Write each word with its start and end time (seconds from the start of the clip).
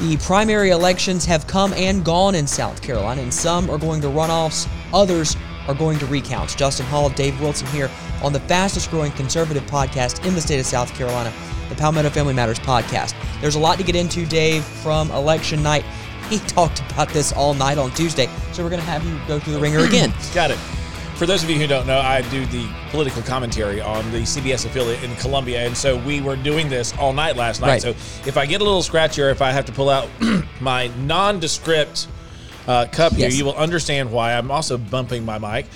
The 0.00 0.16
primary 0.18 0.70
elections 0.70 1.24
have 1.26 1.46
come 1.46 1.72
and 1.74 2.04
gone 2.04 2.34
in 2.34 2.48
South 2.48 2.82
Carolina, 2.82 3.22
and 3.22 3.32
some 3.32 3.70
are 3.70 3.78
going 3.78 4.00
to 4.00 4.08
runoffs, 4.08 4.68
others 4.92 5.36
are 5.68 5.74
going 5.74 5.98
to 6.00 6.06
recounts. 6.06 6.54
Justin 6.54 6.84
Hall, 6.86 7.08
Dave 7.10 7.40
Wilson 7.40 7.68
here 7.68 7.88
on 8.22 8.32
the 8.32 8.40
fastest 8.40 8.90
growing 8.90 9.12
conservative 9.12 9.62
podcast 9.64 10.26
in 10.26 10.34
the 10.34 10.40
state 10.40 10.58
of 10.58 10.66
South 10.66 10.92
Carolina, 10.94 11.32
the 11.68 11.76
Palmetto 11.76 12.10
Family 12.10 12.34
Matters 12.34 12.58
podcast. 12.58 13.14
There's 13.40 13.54
a 13.54 13.60
lot 13.60 13.78
to 13.78 13.84
get 13.84 13.94
into, 13.94 14.26
Dave, 14.26 14.64
from 14.64 15.10
election 15.12 15.62
night. 15.62 15.84
He 16.30 16.38
talked 16.38 16.80
about 16.90 17.10
this 17.10 17.34
all 17.34 17.52
night 17.52 17.76
on 17.76 17.90
Tuesday, 17.90 18.30
so 18.52 18.64
we're 18.64 18.70
going 18.70 18.80
to 18.80 18.86
have 18.86 19.04
you 19.04 19.20
go 19.28 19.38
through 19.38 19.52
the 19.52 19.60
wringer 19.60 19.80
again. 19.80 20.10
Got 20.32 20.52
it. 20.52 20.58
For 21.16 21.26
those 21.26 21.44
of 21.44 21.48
you 21.50 21.56
who 21.58 21.66
don't 21.68 21.86
know, 21.86 21.98
I 22.00 22.22
do 22.30 22.44
the 22.46 22.68
political 22.90 23.22
commentary 23.22 23.80
on 23.80 24.10
the 24.10 24.18
CBS 24.22 24.66
affiliate 24.66 25.02
in 25.04 25.14
Columbia, 25.16 25.64
and 25.64 25.76
so 25.76 25.96
we 25.98 26.20
were 26.20 26.34
doing 26.34 26.68
this 26.68 26.92
all 26.98 27.12
night 27.12 27.36
last 27.36 27.60
night. 27.60 27.68
Right. 27.68 27.82
So 27.82 27.90
if 28.28 28.36
I 28.36 28.46
get 28.46 28.60
a 28.60 28.64
little 28.64 28.82
scratchy 28.82 29.22
or 29.22 29.30
if 29.30 29.40
I 29.40 29.52
have 29.52 29.64
to 29.66 29.72
pull 29.72 29.90
out 29.90 30.08
my 30.60 30.88
nondescript 30.98 32.08
uh, 32.66 32.86
cup 32.90 33.12
here, 33.12 33.28
you 33.30 33.44
will 33.44 33.54
understand 33.54 34.10
why. 34.10 34.32
I'm 34.34 34.50
also 34.50 34.76
bumping 34.76 35.24
my 35.24 35.38
mic. 35.38 35.66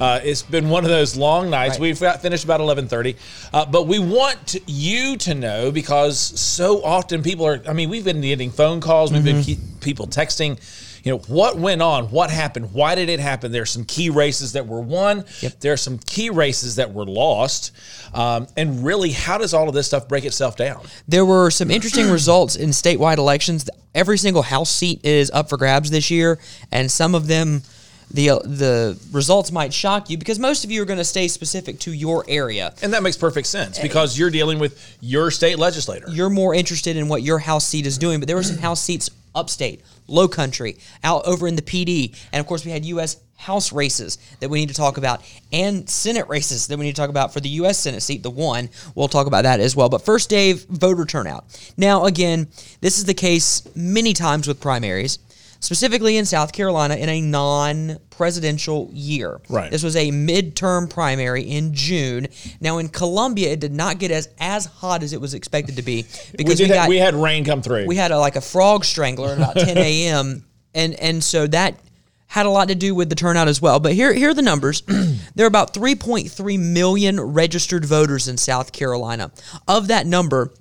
Uh, 0.00 0.20
it's 0.22 0.42
been 0.42 0.68
one 0.68 0.84
of 0.84 0.90
those 0.90 1.16
long 1.16 1.48
nights. 1.48 1.74
Right. 1.74 1.80
We've 1.80 2.00
got 2.00 2.20
finished 2.20 2.44
about 2.44 2.60
11:30, 2.60 3.16
uh, 3.52 3.66
but 3.66 3.86
we 3.86 3.98
want 4.00 4.56
you 4.66 5.16
to 5.18 5.34
know 5.34 5.70
because 5.70 6.18
so 6.18 6.82
often 6.84 7.22
people 7.22 7.46
are. 7.46 7.62
I 7.68 7.72
mean, 7.72 7.88
we've 7.88 8.04
been 8.04 8.20
getting 8.20 8.50
phone 8.50 8.80
calls. 8.80 9.12
We've 9.12 9.24
been 9.24 9.36
Mm-hmm. 9.42 9.78
people 9.78 10.06
texting. 10.08 10.58
You 11.04 11.12
know 11.12 11.18
what 11.28 11.56
went 11.56 11.82
on? 11.82 12.06
What 12.10 12.30
happened? 12.30 12.72
Why 12.72 12.94
did 12.94 13.08
it 13.08 13.20
happen? 13.20 13.52
There's 13.52 13.70
some 13.70 13.84
key 13.84 14.10
races 14.10 14.52
that 14.52 14.66
were 14.66 14.80
won. 14.80 15.24
Yep. 15.40 15.60
There 15.60 15.72
are 15.72 15.78
some 15.78 15.98
key 15.98 16.30
races 16.30 16.76
that 16.76 16.92
were 16.92 17.06
lost. 17.06 17.72
Um, 18.14 18.46
and 18.56 18.84
really, 18.84 19.10
how 19.10 19.38
does 19.38 19.54
all 19.54 19.68
of 19.68 19.74
this 19.74 19.86
stuff 19.86 20.08
break 20.08 20.24
itself 20.24 20.56
down? 20.56 20.86
There 21.06 21.24
were 21.24 21.50
some 21.50 21.70
interesting 21.70 22.10
results 22.10 22.56
in 22.56 22.70
statewide 22.70 23.18
elections. 23.18 23.68
Every 23.94 24.18
single 24.18 24.42
House 24.42 24.70
seat 24.70 25.04
is 25.04 25.30
up 25.30 25.48
for 25.48 25.56
grabs 25.56 25.90
this 25.90 26.10
year, 26.10 26.38
and 26.70 26.90
some 26.90 27.14
of 27.14 27.26
them, 27.26 27.62
the 28.10 28.28
the 28.44 28.98
results 29.12 29.52
might 29.52 29.72
shock 29.74 30.08
you 30.08 30.16
because 30.16 30.38
most 30.38 30.64
of 30.64 30.70
you 30.70 30.80
are 30.82 30.84
going 30.86 30.98
to 30.98 31.04
stay 31.04 31.28
specific 31.28 31.78
to 31.80 31.92
your 31.92 32.24
area. 32.28 32.74
And 32.82 32.92
that 32.94 33.02
makes 33.02 33.16
perfect 33.16 33.46
sense 33.46 33.78
because 33.78 34.18
you're 34.18 34.30
dealing 34.30 34.58
with 34.58 34.96
your 35.00 35.30
state 35.30 35.58
legislator. 35.58 36.06
You're 36.10 36.30
more 36.30 36.54
interested 36.54 36.96
in 36.96 37.08
what 37.08 37.22
your 37.22 37.38
House 37.38 37.66
seat 37.66 37.86
is 37.86 37.98
doing, 37.98 38.20
but 38.20 38.26
there 38.26 38.36
were 38.36 38.42
some 38.42 38.58
House 38.58 38.80
seats 38.80 39.10
upstate, 39.34 39.82
low 40.08 40.26
country, 40.26 40.78
out 41.04 41.24
over 41.26 41.46
in 41.46 41.54
the 41.54 41.62
Pee 41.62 41.84
Dee, 41.84 42.14
and 42.32 42.40
of 42.40 42.46
course 42.46 42.64
we 42.64 42.72
had 42.72 42.84
U.S. 42.86 43.18
House 43.36 43.72
races 43.72 44.18
that 44.40 44.48
we 44.48 44.58
need 44.58 44.68
to 44.68 44.74
talk 44.74 44.96
about, 44.96 45.22
and 45.52 45.88
Senate 45.88 46.28
races 46.28 46.66
that 46.66 46.76
we 46.76 46.86
need 46.86 46.96
to 46.96 47.00
talk 47.00 47.10
about 47.10 47.32
for 47.32 47.38
the 47.38 47.48
U.S. 47.50 47.78
Senate 47.78 48.02
seat, 48.02 48.24
the 48.24 48.30
one. 48.30 48.68
We'll 48.96 49.06
talk 49.06 49.28
about 49.28 49.42
that 49.42 49.60
as 49.60 49.76
well. 49.76 49.88
But 49.88 50.02
first, 50.02 50.28
Dave, 50.28 50.64
voter 50.64 51.04
turnout. 51.04 51.44
Now, 51.76 52.06
again, 52.06 52.48
this 52.80 52.98
is 52.98 53.04
the 53.04 53.14
case 53.14 53.62
many 53.76 54.12
times 54.12 54.48
with 54.48 54.60
primaries, 54.60 55.20
specifically 55.60 56.16
in 56.16 56.24
South 56.24 56.52
Carolina 56.52 56.94
in 56.94 57.08
a 57.08 57.20
non-presidential 57.20 58.90
year. 58.92 59.40
Right. 59.48 59.70
This 59.70 59.82
was 59.82 59.96
a 59.96 60.10
midterm 60.10 60.88
primary 60.88 61.42
in 61.42 61.74
June. 61.74 62.28
Now, 62.60 62.78
in 62.78 62.88
Columbia, 62.88 63.52
it 63.52 63.60
did 63.60 63.72
not 63.72 63.98
get 63.98 64.10
as 64.10 64.28
as 64.38 64.66
hot 64.66 65.02
as 65.02 65.12
it 65.12 65.20
was 65.20 65.34
expected 65.34 65.76
to 65.76 65.82
be 65.82 66.02
because 66.36 66.60
we, 66.60 66.68
ha- 66.68 66.74
got 66.74 66.88
we 66.88 66.98
had 66.98 67.14
rain 67.14 67.44
come 67.44 67.62
through. 67.62 67.86
we 67.86 67.96
had 67.96 68.10
a, 68.10 68.18
like 68.18 68.36
a 68.36 68.40
frog 68.40 68.84
strangler 68.84 69.30
at 69.30 69.38
about 69.38 69.56
10 69.56 69.78
a.m. 69.78 70.44
and 70.74 70.94
and 70.94 71.22
so 71.22 71.46
that 71.46 71.78
had 72.26 72.44
a 72.44 72.50
lot 72.50 72.68
to 72.68 72.74
do 72.74 72.94
with 72.94 73.08
the 73.08 73.14
turnout 73.14 73.48
as 73.48 73.60
well. 73.60 73.80
But 73.80 73.94
here 73.94 74.12
here 74.12 74.30
are 74.30 74.34
the 74.34 74.42
numbers. 74.42 74.82
there 75.34 75.46
are 75.46 75.48
about 75.48 75.74
3.3 75.74 76.58
million 76.58 77.20
registered 77.20 77.84
voters 77.84 78.28
in 78.28 78.36
South 78.36 78.72
Carolina. 78.72 79.32
Of 79.66 79.88
that 79.88 80.06
number, 80.06 80.52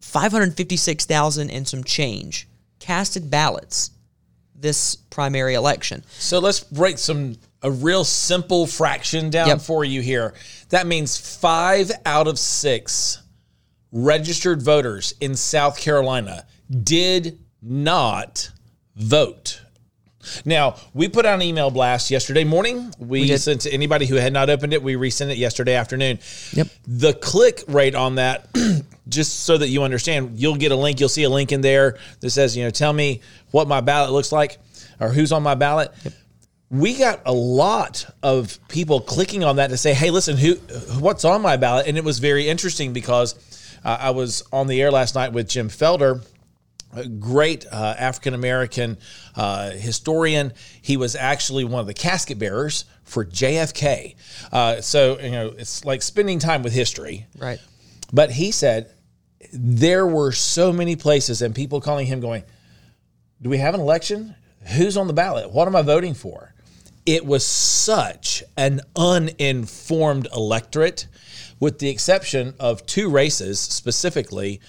556,000 0.00 1.50
and 1.50 1.68
some 1.68 1.84
change 1.84 2.48
casted 2.80 3.30
ballots 3.30 3.90
this 4.60 4.94
primary 4.96 5.54
election. 5.54 6.04
So 6.18 6.38
let's 6.38 6.60
break 6.60 6.98
some 6.98 7.36
a 7.62 7.70
real 7.70 8.04
simple 8.04 8.66
fraction 8.66 9.28
down 9.30 9.48
Yep. 9.48 9.60
for 9.60 9.84
you 9.84 10.00
here. 10.00 10.32
That 10.70 10.86
means 10.86 11.16
five 11.18 11.90
out 12.06 12.26
of 12.26 12.38
six 12.38 13.22
registered 13.92 14.62
voters 14.62 15.14
in 15.20 15.34
South 15.34 15.78
Carolina 15.78 16.46
did 16.84 17.38
not 17.60 18.50
vote. 18.96 19.60
Now, 20.44 20.76
we 20.92 21.08
put 21.08 21.24
out 21.24 21.34
an 21.34 21.42
email 21.42 21.70
blast 21.70 22.10
yesterday 22.10 22.44
morning. 22.44 22.92
We, 22.98 23.26
did. 23.26 23.40
sent 23.40 23.62
to 23.62 23.72
anybody 23.72 24.06
who 24.06 24.16
had 24.16 24.32
not 24.32 24.50
opened 24.50 24.72
it, 24.72 24.82
we 24.82 24.96
resent 24.96 25.30
it 25.30 25.38
yesterday 25.38 25.74
afternoon. 25.74 26.18
Yep. 26.52 26.68
The 26.86 27.14
click 27.14 27.64
rate 27.68 27.94
on 27.94 28.16
that, 28.16 28.48
just 29.08 29.40
so 29.40 29.56
that 29.56 29.68
you 29.68 29.82
understand, 29.82 30.38
you'll 30.38 30.56
get 30.56 30.72
a 30.72 30.76
link. 30.76 31.00
You'll 31.00 31.08
see 31.08 31.24
a 31.24 31.30
link 31.30 31.52
in 31.52 31.60
there 31.60 31.98
that 32.20 32.30
says, 32.30 32.56
you 32.56 32.64
know, 32.64 32.70
tell 32.70 32.92
me 32.92 33.22
what 33.50 33.66
my 33.66 33.80
ballot 33.80 34.12
looks 34.12 34.32
like 34.32 34.58
or 35.00 35.08
who's 35.08 35.32
on 35.32 35.42
my 35.42 35.54
ballot. 35.54 35.90
We 36.70 36.96
got 36.96 37.22
a 37.26 37.32
lot 37.32 38.06
of 38.22 38.58
people 38.68 39.00
clicking 39.00 39.42
on 39.42 39.56
that 39.56 39.70
to 39.70 39.76
say, 39.76 39.92
"Hey, 39.92 40.10
listen, 40.10 40.36
who, 40.36 40.54
what's 41.00 41.24
on 41.24 41.42
my 41.42 41.56
ballot?" 41.56 41.88
And 41.88 41.98
it 41.98 42.04
was 42.04 42.20
very 42.20 42.48
interesting 42.48 42.92
because 42.92 43.34
uh, 43.84 43.96
I 44.00 44.10
was 44.10 44.44
on 44.52 44.68
the 44.68 44.80
air 44.80 44.92
last 44.92 45.16
night 45.16 45.32
with 45.32 45.48
Jim 45.48 45.68
Felder, 45.68 46.24
a 46.92 47.06
great 47.06 47.66
uh, 47.70 47.94
African 47.98 48.34
American 48.34 48.98
uh, 49.36 49.70
historian. 49.70 50.52
He 50.82 50.96
was 50.96 51.14
actually 51.14 51.64
one 51.64 51.80
of 51.80 51.86
the 51.86 51.94
casket 51.94 52.38
bearers 52.38 52.84
for 53.04 53.24
JFK. 53.24 54.16
Uh, 54.52 54.80
so 54.80 55.18
you 55.18 55.30
know, 55.30 55.48
it's 55.56 55.84
like 55.84 56.02
spending 56.02 56.38
time 56.38 56.62
with 56.62 56.72
history. 56.72 57.26
Right. 57.38 57.60
But 58.12 58.32
he 58.32 58.50
said 58.50 58.92
there 59.52 60.06
were 60.06 60.32
so 60.32 60.72
many 60.72 60.96
places 60.96 61.42
and 61.42 61.54
people 61.54 61.80
calling 61.80 62.06
him 62.06 62.20
going, 62.20 62.44
Do 63.40 63.50
we 63.50 63.58
have 63.58 63.74
an 63.74 63.80
election? 63.80 64.34
Who's 64.76 64.96
on 64.96 65.06
the 65.06 65.12
ballot? 65.12 65.50
What 65.50 65.68
am 65.68 65.76
I 65.76 65.82
voting 65.82 66.14
for? 66.14 66.54
It 67.06 67.24
was 67.24 67.46
such 67.46 68.42
an 68.56 68.80
uninformed 68.94 70.28
electorate, 70.34 71.06
with 71.58 71.78
the 71.78 71.88
exception 71.88 72.54
of 72.60 72.84
two 72.84 73.08
races, 73.08 73.58
specifically 73.58 74.60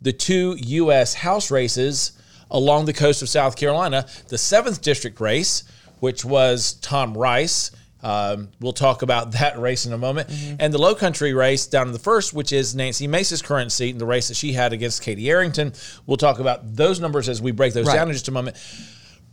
the 0.00 0.12
two 0.12 0.56
U.S. 0.58 1.14
House 1.14 1.50
races 1.50 2.12
along 2.50 2.84
the 2.86 2.92
coast 2.92 3.22
of 3.22 3.28
South 3.28 3.56
Carolina. 3.56 4.06
The 4.28 4.36
7th 4.36 4.80
District 4.80 5.20
race, 5.20 5.64
which 6.00 6.24
was 6.24 6.72
Tom 6.74 7.16
Rice. 7.16 7.70
Um, 8.02 8.48
we'll 8.60 8.72
talk 8.72 9.02
about 9.02 9.32
that 9.38 9.58
race 9.58 9.84
in 9.86 9.92
a 9.92 9.98
moment. 9.98 10.30
And 10.58 10.72
the 10.72 10.78
low 10.78 10.94
country 10.94 11.34
race 11.34 11.66
down 11.66 11.88
in 11.88 11.92
the 11.92 11.98
first, 11.98 12.32
which 12.32 12.50
is 12.52 12.74
Nancy 12.74 13.06
Mace's 13.06 13.42
current 13.42 13.72
seat 13.72 13.90
and 13.90 14.00
the 14.00 14.06
race 14.06 14.28
that 14.28 14.36
she 14.36 14.52
had 14.54 14.72
against 14.72 15.02
Katie 15.02 15.28
Arrington. 15.30 15.74
We'll 16.06 16.16
talk 16.16 16.38
about 16.38 16.76
those 16.76 16.98
numbers 16.98 17.28
as 17.28 17.42
we 17.42 17.52
break 17.52 17.74
those 17.74 17.86
Right. 17.86 17.94
down 17.96 18.08
in 18.08 18.14
just 18.14 18.28
a 18.28 18.32
moment. 18.32 18.56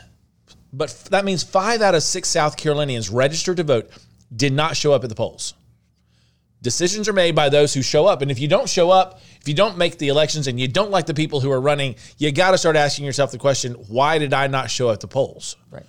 But 0.76 0.90
that 1.10 1.24
means 1.24 1.42
five 1.42 1.82
out 1.82 1.94
of 1.94 2.02
six 2.02 2.28
South 2.28 2.56
Carolinians 2.56 3.08
registered 3.08 3.58
to 3.58 3.62
vote 3.62 3.90
did 4.34 4.52
not 4.52 4.76
show 4.76 4.92
up 4.92 5.04
at 5.04 5.08
the 5.08 5.14
polls. 5.14 5.54
Decisions 6.62 7.08
are 7.08 7.12
made 7.12 7.34
by 7.34 7.48
those 7.48 7.74
who 7.74 7.82
show 7.82 8.06
up. 8.06 8.22
And 8.22 8.30
if 8.30 8.40
you 8.40 8.48
don't 8.48 8.68
show 8.68 8.90
up, 8.90 9.20
if 9.40 9.46
you 9.46 9.54
don't 9.54 9.76
make 9.76 9.98
the 9.98 10.08
elections 10.08 10.46
and 10.46 10.58
you 10.58 10.66
don't 10.66 10.90
like 10.90 11.06
the 11.06 11.14
people 11.14 11.40
who 11.40 11.52
are 11.52 11.60
running, 11.60 11.94
you 12.16 12.32
got 12.32 12.52
to 12.52 12.58
start 12.58 12.74
asking 12.74 13.04
yourself 13.04 13.30
the 13.30 13.38
question 13.38 13.74
why 13.88 14.18
did 14.18 14.32
I 14.32 14.46
not 14.46 14.70
show 14.70 14.88
up 14.88 14.94
at 14.94 15.00
the 15.00 15.06
polls? 15.06 15.56
Right. 15.70 15.84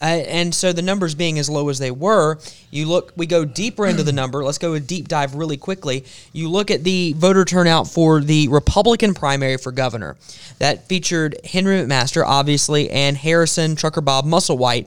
Uh, 0.00 0.22
and 0.28 0.54
so 0.54 0.72
the 0.72 0.82
numbers 0.82 1.16
being 1.16 1.38
as 1.38 1.50
low 1.50 1.68
as 1.68 1.80
they 1.80 1.90
were, 1.90 2.38
you 2.70 2.86
look, 2.86 3.12
we 3.16 3.26
go 3.26 3.44
deeper 3.44 3.84
into 3.86 4.04
the 4.04 4.12
number. 4.12 4.44
Let's 4.44 4.58
go 4.58 4.74
a 4.74 4.80
deep 4.80 5.08
dive 5.08 5.34
really 5.34 5.56
quickly. 5.56 6.04
You 6.32 6.48
look 6.48 6.70
at 6.70 6.84
the 6.84 7.14
voter 7.14 7.44
turnout 7.44 7.88
for 7.88 8.20
the 8.20 8.46
Republican 8.48 9.12
primary 9.12 9.56
for 9.56 9.72
governor. 9.72 10.16
That 10.58 10.86
featured 10.86 11.36
Henry 11.44 11.78
McMaster, 11.78 12.22
obviously, 12.24 12.88
and 12.90 13.16
Harrison 13.16 13.74
Trucker 13.74 14.00
Bob 14.00 14.24
Musselwhite. 14.24 14.86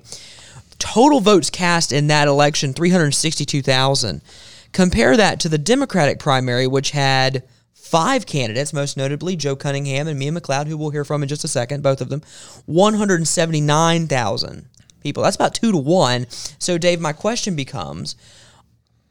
Total 0.79 1.19
votes 1.19 1.49
cast 1.49 1.91
in 1.91 2.07
that 2.07 2.29
election, 2.29 2.73
362,000. 2.73 4.21
Compare 4.71 5.17
that 5.17 5.41
to 5.41 5.49
the 5.49 5.57
Democratic 5.57 6.19
primary, 6.19 6.67
which 6.67 6.91
had 6.91 7.43
five 7.73 8.25
candidates, 8.25 8.71
most 8.71 8.95
notably 8.95 9.35
Joe 9.35 9.57
Cunningham 9.57 10.07
and 10.07 10.17
Mia 10.17 10.31
McLeod, 10.31 10.67
who 10.67 10.77
we'll 10.77 10.91
hear 10.91 11.03
from 11.03 11.23
in 11.23 11.29
just 11.29 11.43
a 11.43 11.49
second, 11.49 11.83
both 11.83 11.99
of 11.99 12.07
them, 12.07 12.21
179,000 12.65 14.67
people. 15.01 15.23
That's 15.23 15.35
about 15.35 15.55
two 15.55 15.71
to 15.71 15.77
one. 15.77 16.27
So, 16.29 16.77
Dave, 16.77 16.99
my 16.99 17.13
question 17.13 17.55
becomes 17.55 18.15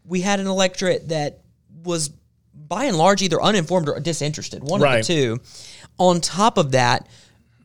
we 0.04 0.20
had 0.22 0.40
an 0.40 0.46
electorate 0.46 1.08
that 1.08 1.40
was 1.84 2.10
by 2.54 2.84
and 2.84 2.96
large 2.96 3.22
either 3.22 3.40
uninformed 3.42 3.88
or 3.88 3.98
disinterested, 4.00 4.62
one 4.62 4.82
of 4.82 4.90
the 4.90 5.02
two. 5.02 5.40
On 5.98 6.20
top 6.20 6.56
of 6.56 6.72
that, 6.72 7.06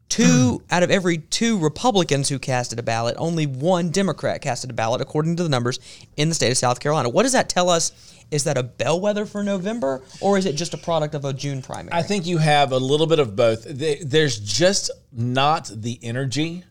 two 0.09 0.61
out 0.71 0.83
of 0.83 0.91
every 0.91 1.17
two 1.17 1.57
Republicans 1.59 2.29
who 2.29 2.39
casted 2.39 2.79
a 2.79 2.83
ballot, 2.83 3.15
only 3.17 3.45
one 3.45 3.89
Democrat 3.89 4.41
casted 4.41 4.69
a 4.69 4.73
ballot, 4.73 5.01
according 5.01 5.35
to 5.37 5.43
the 5.43 5.49
numbers 5.49 5.79
in 6.17 6.29
the 6.29 6.35
state 6.35 6.51
of 6.51 6.57
South 6.57 6.79
Carolina. 6.79 7.09
What 7.09 7.23
does 7.23 7.33
that 7.33 7.49
tell 7.49 7.69
us? 7.69 7.91
Is 8.31 8.45
that 8.45 8.57
a 8.57 8.63
bellwether 8.63 9.27
for 9.27 9.43
November, 9.43 10.01
or 10.19 10.37
is 10.37 10.47
it 10.47 10.53
just 10.53 10.73
a 10.73 10.77
product 10.77 11.13
of 11.13 11.25
a 11.25 11.33
June 11.33 11.61
primary? 11.61 11.93
I 11.93 12.01
think 12.01 12.25
you 12.25 12.39
have 12.39 12.71
a 12.71 12.77
little 12.77 13.05
bit 13.05 13.19
of 13.19 13.35
both. 13.35 13.65
There's 13.67 14.39
just 14.39 14.89
not 15.11 15.69
the 15.71 15.99
energy 16.01 16.63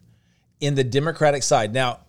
in 0.64 0.75
the 0.75 0.84
Democratic 0.84 1.43
side. 1.43 1.72
Now, 1.72 2.00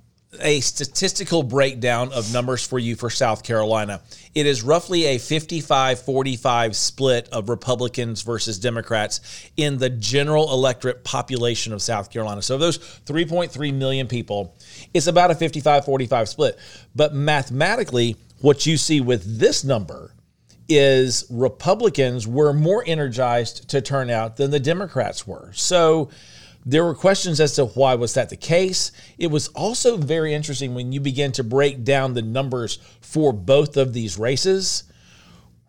a 0.42 0.60
statistical 0.60 1.44
breakdown 1.44 2.12
of 2.12 2.32
numbers 2.34 2.66
for 2.66 2.80
you 2.80 2.96
for 2.96 3.10
South 3.10 3.44
Carolina. 3.44 4.02
It 4.34 4.46
is 4.46 4.64
roughly 4.64 5.06
a 5.06 5.18
55 5.18 6.02
45 6.02 6.76
split 6.76 7.30
of 7.30 7.50
Republicans 7.50 8.22
versus 8.22 8.60
Democrats 8.60 9.50
in 9.58 9.78
the 9.78 9.90
general 9.90 10.52
electorate 10.52 11.04
population 11.04 11.74
of 11.74 11.82
South 11.82 12.12
Carolina. 12.12 12.42
So, 12.42 12.58
those 12.58 12.80
3.3 12.80 13.74
million 13.74 14.08
people, 14.08 14.56
it's 14.94 15.08
about 15.08 15.32
a 15.32 15.36
55 15.36 15.86
45 15.86 16.30
split. 16.30 16.60
But 16.96 17.14
mathematically, 17.14 18.18
what 18.42 18.66
you 18.66 18.78
see 18.78 19.02
with 19.02 19.40
this 19.40 19.64
number 19.64 20.12
is 20.68 21.26
Republicans 21.30 22.28
were 22.28 22.52
more 22.52 22.84
energized 22.86 23.70
to 23.70 23.82
turn 23.82 24.10
out 24.10 24.38
than 24.38 24.52
the 24.52 24.60
Democrats 24.60 25.28
were. 25.28 25.52
So, 25.54 26.10
there 26.66 26.84
were 26.84 26.96
questions 26.96 27.40
as 27.40 27.56
to 27.56 27.66
why 27.66 27.96
was 27.96 28.16
that 28.16 28.30
the 28.30 28.36
case. 28.36 28.92
It 29.20 29.28
was 29.28 29.50
also 29.50 29.98
very 29.98 30.34
interesting 30.34 30.74
when 30.74 30.92
you 30.92 31.00
begin 31.00 31.32
to 31.34 31.44
break 31.44 31.84
down 31.84 32.14
the 32.14 32.24
numbers 32.24 32.80
for 33.02 33.32
both 33.32 33.78
of 33.78 33.94
these 33.94 34.18
races, 34.18 34.84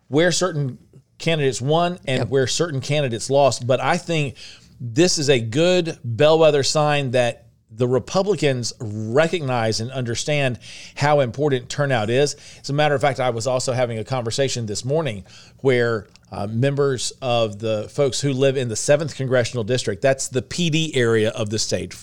where 0.07 0.31
certain 0.31 0.79
candidates 1.19 1.61
won 1.61 1.99
and 2.07 2.19
yep. 2.19 2.29
where 2.29 2.47
certain 2.47 2.81
candidates 2.81 3.29
lost. 3.29 3.67
But 3.67 3.79
I 3.79 3.97
think 3.97 4.37
this 4.79 5.17
is 5.17 5.29
a 5.29 5.39
good 5.39 5.99
bellwether 6.03 6.63
sign 6.63 7.11
that 7.11 7.46
the 7.77 7.87
Republicans 7.87 8.73
recognize 8.79 9.79
and 9.79 9.91
understand 9.91 10.59
how 10.95 11.19
important 11.19 11.69
turnout 11.69 12.09
is. 12.09 12.35
As 12.61 12.69
a 12.69 12.73
matter 12.73 12.95
of 12.95 13.01
fact, 13.01 13.19
I 13.19 13.29
was 13.29 13.47
also 13.47 13.73
having 13.73 13.99
a 13.99 14.03
conversation 14.03 14.65
this 14.65 14.83
morning 14.83 15.25
where 15.59 16.07
uh, 16.31 16.47
members 16.47 17.13
of 17.21 17.59
the 17.59 17.87
folks 17.89 18.19
who 18.19 18.33
live 18.33 18.57
in 18.57 18.67
the 18.67 18.75
7th 18.75 19.15
Congressional 19.15 19.63
District, 19.63 20.01
that's 20.01 20.27
the 20.27 20.41
Pee 20.41 20.69
Dee 20.69 20.95
area 20.95 21.29
of 21.29 21.49
the 21.49 21.59
state, 21.59 21.95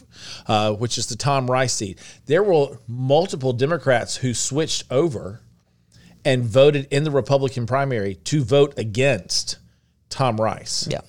uh, 0.47 0.73
which 0.73 0.97
is 0.97 1.07
the 1.09 1.17
Tom 1.17 1.51
Rice 1.51 1.75
seat, 1.75 1.99
there 2.27 2.43
were 2.43 2.79
multiple 2.87 3.53
Democrats 3.53 4.17
who 4.17 4.33
switched 4.33 4.85
over 4.91 5.41
and 6.25 6.45
voted 6.45 6.89
in 6.91 7.05
the 7.05 7.11
Republican 7.11 7.67
primary 7.67 8.15
to 8.15 8.43
vote 8.43 8.79
against 8.79 9.59
Tom 10.09 10.39
Rice. 10.39 10.89
Yeah. 10.91 11.01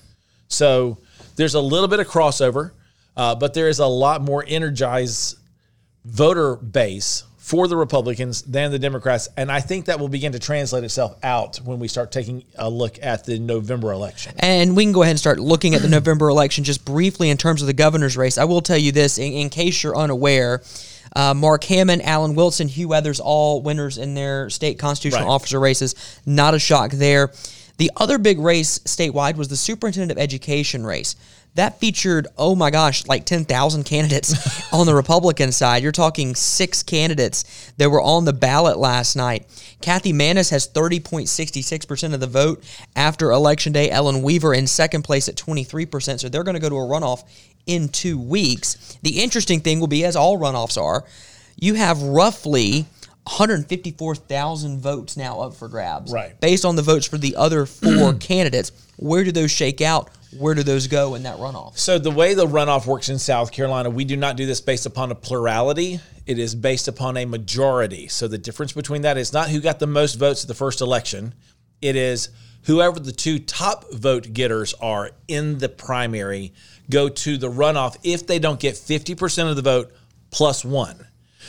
So 0.48 0.98
there's 1.36 1.54
a 1.54 1.60
little 1.60 1.88
bit 1.88 2.00
of 2.00 2.06
crossover. 2.06 2.72
Uh, 3.16 3.34
but 3.34 3.54
there 3.54 3.68
is 3.68 3.78
a 3.78 3.86
lot 3.86 4.20
more 4.20 4.44
energized 4.46 5.38
voter 6.04 6.56
base 6.56 7.24
for 7.46 7.68
the 7.68 7.76
Republicans 7.76 8.42
than 8.42 8.72
the 8.72 8.78
Democrats. 8.78 9.28
And 9.36 9.52
I 9.52 9.60
think 9.60 9.84
that 9.84 10.00
will 10.00 10.08
begin 10.08 10.32
to 10.32 10.38
translate 10.40 10.82
itself 10.82 11.16
out 11.22 11.58
when 11.58 11.78
we 11.78 11.86
start 11.86 12.10
taking 12.10 12.42
a 12.56 12.68
look 12.68 12.98
at 13.00 13.24
the 13.24 13.38
November 13.38 13.92
election. 13.92 14.34
And 14.40 14.76
we 14.76 14.82
can 14.82 14.92
go 14.92 15.02
ahead 15.02 15.12
and 15.12 15.20
start 15.20 15.38
looking 15.38 15.76
at 15.76 15.80
the 15.80 15.88
November 15.88 16.28
election 16.28 16.64
just 16.64 16.84
briefly 16.84 17.30
in 17.30 17.36
terms 17.36 17.60
of 17.62 17.68
the 17.68 17.72
governor's 17.72 18.16
race. 18.16 18.36
I 18.36 18.44
will 18.44 18.62
tell 18.62 18.76
you 18.76 18.90
this 18.90 19.18
in, 19.18 19.32
in 19.32 19.48
case 19.48 19.80
you're 19.84 19.96
unaware. 19.96 20.60
Uh, 21.14 21.34
Mark 21.34 21.62
Hammond, 21.62 22.02
Alan 22.02 22.34
Wilson, 22.34 22.66
Hugh 22.66 22.88
Weathers, 22.88 23.20
all 23.20 23.62
winners 23.62 23.96
in 23.96 24.14
their 24.14 24.50
state 24.50 24.80
constitutional 24.80 25.28
right. 25.28 25.32
officer 25.32 25.60
races. 25.60 25.94
Not 26.26 26.54
a 26.54 26.58
shock 26.58 26.90
there. 26.90 27.30
The 27.76 27.92
other 27.96 28.18
big 28.18 28.40
race 28.40 28.80
statewide 28.80 29.36
was 29.36 29.46
the 29.46 29.56
superintendent 29.56 30.10
of 30.10 30.18
education 30.18 30.84
race 30.84 31.14
that 31.56 31.80
featured, 31.80 32.28
oh 32.38 32.54
my 32.54 32.70
gosh, 32.70 33.06
like 33.06 33.24
10,000 33.24 33.84
candidates 33.84 34.72
on 34.72 34.86
the 34.86 34.94
Republican 34.94 35.52
side. 35.52 35.82
You're 35.82 35.92
talking 35.92 36.34
six 36.34 36.82
candidates 36.82 37.72
that 37.78 37.90
were 37.90 38.00
on 38.00 38.24
the 38.24 38.32
ballot 38.32 38.78
last 38.78 39.16
night. 39.16 39.46
Kathy 39.80 40.12
Maness 40.12 40.50
has 40.50 40.68
30.66% 40.68 42.14
of 42.14 42.20
the 42.20 42.26
vote 42.26 42.62
after 42.94 43.32
Election 43.32 43.72
Day. 43.72 43.90
Ellen 43.90 44.22
Weaver 44.22 44.54
in 44.54 44.66
second 44.66 45.02
place 45.02 45.28
at 45.28 45.36
23%. 45.36 46.20
So 46.20 46.28
they're 46.28 46.44
going 46.44 46.54
to 46.54 46.60
go 46.60 46.68
to 46.68 46.76
a 46.76 46.78
runoff 46.78 47.24
in 47.66 47.88
two 47.88 48.18
weeks. 48.18 48.98
The 49.02 49.22
interesting 49.22 49.60
thing 49.60 49.80
will 49.80 49.86
be, 49.86 50.04
as 50.04 50.14
all 50.14 50.38
runoffs 50.38 50.80
are, 50.80 51.04
you 51.58 51.74
have 51.74 52.02
roughly 52.02 52.86
154,000 53.24 54.80
votes 54.80 55.16
now 55.16 55.40
up 55.40 55.54
for 55.54 55.68
grabs. 55.68 56.12
Right. 56.12 56.38
Based 56.40 56.64
on 56.64 56.76
the 56.76 56.82
votes 56.82 57.06
for 57.06 57.18
the 57.18 57.34
other 57.36 57.66
four 57.66 58.14
candidates. 58.20 58.72
Where 58.96 59.24
do 59.24 59.32
those 59.32 59.50
shake 59.50 59.80
out? 59.80 60.10
Where 60.36 60.54
do 60.54 60.62
those 60.62 60.86
go 60.86 61.14
in 61.14 61.22
that 61.22 61.38
runoff? 61.38 61.78
So, 61.78 61.98
the 61.98 62.10
way 62.10 62.34
the 62.34 62.46
runoff 62.46 62.86
works 62.86 63.08
in 63.08 63.18
South 63.18 63.52
Carolina, 63.52 63.90
we 63.90 64.04
do 64.04 64.16
not 64.16 64.36
do 64.36 64.46
this 64.46 64.60
based 64.60 64.86
upon 64.86 65.10
a 65.10 65.14
plurality. 65.14 66.00
It 66.26 66.38
is 66.38 66.54
based 66.54 66.88
upon 66.88 67.16
a 67.16 67.24
majority. 67.24 68.08
So, 68.08 68.28
the 68.28 68.38
difference 68.38 68.72
between 68.72 69.02
that 69.02 69.16
is 69.16 69.32
not 69.32 69.50
who 69.50 69.60
got 69.60 69.78
the 69.78 69.86
most 69.86 70.14
votes 70.14 70.44
at 70.44 70.48
the 70.48 70.54
first 70.54 70.80
election, 70.80 71.34
it 71.80 71.96
is 71.96 72.30
whoever 72.64 72.98
the 72.98 73.12
two 73.12 73.38
top 73.38 73.90
vote 73.92 74.32
getters 74.32 74.74
are 74.74 75.12
in 75.28 75.58
the 75.58 75.68
primary 75.68 76.52
go 76.90 77.08
to 77.08 77.36
the 77.36 77.50
runoff 77.50 77.96
if 78.02 78.26
they 78.26 78.38
don't 78.38 78.60
get 78.60 78.74
50% 78.74 79.48
of 79.48 79.56
the 79.56 79.62
vote 79.62 79.92
plus 80.30 80.64
one. 80.64 81.05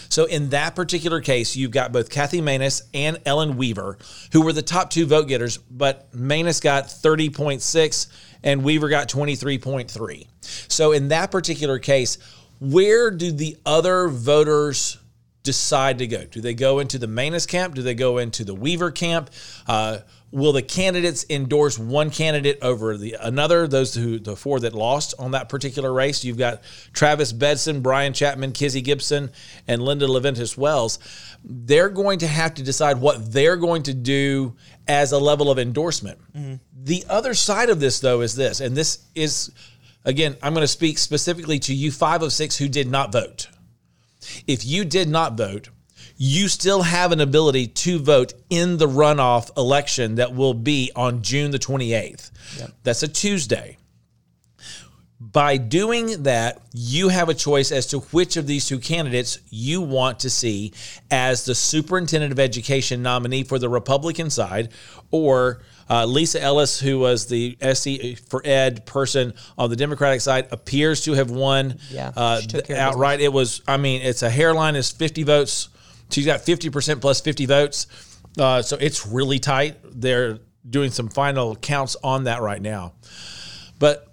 So 0.09 0.25
in 0.25 0.49
that 0.49 0.75
particular 0.75 1.21
case, 1.21 1.55
you've 1.55 1.71
got 1.71 1.91
both 1.91 2.09
Kathy 2.09 2.41
Maness 2.41 2.83
and 2.93 3.19
Ellen 3.25 3.57
Weaver, 3.57 3.97
who 4.31 4.41
were 4.41 4.53
the 4.53 4.61
top 4.61 4.89
two 4.89 5.05
vote 5.05 5.27
getters, 5.27 5.57
but 5.57 6.11
Maness 6.13 6.61
got 6.61 6.85
30.6 6.85 8.07
and 8.43 8.63
Weaver 8.63 8.89
got 8.89 9.09
23.3. 9.09 10.27
So 10.41 10.91
in 10.91 11.09
that 11.09 11.31
particular 11.31 11.79
case, 11.79 12.17
where 12.59 13.11
do 13.11 13.31
the 13.31 13.57
other 13.65 14.07
voters 14.07 14.97
decide 15.43 15.99
to 15.99 16.07
go? 16.07 16.25
Do 16.25 16.41
they 16.41 16.53
go 16.53 16.79
into 16.79 16.97
the 16.97 17.07
Maness 17.07 17.47
camp? 17.47 17.75
Do 17.75 17.81
they 17.81 17.93
go 17.93 18.17
into 18.17 18.43
the 18.43 18.53
Weaver 18.53 18.91
camp? 18.91 19.29
Uh, 19.67 19.99
will 20.37 20.53
the 20.53 20.61
candidates 20.61 21.25
endorse 21.29 21.79
one 21.79 22.11
candidate 22.11 22.59
over 22.61 22.95
the 22.95 23.17
another? 23.19 23.67
Those 23.67 23.95
who 23.95 24.19
the 24.19 24.35
four 24.35 24.59
that 24.59 24.73
lost 24.73 25.15
on 25.17 25.31
that 25.31 25.49
particular 25.49 25.91
race, 25.91 26.23
you've 26.23 26.37
got 26.37 26.61
Travis 26.93 27.33
Bedson, 27.33 27.81
Brian 27.81 28.13
Chapman, 28.13 28.51
Kizzy 28.51 28.81
Gibson, 28.81 29.31
and 29.67 29.81
Linda 29.81 30.05
Leventis 30.05 30.55
Wells. 30.55 30.99
They're 31.43 31.89
going 31.89 32.19
to 32.19 32.27
have 32.27 32.53
to 32.55 32.63
decide 32.63 33.01
what 33.01 33.33
they're 33.33 33.57
going 33.57 33.83
to 33.83 33.93
do 33.93 34.55
as 34.87 35.11
a 35.11 35.19
level 35.19 35.49
of 35.49 35.57
endorsement. 35.57 36.19
Mm-hmm. 36.33 36.55
The 36.83 37.03
other 37.09 37.33
side 37.33 37.69
of 37.69 37.79
this, 37.79 37.99
though, 37.99 38.21
is 38.21 38.35
this, 38.35 38.61
and 38.61 38.77
this 38.77 39.03
is 39.15 39.51
again, 40.05 40.37
I'm 40.41 40.53
going 40.53 40.63
to 40.63 40.67
speak 40.67 40.97
specifically 40.97 41.59
to 41.59 41.73
you 41.73 41.91
five 41.91 42.21
of 42.21 42.31
six 42.31 42.57
who 42.57 42.69
did 42.69 42.89
not 42.89 43.11
vote. 43.11 43.49
If 44.47 44.65
you 44.65 44.85
did 44.85 45.09
not 45.09 45.37
vote, 45.37 45.69
you 46.17 46.47
still 46.47 46.81
have 46.81 47.11
an 47.11 47.21
ability 47.21 47.67
to 47.67 47.99
vote 47.99 48.33
in 48.49 48.77
the 48.77 48.87
runoff 48.87 49.55
election 49.55 50.15
that 50.15 50.33
will 50.33 50.55
be 50.55 50.91
on 50.95 51.21
June 51.21 51.51
the 51.51 51.59
28th. 51.59 52.31
Yep. 52.57 52.71
That's 52.83 53.03
a 53.03 53.07
Tuesday. 53.07 53.77
By 55.19 55.57
doing 55.57 56.23
that, 56.23 56.61
you 56.73 57.09
have 57.09 57.29
a 57.29 57.33
choice 57.33 57.71
as 57.71 57.87
to 57.87 57.99
which 57.99 58.37
of 58.37 58.45
these 58.45 58.67
two 58.67 58.77
candidates 58.77 59.39
you 59.49 59.81
want 59.81 60.19
to 60.19 60.29
see 60.29 60.73
as 61.09 61.45
the 61.45 61.55
superintendent 61.55 62.31
of 62.31 62.39
education 62.39 63.01
nominee 63.01 63.43
for 63.43 63.57
the 63.57 63.67
Republican 63.67 64.29
side, 64.29 64.69
or 65.09 65.63
uh, 65.89 66.05
Lisa 66.05 66.41
Ellis, 66.41 66.79
who 66.79 66.99
was 66.99 67.25
the 67.27 67.57
SC 67.61 68.19
for 68.29 68.41
Ed 68.45 68.85
person 68.85 69.33
on 69.57 69.71
the 69.71 69.75
Democratic 69.75 70.21
side, 70.21 70.49
appears 70.51 71.03
to 71.05 71.13
have 71.13 71.31
won 71.31 71.79
yeah, 71.89 72.11
uh, 72.15 72.39
outright. 72.75 73.19
It 73.19 73.33
was, 73.33 73.61
I 73.67 73.77
mean, 73.77 74.03
it's 74.03 74.21
a 74.21 74.29
hairline 74.29 74.75
is 74.75 74.91
50 74.91 75.23
votes 75.23 75.69
She's 76.09 76.25
got 76.25 76.41
50% 76.41 77.01
plus 77.01 77.21
50 77.21 77.45
votes. 77.45 77.87
Uh, 78.37 78.61
so 78.61 78.77
it's 78.79 79.05
really 79.05 79.39
tight. 79.39 79.77
They're 79.83 80.39
doing 80.69 80.91
some 80.91 81.09
final 81.09 81.55
counts 81.55 81.95
on 82.03 82.25
that 82.25 82.41
right 82.41 82.61
now. 82.61 82.93
But 83.79 84.07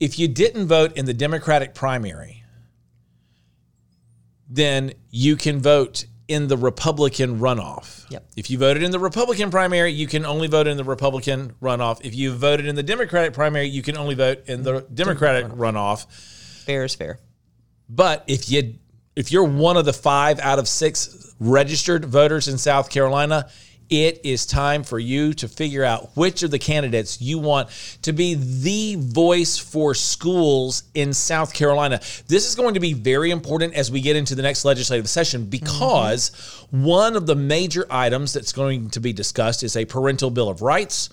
if 0.00 0.18
you 0.18 0.28
didn't 0.28 0.66
vote 0.66 0.96
in 0.96 1.06
the 1.06 1.14
Democratic 1.14 1.74
primary, 1.74 2.42
then 4.48 4.92
you 5.10 5.36
can 5.36 5.60
vote 5.60 6.06
in 6.28 6.48
the 6.48 6.56
Republican 6.56 7.38
runoff. 7.38 8.08
Yep. 8.10 8.26
If 8.36 8.50
you 8.50 8.58
voted 8.58 8.82
in 8.82 8.90
the 8.90 8.98
Republican 8.98 9.50
primary, 9.50 9.92
you 9.92 10.06
can 10.06 10.24
only 10.24 10.48
vote 10.48 10.66
in 10.66 10.76
the 10.76 10.84
Republican 10.84 11.54
runoff. 11.60 12.00
If 12.02 12.14
you 12.14 12.32
voted 12.32 12.66
in 12.66 12.74
the 12.74 12.82
Democratic 12.82 13.34
primary, 13.34 13.66
you 13.66 13.82
can 13.82 13.96
only 13.96 14.14
vote 14.14 14.44
in 14.46 14.62
the 14.62 14.86
Democratic 14.92 15.46
runoff. 15.46 16.06
Fair 16.64 16.84
is 16.84 16.94
fair. 16.94 17.18
But 17.88 18.24
if 18.26 18.50
you 18.50 18.78
if 19.16 19.30
you're 19.30 19.44
one 19.44 19.76
of 19.76 19.84
the 19.84 19.92
five 19.92 20.40
out 20.40 20.58
of 20.58 20.68
six 20.68 21.34
registered 21.40 22.04
voters 22.04 22.48
in 22.48 22.58
South 22.58 22.90
Carolina, 22.90 23.48
it 23.90 24.20
is 24.24 24.46
time 24.46 24.82
for 24.82 24.98
you 24.98 25.34
to 25.34 25.46
figure 25.46 25.84
out 25.84 26.10
which 26.16 26.42
of 26.42 26.50
the 26.50 26.58
candidates 26.58 27.20
you 27.20 27.38
want 27.38 27.68
to 28.02 28.12
be 28.12 28.34
the 28.34 28.96
voice 28.98 29.58
for 29.58 29.94
schools 29.94 30.84
in 30.94 31.12
South 31.12 31.52
Carolina. 31.52 32.00
This 32.26 32.48
is 32.48 32.54
going 32.54 32.74
to 32.74 32.80
be 32.80 32.94
very 32.94 33.30
important 33.30 33.74
as 33.74 33.90
we 33.90 34.00
get 34.00 34.16
into 34.16 34.34
the 34.34 34.42
next 34.42 34.64
legislative 34.64 35.08
session 35.08 35.44
because 35.46 36.30
mm-hmm. 36.30 36.84
one 36.84 37.14
of 37.14 37.26
the 37.26 37.36
major 37.36 37.86
items 37.90 38.32
that's 38.32 38.52
going 38.52 38.90
to 38.90 39.00
be 39.00 39.12
discussed 39.12 39.62
is 39.62 39.76
a 39.76 39.84
parental 39.84 40.30
bill 40.30 40.48
of 40.48 40.62
rights 40.62 41.10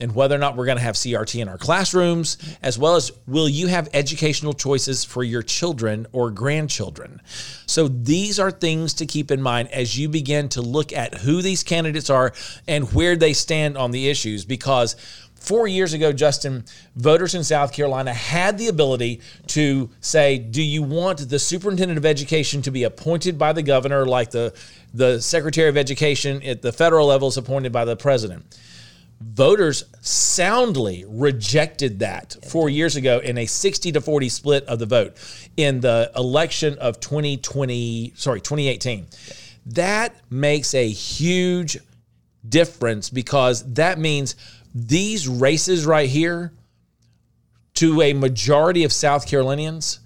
and 0.00 0.14
whether 0.14 0.34
or 0.34 0.38
not 0.38 0.56
we're 0.56 0.66
going 0.66 0.78
to 0.78 0.82
have 0.82 0.94
CRT 0.94 1.40
in 1.40 1.48
our 1.48 1.58
classrooms, 1.58 2.38
as 2.62 2.78
well 2.78 2.96
as 2.96 3.12
will 3.26 3.48
you 3.48 3.66
have 3.66 3.88
educational 3.92 4.52
choices 4.52 5.04
for 5.04 5.22
your 5.22 5.42
children 5.42 6.06
or 6.12 6.30
grandchildren. 6.30 7.20
So 7.66 7.88
these 7.88 8.38
are 8.38 8.50
things 8.50 8.94
to 8.94 9.06
keep 9.06 9.30
in 9.30 9.40
mind 9.40 9.70
as 9.70 9.98
you 9.98 10.08
begin 10.08 10.48
to 10.50 10.62
look 10.62 10.92
at 10.92 11.14
who 11.14 11.42
these 11.42 11.62
candidates 11.62 12.10
are 12.10 12.32
and 12.68 12.92
where 12.92 13.16
they 13.16 13.32
stand 13.32 13.76
on 13.76 13.90
the 13.90 14.08
issues 14.08 14.44
because 14.44 14.96
Four 15.44 15.68
years 15.68 15.92
ago, 15.92 16.10
Justin, 16.10 16.64
voters 16.96 17.34
in 17.34 17.44
South 17.44 17.70
Carolina 17.70 18.14
had 18.14 18.56
the 18.56 18.68
ability 18.68 19.20
to 19.48 19.90
say, 20.00 20.38
Do 20.38 20.62
you 20.62 20.82
want 20.82 21.28
the 21.28 21.38
superintendent 21.38 21.98
of 21.98 22.06
education 22.06 22.62
to 22.62 22.70
be 22.70 22.84
appointed 22.84 23.36
by 23.36 23.52
the 23.52 23.62
governor, 23.62 24.06
like 24.06 24.30
the, 24.30 24.54
the 24.94 25.20
secretary 25.20 25.68
of 25.68 25.76
education 25.76 26.42
at 26.44 26.62
the 26.62 26.72
federal 26.72 27.08
level 27.08 27.28
is 27.28 27.36
appointed 27.36 27.72
by 27.72 27.84
the 27.84 27.94
president? 27.94 28.56
Voters 29.32 29.84
soundly 30.02 31.04
rejected 31.08 32.00
that 32.00 32.36
four 32.46 32.68
years 32.68 32.96
ago 32.96 33.20
in 33.20 33.38
a 33.38 33.46
60 33.46 33.92
to 33.92 34.00
40 34.00 34.28
split 34.28 34.64
of 34.64 34.78
the 34.78 34.86
vote 34.86 35.16
in 35.56 35.80
the 35.80 36.12
election 36.14 36.78
of 36.78 37.00
2020, 37.00 38.12
sorry, 38.16 38.40
2018. 38.40 39.06
That 39.66 40.14
makes 40.30 40.74
a 40.74 40.88
huge 40.88 41.78
difference 42.46 43.08
because 43.08 43.72
that 43.74 43.98
means 43.98 44.36
these 44.74 45.26
races 45.26 45.86
right 45.86 46.08
here 46.08 46.52
to 47.74 48.02
a 48.02 48.12
majority 48.12 48.84
of 48.84 48.92
South 48.92 49.26
Carolinians 49.26 50.00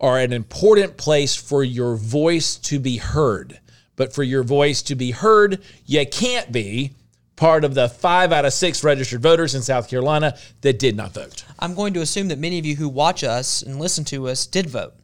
are 0.00 0.18
an 0.18 0.32
important 0.32 0.96
place 0.96 1.36
for 1.36 1.62
your 1.62 1.94
voice 1.94 2.56
to 2.56 2.80
be 2.80 2.96
heard. 2.96 3.60
But 3.94 4.12
for 4.12 4.24
your 4.24 4.42
voice 4.42 4.82
to 4.82 4.96
be 4.96 5.12
heard, 5.12 5.62
you 5.86 6.04
can't 6.06 6.50
be 6.50 6.92
part 7.36 7.64
of 7.64 7.74
the 7.74 7.88
five 7.88 8.32
out 8.32 8.44
of 8.44 8.52
six 8.52 8.82
registered 8.82 9.22
voters 9.22 9.54
in 9.54 9.62
South 9.62 9.88
Carolina 9.88 10.36
that 10.62 10.78
did 10.78 10.96
not 10.96 11.12
vote. 11.12 11.44
I'm 11.58 11.74
going 11.74 11.94
to 11.94 12.00
assume 12.00 12.28
that 12.28 12.38
many 12.38 12.58
of 12.58 12.66
you 12.66 12.76
who 12.76 12.88
watch 12.88 13.22
us 13.22 13.62
and 13.62 13.78
listen 13.78 14.04
to 14.06 14.28
us 14.28 14.46
did 14.46 14.68
vote. 14.68 14.94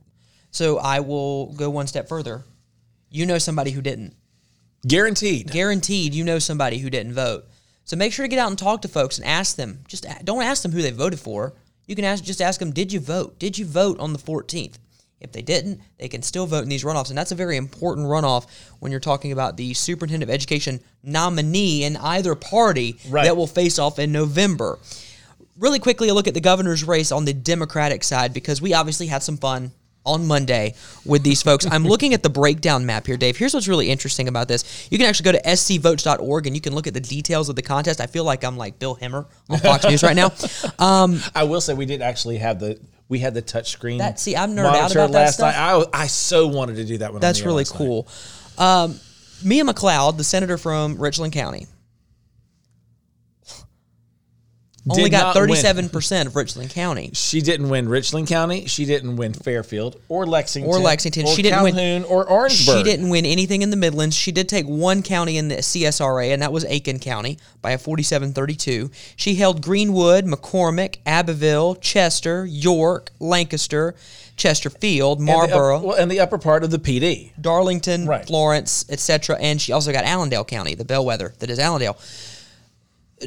So 0.51 0.79
I 0.79 1.01
will 1.01 1.53
go 1.53 1.71
one 1.71 1.87
step 1.87 2.09
further. 2.09 2.45
You 3.11 3.27
know 3.27 3.39
somebody 3.39 3.71
who 3.71 3.83
didn't. 3.83 4.15
Guaranteed. 4.87 5.51
Guaranteed 5.51 6.15
you 6.15 6.25
know 6.25 6.39
somebody 6.39 6.79
who 6.79 6.91
didn't 6.91 7.15
vote. 7.15 7.45
So 7.85 7.97
make 7.97 8.13
sure 8.13 8.25
to 8.25 8.29
get 8.29 8.39
out 8.39 8.49
and 8.49 8.59
talk 8.59 8.83
to 8.83 8.89
folks 8.89 9.19
and 9.19 9.27
ask 9.27 9.57
them. 9.57 9.85
Just 9.87 10.07
don't 10.25 10.43
ask 10.43 10.63
them 10.63 10.73
who 10.73 10.83
they 10.83 10.91
voted 10.91 11.21
for. 11.21 11.55
You 11.87 11.95
can 11.95 12.05
ask 12.05 12.25
just 12.25 12.41
ask 12.41 12.59
them, 12.61 12.73
did 12.73 12.93
you 12.93 13.01
vote? 13.01 13.39
Did 13.39 13.59
you 13.59 13.67
vote 13.67 13.99
on 13.99 14.13
the 14.13 14.19
14th? 14.19 14.79
If 15.23 15.33
they 15.33 15.43
didn't, 15.43 15.81
they 15.99 16.09
can 16.09 16.21
still 16.23 16.47
vote 16.47 16.63
in 16.65 16.69
these 16.69 16.85
runoffs. 16.85 17.09
And 17.09 17.17
that's 17.17 17.33
a 17.33 17.37
very 17.37 17.57
important 17.57 18.07
runoff 18.09 18.47
when 18.81 18.91
you're 18.91 19.01
talking 19.01 19.33
about 19.33 19.57
the 19.57 19.73
superintendent 19.73 20.29
of 20.29 20.35
education 20.35 20.81
nominee 21.03 21.85
in 21.85 21.97
either 21.97 22.35
party 22.35 22.99
Right. 23.09 23.25
that 23.25 23.37
will 23.37 23.47
face 23.47 23.79
off 23.79 23.99
in 23.99 24.13
November. 24.13 24.79
Really 25.57 25.79
quickly, 25.79 26.09
a 26.09 26.15
look 26.15 26.27
at 26.27 26.35
the 26.35 26.41
governor's 26.41 26.83
race 26.83 27.13
on 27.13 27.25
the 27.25 27.33
Democratic 27.33 28.03
side 28.05 28.35
because 28.35 28.61
we 28.61 28.75
obviously 28.75 29.07
had 29.07 29.23
some 29.23 29.37
fun 29.37 29.71
on 30.05 30.27
Monday 30.27 30.75
with 31.05 31.23
these 31.23 31.43
folks. 31.43 31.65
I'm 31.71 31.85
looking 31.93 32.13
at 32.15 32.25
the 32.25 32.31
breakdown 32.31 32.85
map 32.85 33.07
here, 33.07 33.17
Dave. 33.17 33.37
Here's 33.37 33.55
what's 33.55 33.69
really 33.69 33.89
interesting 33.89 34.27
about 34.27 34.49
this. 34.49 34.89
You 34.91 34.99
can 34.99 35.07
actually 35.07 35.25
go 35.31 35.39
to 35.39 35.43
scvotes.org 35.43 36.47
and 36.49 36.57
you 36.57 36.61
can 36.61 36.75
look 36.75 36.87
at 36.89 36.95
the 36.95 37.01
details 37.01 37.49
of 37.49 37.55
the 37.55 37.63
contest. 37.63 38.01
I 38.01 38.07
feel 38.07 38.25
like 38.25 38.43
I'm 38.43 38.57
like 38.57 38.79
Bill 38.81 38.97
Hemmer 38.97 39.27
on 39.49 39.59
Fox 39.61 39.85
News 39.85 40.03
right 40.03 40.17
now. 40.17 40.33
Um, 40.79 41.21
I 41.35 41.45
will 41.45 41.61
say 41.61 41.75
we 41.75 41.87
did 41.87 42.03
actually 42.03 42.39
have 42.39 42.59
the 42.59 42.81
we 43.13 43.19
had 43.19 43.35
the 43.35 43.43
touchscreen. 43.43 43.99
That- 43.99 44.19
see, 44.19 44.35
I'm 44.35 44.57
nerd 44.57 44.65
out 44.65 44.91
about 44.91 45.13
that 45.13 45.19
last 45.19 45.35
stuff. 45.35 45.55
night. 45.55 45.87
I, 45.95 46.05
I 46.05 46.07
so 46.07 46.47
wanted 46.47 46.77
to 46.77 46.85
do 46.85 46.97
that 46.99 47.11
one. 47.11 47.17
on 47.17 47.21
That's 47.21 47.43
really 47.43 47.67
cool. 47.67 48.09
Um, 48.57 48.99
Mia 49.45 49.65
McLeod, 49.65 50.17
the 50.17 50.25
senator 50.25 50.57
from 50.57 50.97
Richland 50.97 51.35
County, 51.35 51.67
only 54.91 55.11
got 55.11 55.37
37% 55.37 56.27
of 56.27 56.35
Richland 56.35 56.71
County. 56.71 57.11
She 57.15 57.41
didn't 57.41 57.69
win 57.69 57.89
Richland 57.89 58.27
County. 58.27 58.67
She 58.67 58.85
didn't 58.85 59.17
win 59.17 59.33
Fairfield 59.33 60.01
or 60.09 60.27
Lexington 60.27 60.69
Or 60.71 60.79
Lexington. 60.81 61.25
Or 61.27 61.35
She 61.35 61.43
didn't 61.43 61.63
win- 61.63 61.75
Calhoun 61.75 62.05
or 62.05 62.29
Orangeburg. 62.29 62.79
She 62.79 62.83
didn't 62.83 63.09
win 63.09 63.25
anything 63.25 63.63
in 63.63 63.71
the 63.71 63.77
Midlands. 63.77 64.17
She 64.17 64.33
did 64.33 64.49
take 64.49 64.67
one 64.67 65.03
county 65.03 65.37
in 65.39 65.49
the 65.49 65.57
CSRA, 65.63 66.33
and 66.33 66.43
that 66.43 66.53
was 66.53 66.65
Aiken 66.65 66.99
County 66.99 67.39
by 67.61 67.71
a 67.71 67.79
47 67.79 68.33
32. 68.33 68.91
She 69.15 69.37
held 69.37 69.63
Greenwood, 69.63 70.25
McCormick, 70.27 70.97
Abbeville, 71.07 71.77
Chester, 71.77 72.45
York, 72.45 73.11
Lancaster, 73.21 73.95
Chesterfield, 74.37 75.21
And 75.21 75.29
the 75.29 75.33
up- 75.33 75.37
Marlboro, 75.51 75.79
well, 75.81 75.97
and 75.97 76.11
the 76.11 76.19
upper 76.19 76.39
part 76.39 76.65
of 76.65 76.71
the 76.71 76.79
Pee 76.79 76.99
Dee. 76.99 77.33
Darlington, 77.41 78.07
Right. 78.07 78.27
Florence, 78.27 78.85
etc. 78.89 79.37
And 79.41 79.61
she 79.61 79.71
also 79.73 79.93
got 79.93 80.05
Allendale 80.05 80.45
County, 80.45 80.75
the 80.75 80.85
bellwether 80.85 81.35
that 81.39 81.51
is 81.51 81.59
Allendale. 81.61 81.97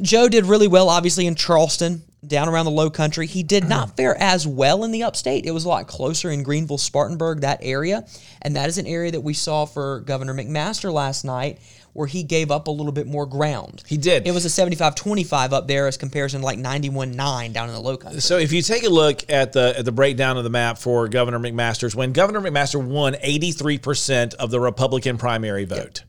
Joe 0.01 0.29
did 0.29 0.45
really 0.45 0.67
well, 0.67 0.89
obviously, 0.89 1.27
in 1.27 1.35
Charleston, 1.35 2.03
down 2.27 2.49
around 2.49 2.65
the 2.65 2.71
low 2.71 2.89
country. 2.89 3.27
He 3.27 3.43
did 3.43 3.67
not 3.67 3.89
mm. 3.89 3.97
fare 3.97 4.15
as 4.19 4.47
well 4.47 4.83
in 4.83 4.91
the 4.91 5.03
upstate. 5.03 5.45
It 5.45 5.51
was 5.51 5.65
a 5.65 5.69
lot 5.69 5.87
closer 5.87 6.29
in 6.29 6.43
Greenville, 6.43 6.77
Spartanburg, 6.77 7.41
that 7.41 7.59
area. 7.61 8.05
And 8.41 8.55
that 8.55 8.69
is 8.69 8.77
an 8.77 8.87
area 8.87 9.11
that 9.11 9.21
we 9.21 9.33
saw 9.33 9.65
for 9.65 10.01
Governor 10.01 10.33
McMaster 10.33 10.91
last 10.91 11.23
night, 11.23 11.59
where 11.93 12.07
he 12.07 12.23
gave 12.23 12.51
up 12.51 12.67
a 12.67 12.71
little 12.71 12.91
bit 12.91 13.07
more 13.07 13.25
ground. 13.25 13.83
He 13.87 13.97
did. 13.97 14.27
It 14.27 14.33
was 14.33 14.43
a 14.43 14.49
75 14.49 14.95
25 14.95 15.53
up 15.53 15.67
there 15.67 15.87
as 15.87 15.97
comparison 15.97 16.41
to 16.41 16.45
like 16.45 16.59
91 16.59 17.11
9 17.11 17.53
down 17.53 17.69
in 17.69 17.75
the 17.75 17.81
low 17.81 17.95
country. 17.95 18.21
So 18.21 18.37
if 18.37 18.51
you 18.51 18.61
take 18.61 18.83
a 18.83 18.89
look 18.89 19.29
at 19.29 19.53
the 19.53 19.77
at 19.77 19.85
the 19.85 19.91
breakdown 19.91 20.37
of 20.37 20.43
the 20.43 20.49
map 20.49 20.77
for 20.77 21.07
Governor 21.07 21.39
McMaster's, 21.39 21.95
when 21.95 22.11
Governor 22.11 22.41
McMaster 22.41 22.83
won 22.83 23.13
83% 23.13 24.35
of 24.35 24.51
the 24.51 24.59
Republican 24.59 25.17
primary 25.17 25.65
vote. 25.65 26.03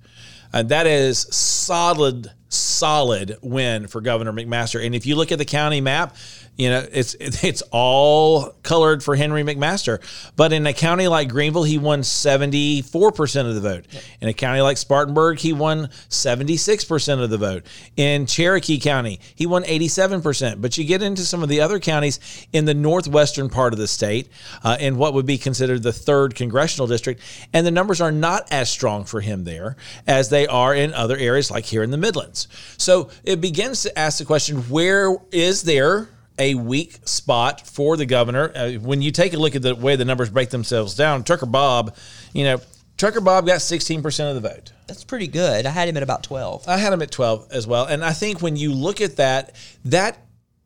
And 0.53 0.67
uh, 0.67 0.69
that 0.69 0.87
is 0.87 1.27
solid, 1.31 2.33
solid 2.49 3.37
win 3.43 3.87
for 3.87 4.01
Governor 4.01 4.33
McMaster. 4.33 4.85
And 4.85 4.95
if 4.95 5.07
you 5.07 5.17
look 5.17 5.33
at 5.33 5.39
the 5.39 5.45
county 5.45 5.81
map, 5.81 6.17
you 6.57 6.71
know 6.71 6.87
it's 6.91 7.15
it's 7.21 7.63
all 7.71 8.51
colored 8.63 9.03
for 9.03 9.15
Henry 9.17 9.43
McMaster. 9.43 10.01
But 10.37 10.53
in 10.53 10.67
a 10.67 10.73
county 10.73 11.09
like 11.09 11.29
Greenville, 11.29 11.63
he 11.63 11.79
won 11.79 12.03
74% 12.03 13.49
of 13.49 13.55
the 13.55 13.61
vote. 13.61 13.87
In 14.21 14.29
a 14.29 14.35
county 14.35 14.61
like 14.61 14.77
Spartanburg, 14.77 15.39
he 15.39 15.53
won 15.53 15.89
76% 16.09 17.23
of 17.23 17.31
the 17.31 17.39
vote. 17.39 17.65
In 17.97 18.27
Cherokee 18.27 18.79
County, 18.79 19.21
he 19.35 19.47
won 19.47 19.63
87%. 19.63 20.61
But 20.61 20.77
you 20.77 20.85
get 20.85 21.03
into 21.03 21.23
some 21.23 21.43
of 21.43 21.49
the 21.49 21.61
other 21.61 21.79
counties 21.79 22.47
in 22.53 22.65
the 22.65 22.75
northwestern 22.75 23.49
part 23.49 23.73
of 23.73 23.79
the 23.79 23.87
state, 23.87 24.29
uh, 24.65 24.77
in 24.81 24.97
what 24.97 25.15
would 25.15 25.27
be 25.27 25.39
considered 25.39 25.83
the 25.83 25.93
third 25.93 26.35
congressional 26.35 26.87
district, 26.87 27.21
and 27.53 27.67
the 27.67 27.71
numbers 27.71 28.01
are 28.01 28.13
not 28.13 28.51
as 28.51 28.69
strong 28.69 29.05
for 29.05 29.21
him 29.21 29.45
there 29.45 29.77
as 30.07 30.29
they 30.29 30.47
are 30.47 30.75
in 30.75 30.93
other 30.95 31.17
areas 31.17 31.51
like 31.51 31.65
here 31.65 31.83
in 31.83 31.91
the 31.91 31.97
Midlands. 31.97 32.49
So 32.79 33.11
it 33.25 33.41
begins 33.41 33.83
to 33.83 33.99
ask 33.99 34.19
the 34.19 34.25
question 34.25 34.63
where 34.69 35.17
is 35.31 35.63
there 35.63 36.09
a 36.39 36.55
weak 36.55 36.99
spot 37.05 37.67
for 37.67 37.97
the 37.97 38.07
governor. 38.07 38.53
Uh, 38.55 38.73
when 38.73 39.03
you 39.03 39.11
take 39.11 39.33
a 39.35 39.39
look 39.39 39.55
at 39.55 39.63
the 39.63 39.75
way 39.75 39.97
the 39.97 40.05
numbers 40.05 40.31
break 40.31 40.51
themselves 40.51 40.95
down, 40.95 41.25
Trucker 41.25 41.47
Bob, 41.47 41.95
you 42.33 42.45
know, 42.45 42.61
Trucker 42.97 43.21
Bob 43.21 43.47
got 43.47 43.61
16% 43.61 44.29
of 44.29 44.41
the 44.41 44.49
vote. 44.49 44.73
That's 44.87 45.05
pretty 45.05 45.27
good. 45.29 45.67
I 45.67 45.71
had 45.71 45.89
him 45.89 45.97
at 45.97 46.03
about 46.03 46.23
12. 46.23 46.67
I 46.69 46.79
had 46.79 46.93
him 46.93 47.03
at 47.03 47.11
12 47.11 47.49
as 47.51 47.67
well. 47.67 47.85
And 47.87 48.05
I 48.05 48.13
think 48.13 48.41
when 48.41 48.57
you 48.57 48.73
look 48.73 49.01
at 49.01 49.17
that, 49.17 49.55
that 49.87 50.19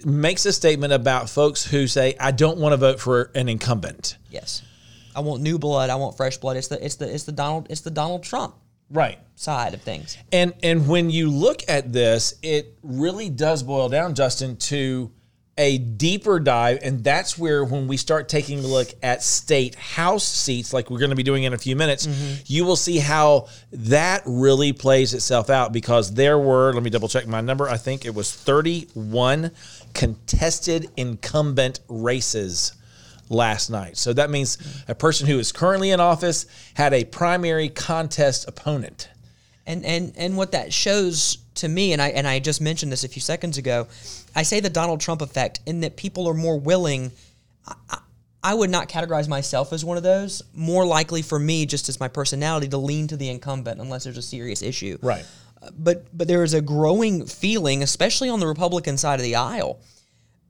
makes 0.05 0.47
a 0.47 0.53
statement 0.53 0.93
about 0.93 1.29
folks 1.29 1.65
who 1.65 1.87
say, 1.87 2.15
I 2.21 2.31
don't 2.31 2.59
want 2.59 2.73
to 2.73 2.77
vote 2.77 3.01
for 3.01 3.31
an 3.35 3.49
incumbent. 3.49 4.17
Yes. 4.31 4.63
I 5.15 5.21
want 5.21 5.43
new 5.43 5.59
blood. 5.59 5.91
I 5.91 5.97
want 5.97 6.17
fresh 6.17 6.37
blood. 6.37 6.57
It's 6.57 6.69
the 6.69 6.83
it's 6.85 6.95
the 6.95 7.13
it's 7.13 7.25
the 7.25 7.33
Donald 7.33 7.67
it's 7.69 7.81
the 7.81 7.91
Donald 7.91 8.23
Trump 8.23 8.55
Right. 8.89 9.19
side 9.35 9.75
of 9.75 9.83
things. 9.83 10.17
And 10.31 10.55
and 10.63 10.87
when 10.87 11.11
you 11.11 11.31
look 11.31 11.63
at 11.69 11.93
this, 11.93 12.35
it 12.43 12.79
really 12.85 13.29
does 13.29 13.65
boil 13.65 13.89
down, 13.89 14.15
Justin, 14.15 14.57
to 14.57 15.11
a 15.61 15.77
deeper 15.77 16.41
dive, 16.41 16.79
and 16.83 17.05
that's 17.05 17.37
where 17.39 17.63
when 17.65 17.87
we 17.87 17.99
start 17.99 18.31
taking 18.31 18.61
a 18.61 18.67
look 18.67 18.89
at 19.03 19.23
state 19.23 19.75
house 19.75 20.25
seats, 20.25 20.73
like 20.73 20.91
we're 20.91 20.99
going 20.99 21.11
to 21.11 21.17
be 21.17 21.23
doing 21.23 21.45
in 21.45 21.53
a 21.53 21.59
few 21.59 21.77
minutes, 21.77 22.07
mm-hmm. 22.07 22.43
you 22.47 22.65
will 22.65 22.77
see 22.77 22.97
how 22.97 23.47
that 23.71 24.23
really 24.25 24.73
plays 24.73 25.13
itself 25.13 25.51
out. 25.51 25.73
Because 25.73 26.15
there 26.15 26.39
were, 26.39 26.73
let 26.73 26.83
me 26.83 26.89
double 26.89 27.09
check 27.09 27.27
my 27.27 27.43
number. 27.43 27.69
I 27.69 27.77
think 27.77 28.07
it 28.07 28.15
was 28.15 28.33
thirty-one 28.35 29.51
contested 29.93 30.89
incumbent 30.97 31.81
races 31.89 32.73
last 33.29 33.69
night. 33.71 33.99
So 33.99 34.13
that 34.15 34.31
means 34.31 34.57
a 34.89 34.95
person 34.95 35.27
who 35.27 35.39
is 35.39 35.53
currently 35.53 35.91
in 35.91 36.01
office 36.01 36.47
had 36.75 36.95
a 36.95 37.05
primary 37.05 37.69
contest 37.69 38.49
opponent. 38.49 39.09
And 39.67 39.85
and 39.85 40.13
and 40.17 40.37
what 40.37 40.53
that 40.53 40.73
shows 40.73 41.39
to 41.57 41.69
me, 41.69 41.93
and 41.93 42.01
I 42.01 42.09
and 42.09 42.27
I 42.27 42.39
just 42.39 42.61
mentioned 42.61 42.91
this 42.91 43.05
a 43.05 43.09
few 43.09 43.23
seconds 43.23 43.59
ago, 43.59 43.87
I 44.35 44.43
say 44.43 44.61
the 44.61 44.71
Donald 44.71 45.01
Trump 45.01 45.23
effect 45.23 45.61
in 45.67 45.81
that 45.81 45.97
people 45.97 46.27
are 46.29 46.35
more 46.35 46.59
willing. 46.59 47.13
I, 47.67 47.75
I- 48.43 48.55
would 48.55 48.71
not 48.71 48.89
categorize 48.89 49.29
myself 49.29 49.71
as 49.75 49.85
one 49.85 49.99
of 49.99 50.03
those. 50.03 50.41
More 50.55 50.87
likely 50.87 51.21
for 51.21 51.39
me, 51.39 51.67
just 51.67 51.91
as 51.91 52.01
my 52.01 52.09
personality, 52.09 52.69
to 52.69 52.79
lean 52.79 53.07
to 53.09 53.17
the 53.19 53.29
incumbent 53.29 53.81
unless 53.81 54.05
there's 54.05 54.17
a 54.17 54.23
serious 54.23 54.63
issue. 54.63 54.97
Right. 55.03 55.27
But 55.79 56.07
but 56.17 56.27
there 56.27 56.43
is 56.43 56.55
a 56.55 56.63
growing 56.63 57.27
feeling, 57.27 57.83
especially 57.83 58.31
on 58.31 58.41
the 58.41 58.47
Republican 58.47 58.97
side 58.97 59.21
of 59.21 59.25
the 59.25 59.37
aisle, 59.37 59.79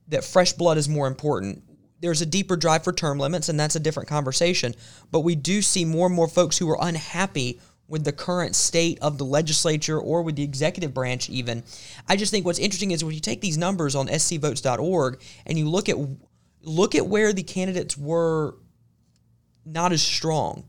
that 0.07 0.23
fresh 0.23 0.53
blood 0.53 0.77
is 0.77 0.87
more 0.87 1.05
important. 1.07 1.63
There's 1.99 2.21
a 2.21 2.25
deeper 2.25 2.55
drive 2.55 2.83
for 2.85 2.93
term 2.93 3.19
limits, 3.19 3.49
and 3.49 3.59
that's 3.59 3.75
a 3.75 3.79
different 3.79 4.07
conversation. 4.09 4.73
But 5.11 5.19
we 5.19 5.35
do 5.35 5.61
see 5.61 5.83
more 5.83 6.07
and 6.07 6.15
more 6.15 6.29
folks 6.29 6.57
who 6.57 6.69
are 6.69 6.77
unhappy 6.81 7.59
with 7.91 8.05
the 8.05 8.11
current 8.13 8.55
state 8.55 8.97
of 9.01 9.17
the 9.17 9.25
legislature 9.25 9.99
or 9.99 10.23
with 10.23 10.37
the 10.37 10.43
executive 10.43 10.93
branch, 10.93 11.29
even. 11.29 11.61
I 12.07 12.15
just 12.15 12.31
think 12.31 12.45
what's 12.45 12.57
interesting 12.57 12.91
is 12.91 13.03
when 13.03 13.13
you 13.13 13.19
take 13.19 13.41
these 13.41 13.57
numbers 13.57 13.95
on 13.95 14.07
scvotes.org 14.07 15.21
and 15.45 15.59
you 15.59 15.69
look 15.69 15.89
at 15.89 15.97
look 16.63 16.95
at 16.95 17.05
where 17.05 17.33
the 17.33 17.43
candidates 17.43 17.97
were 17.97 18.55
not 19.65 19.91
as 19.91 20.01
strong. 20.01 20.63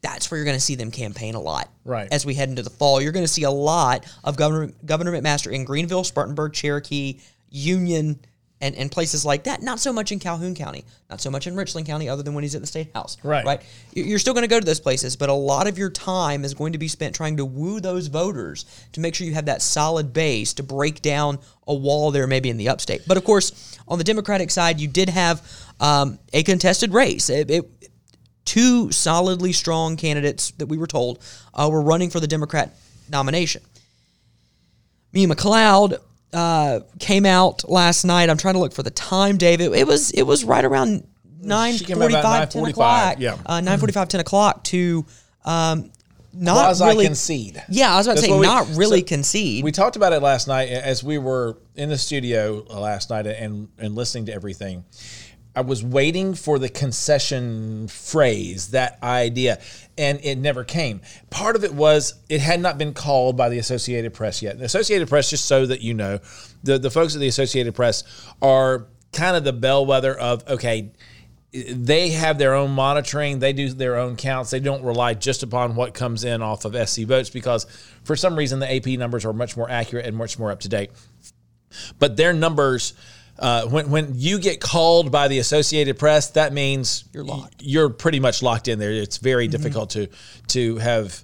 That's 0.00 0.30
where 0.30 0.38
you're 0.38 0.46
going 0.46 0.56
to 0.56 0.60
see 0.60 0.74
them 0.74 0.90
campaign 0.90 1.34
a 1.34 1.40
lot. 1.40 1.68
Right. 1.84 2.08
As 2.10 2.24
we 2.24 2.34
head 2.34 2.48
into 2.48 2.62
the 2.62 2.70
fall, 2.70 3.00
you're 3.00 3.12
going 3.12 3.24
to 3.24 3.32
see 3.32 3.44
a 3.44 3.50
lot 3.50 4.06
of 4.24 4.36
Governor 4.36 4.72
Governor 4.84 5.12
McMaster 5.12 5.52
in 5.52 5.64
Greenville, 5.64 6.04
Spartanburg, 6.04 6.54
Cherokee, 6.54 7.20
Union, 7.50 8.18
and, 8.62 8.74
and 8.76 8.90
places 8.90 9.24
like 9.26 9.44
that. 9.44 9.60
Not 9.60 9.80
so 9.80 9.92
much 9.92 10.12
in 10.12 10.18
Calhoun 10.18 10.54
County, 10.54 10.84
not 11.10 11.20
so 11.20 11.30
much 11.30 11.46
in 11.46 11.54
Richland 11.56 11.86
County, 11.86 12.08
other 12.08 12.22
than 12.22 12.32
when 12.32 12.44
he's 12.44 12.54
at 12.54 12.60
the 12.62 12.66
state 12.66 12.88
house. 12.94 13.18
Right. 13.22 13.44
Right. 13.44 13.60
You- 13.92 14.04
You're 14.04 14.18
still 14.18 14.32
going 14.32 14.44
to 14.44 14.48
go 14.48 14.58
to 14.60 14.64
those 14.64 14.80
places, 14.80 15.16
but 15.16 15.28
a 15.28 15.34
lot 15.34 15.66
of 15.66 15.76
your 15.76 15.90
time 15.90 16.44
is 16.44 16.54
going 16.54 16.72
to 16.72 16.78
be 16.78 16.88
spent 16.88 17.14
trying 17.14 17.36
to 17.36 17.44
woo 17.44 17.80
those 17.80 18.06
voters 18.06 18.64
to 18.92 19.00
make 19.00 19.14
sure 19.14 19.26
you 19.26 19.34
have 19.34 19.46
that 19.46 19.60
solid 19.60 20.12
base 20.14 20.54
to 20.54 20.62
break 20.62 21.02
down 21.02 21.38
a 21.66 21.74
wall 21.74 22.10
there, 22.12 22.26
maybe 22.26 22.48
in 22.48 22.56
the 22.56 22.68
upstate. 22.70 23.02
But 23.06 23.16
of 23.18 23.24
course, 23.24 23.78
on 23.86 23.98
the 23.98 24.04
Democratic 24.04 24.50
side, 24.50 24.80
you 24.80 24.88
did 24.88 25.08
have 25.10 25.42
um, 25.80 26.18
a 26.32 26.42
contested 26.44 26.94
race. 26.94 27.28
It, 27.28 27.50
it, 27.50 27.68
two 28.44 28.90
solidly 28.92 29.52
strong 29.52 29.96
candidates 29.96 30.52
that 30.52 30.66
we 30.66 30.78
were 30.78 30.86
told 30.86 31.18
uh, 31.54 31.68
were 31.70 31.82
running 31.82 32.10
for 32.10 32.20
the 32.20 32.26
Democrat 32.28 32.74
nomination. 33.10 33.62
Mia 35.12 35.26
McLeod 35.28 35.98
uh, 36.32 36.80
came 36.98 37.26
out 37.26 37.68
last 37.68 38.04
night. 38.04 38.30
I'm 38.30 38.36
trying 38.36 38.54
to 38.54 38.60
look 38.60 38.72
for 38.72 38.82
the 38.82 38.90
time, 38.90 39.36
Dave. 39.36 39.60
It, 39.60 39.72
it 39.72 39.86
was 39.86 40.10
it 40.12 40.22
was 40.22 40.44
right 40.44 40.64
around 40.64 41.06
nine 41.40 41.74
She 41.74 41.84
came 41.84 42.00
out 42.00 42.10
about 42.10 42.52
45, 42.52 42.52
10 42.52 42.64
o'clock. 42.66 43.16
9:45, 43.16 43.20
yeah. 43.20 43.36
uh, 43.46 43.60
nine 43.60 43.78
forty 43.78 43.92
five, 43.92 44.08
ten 44.08 44.20
o'clock 44.20 44.64
to 44.64 45.04
um, 45.44 45.90
not 46.32 46.64
Quasi 46.64 46.84
really 46.84 47.06
concede. 47.06 47.62
Yeah, 47.68 47.92
I 47.92 47.96
was 47.98 48.06
about 48.06 48.16
to 48.16 48.22
say 48.22 48.38
we- 48.38 48.46
not 48.46 48.68
really 48.74 49.00
so 49.00 49.06
concede. 49.06 49.64
We 49.64 49.72
talked 49.72 49.96
about 49.96 50.12
it 50.12 50.20
last 50.22 50.48
night 50.48 50.68
as 50.70 51.04
we 51.04 51.18
were 51.18 51.58
in 51.74 51.88
the 51.88 51.98
studio 51.98 52.64
last 52.70 53.10
night 53.10 53.26
and 53.26 53.68
and 53.78 53.94
listening 53.94 54.26
to 54.26 54.32
everything. 54.32 54.84
I 55.54 55.60
was 55.60 55.84
waiting 55.84 56.34
for 56.34 56.58
the 56.58 56.68
concession 56.68 57.88
phrase, 57.88 58.68
that 58.68 58.98
idea, 59.02 59.60
and 59.98 60.18
it 60.22 60.38
never 60.38 60.64
came. 60.64 61.02
Part 61.28 61.56
of 61.56 61.64
it 61.64 61.74
was 61.74 62.14
it 62.28 62.40
had 62.40 62.60
not 62.60 62.78
been 62.78 62.94
called 62.94 63.36
by 63.36 63.50
the 63.50 63.58
Associated 63.58 64.14
Press 64.14 64.40
yet. 64.40 64.58
The 64.58 64.64
Associated 64.64 65.08
Press, 65.08 65.28
just 65.28 65.44
so 65.44 65.66
that 65.66 65.82
you 65.82 65.92
know, 65.92 66.20
the, 66.62 66.78
the 66.78 66.90
folks 66.90 67.14
at 67.14 67.20
the 67.20 67.28
Associated 67.28 67.74
Press 67.74 68.02
are 68.40 68.86
kind 69.12 69.36
of 69.36 69.44
the 69.44 69.52
bellwether 69.52 70.18
of, 70.18 70.48
okay, 70.48 70.90
they 71.52 72.10
have 72.10 72.38
their 72.38 72.54
own 72.54 72.70
monitoring. 72.70 73.38
They 73.38 73.52
do 73.52 73.68
their 73.68 73.98
own 73.98 74.16
counts. 74.16 74.50
They 74.50 74.60
don't 74.60 74.82
rely 74.82 75.12
just 75.12 75.42
upon 75.42 75.74
what 75.74 75.92
comes 75.92 76.24
in 76.24 76.40
off 76.40 76.64
of 76.64 76.88
SC 76.88 77.02
votes 77.02 77.28
because 77.28 77.66
for 78.04 78.16
some 78.16 78.36
reason 78.36 78.58
the 78.58 78.74
AP 78.74 78.86
numbers 78.98 79.26
are 79.26 79.34
much 79.34 79.54
more 79.54 79.70
accurate 79.70 80.06
and 80.06 80.16
much 80.16 80.38
more 80.38 80.50
up 80.50 80.60
to 80.60 80.68
date. 80.70 80.90
But 81.98 82.16
their 82.16 82.32
numbers, 82.32 82.94
uh, 83.42 83.66
when 83.66 83.90
when 83.90 84.12
you 84.14 84.38
get 84.38 84.60
called 84.60 85.10
by 85.10 85.28
the 85.28 85.38
Associated 85.40 85.98
Press, 85.98 86.30
that 86.30 86.52
means 86.52 87.04
You're 87.12 87.24
locked. 87.24 87.56
You're 87.60 87.90
pretty 87.90 88.20
much 88.20 88.42
locked 88.42 88.68
in 88.68 88.78
there. 88.78 88.92
It's 88.92 89.18
very 89.18 89.48
difficult 89.48 89.90
to 89.90 90.06
to 90.48 90.78
have 90.78 91.22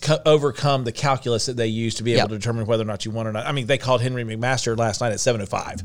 co- 0.00 0.20
overcome 0.24 0.84
the 0.84 0.92
calculus 0.92 1.46
that 1.46 1.56
they 1.56 1.66
use 1.66 1.96
to 1.96 2.04
be 2.04 2.12
able 2.12 2.18
Yep. 2.20 2.28
to 2.28 2.38
determine 2.38 2.66
whether 2.66 2.82
or 2.84 2.86
not 2.86 3.04
you 3.04 3.10
won 3.10 3.26
or 3.26 3.32
not. 3.32 3.46
I 3.46 3.52
mean, 3.52 3.66
they 3.66 3.78
called 3.78 4.00
Henry 4.00 4.22
McMaster 4.24 4.76
last 4.78 5.00
night 5.00 5.12
at 5.12 5.20
seven 5.20 5.40
o 5.42 5.46
five. 5.46 5.82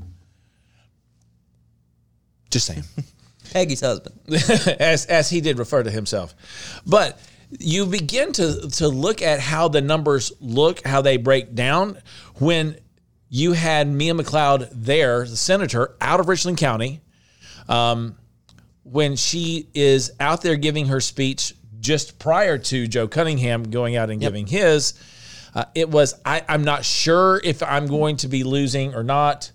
Just 2.51 2.67
saying. 2.67 2.83
Peggy's 3.51 3.81
husband. 3.81 4.15
as 4.79 5.05
as 5.07 5.29
he 5.29 5.41
did 5.41 5.57
refer 5.59 5.83
to 5.83 5.91
himself. 5.91 6.35
But 6.85 7.19
you 7.59 7.85
begin 7.85 8.33
to 8.33 8.67
to 8.73 8.87
look 8.87 9.21
at 9.21 9.39
how 9.39 9.67
the 9.67 9.81
numbers 9.81 10.31
look, 10.39 10.85
how 10.85 11.01
they 11.01 11.17
break 11.17 11.55
down 11.55 11.97
when 12.35 12.77
you 13.33 13.53
had 13.53 13.87
Mia 13.87 14.13
McLeod 14.13 14.69
there, 14.71 15.21
the 15.25 15.35
senator 15.35 15.95
out 15.99 16.19
of 16.19 16.27
Richland 16.27 16.59
County, 16.59 17.01
um, 17.67 18.15
when 18.83 19.15
she 19.15 19.67
is 19.73 20.11
out 20.19 20.43
there 20.43 20.55
giving 20.55 20.85
her 20.85 21.01
speech 21.01 21.55
just 21.79 22.19
prior 22.19 22.59
to 22.59 22.85
Joe 22.85 23.07
Cunningham 23.07 23.71
going 23.71 23.95
out 23.95 24.11
and 24.11 24.21
giving 24.21 24.45
his. 24.45 24.93
Uh, 25.55 25.65
it 25.73 25.89
was 25.89 26.13
I, 26.23 26.43
I'm 26.47 26.63
not 26.63 26.85
sure 26.85 27.41
if 27.43 27.63
I'm 27.63 27.87
going 27.87 28.17
to 28.17 28.27
be 28.27 28.43
losing 28.43 28.93
or 28.93 29.01
not, 29.01 29.51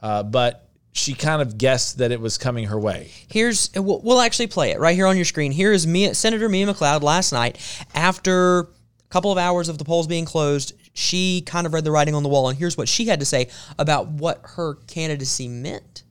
uh, 0.00 0.22
but 0.22 0.66
she 0.92 1.12
kind 1.12 1.42
of 1.42 1.58
guessed 1.58 1.98
that 1.98 2.10
it 2.10 2.22
was 2.22 2.38
coming 2.38 2.64
her 2.68 2.80
way. 2.80 3.10
Here's 3.28 3.70
we'll, 3.74 4.00
we'll 4.00 4.22
actually 4.22 4.46
play 4.46 4.70
it 4.70 4.80
right 4.80 4.94
here 4.94 5.06
on 5.06 5.16
your 5.16 5.26
screen. 5.26 5.52
Here 5.52 5.72
is 5.72 5.86
Mia, 5.86 6.14
Senator 6.14 6.48
Mia 6.48 6.66
McLeod 6.66 7.02
last 7.02 7.32
night 7.32 7.58
after 7.94 8.60
a 8.60 8.66
couple 9.10 9.30
of 9.30 9.36
hours 9.36 9.68
of 9.68 9.76
the 9.76 9.84
polls 9.84 10.06
being 10.06 10.24
closed. 10.24 10.72
She 10.98 11.42
kind 11.42 11.64
of 11.64 11.72
read 11.74 11.84
the 11.84 11.92
writing 11.92 12.16
on 12.16 12.24
the 12.24 12.28
wall, 12.28 12.48
and 12.48 12.58
here's 12.58 12.76
what 12.76 12.88
she 12.88 13.04
had 13.06 13.20
to 13.20 13.24
say 13.24 13.46
about 13.78 14.08
what 14.08 14.40
her 14.56 14.74
candidacy 14.88 15.46
meant, 15.46 16.02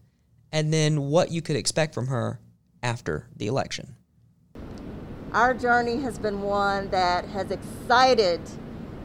and 0.49 0.73
then 0.73 1.09
what 1.09 1.29
you 1.29 1.41
could 1.41 1.57
expect 1.57 1.93
from 1.93 2.07
her 2.07 2.39
after 2.81 3.27
the 3.35 3.47
election. 3.47 3.97
Our 5.33 5.53
journey 5.53 5.97
has 5.97 6.17
been 6.17 6.41
one 6.41 6.89
that 6.91 7.25
has 7.25 7.51
excited 7.51 8.39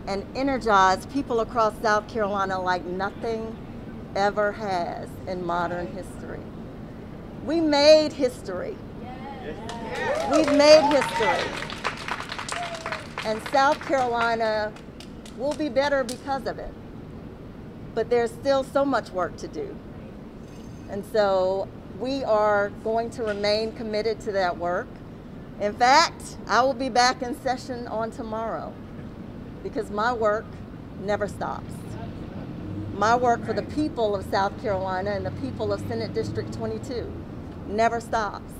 and 0.07 0.24
energized 0.37 1.11
people 1.12 1.40
across 1.40 1.74
South 1.83 2.07
Carolina 2.07 2.62
like 2.62 2.85
nothing 2.85 3.57
ever 4.14 4.52
has 4.52 5.09
in 5.26 5.44
modern 5.44 5.88
history. 5.88 6.44
We 7.44 7.61
made 7.61 8.12
history. 8.12 8.76
We've 10.30 10.52
made 10.52 10.88
history. 10.92 11.42
And 13.24 13.42
South 13.48 13.80
Carolina 13.80 14.72
will 15.37 15.55
be 15.55 15.68
better 15.68 16.05
because 16.05 16.47
of 16.47 16.59
it. 16.59 16.73
But 17.95 18.11
there's 18.11 18.31
still 18.31 18.64
so 18.64 18.85
much 18.85 19.11
work 19.11 19.37
to 19.38 19.49
do. 19.49 19.77
And 20.90 21.05
so 21.12 21.68
we 21.99 22.25
are 22.25 22.71
going 22.85 23.11
to 23.11 23.23
remain 23.23 23.73
committed 23.73 24.21
to 24.21 24.33
that 24.33 24.57
work. 24.59 24.88
In 25.61 25.73
fact, 25.73 26.37
I 26.47 26.62
will 26.62 26.75
be 26.75 26.88
back 26.88 27.23
in 27.23 27.40
session 27.42 27.87
on 27.87 28.11
tomorrow 28.11 28.73
because 29.62 29.90
my 29.90 30.12
work 30.12 30.45
never 31.01 31.29
stops. 31.29 31.73
My 32.95 33.16
work 33.16 33.45
for 33.45 33.53
the 33.53 33.62
people 33.62 34.14
of 34.14 34.25
South 34.31 34.61
Carolina 34.61 35.11
and 35.11 35.25
the 35.25 35.31
people 35.33 35.73
of 35.73 35.81
Senate 35.88 36.12
District 36.12 36.53
22 36.53 37.11
never 37.68 38.01
stops. 38.01 38.53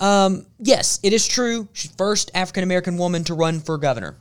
Um, 0.00 0.46
yes, 0.58 1.00
it 1.02 1.12
is 1.12 1.26
true. 1.26 1.68
She's 1.72 1.90
first 1.92 2.30
African 2.34 2.62
American 2.62 2.98
woman 2.98 3.24
to 3.24 3.34
run 3.34 3.60
for 3.60 3.78
governor. 3.78 4.16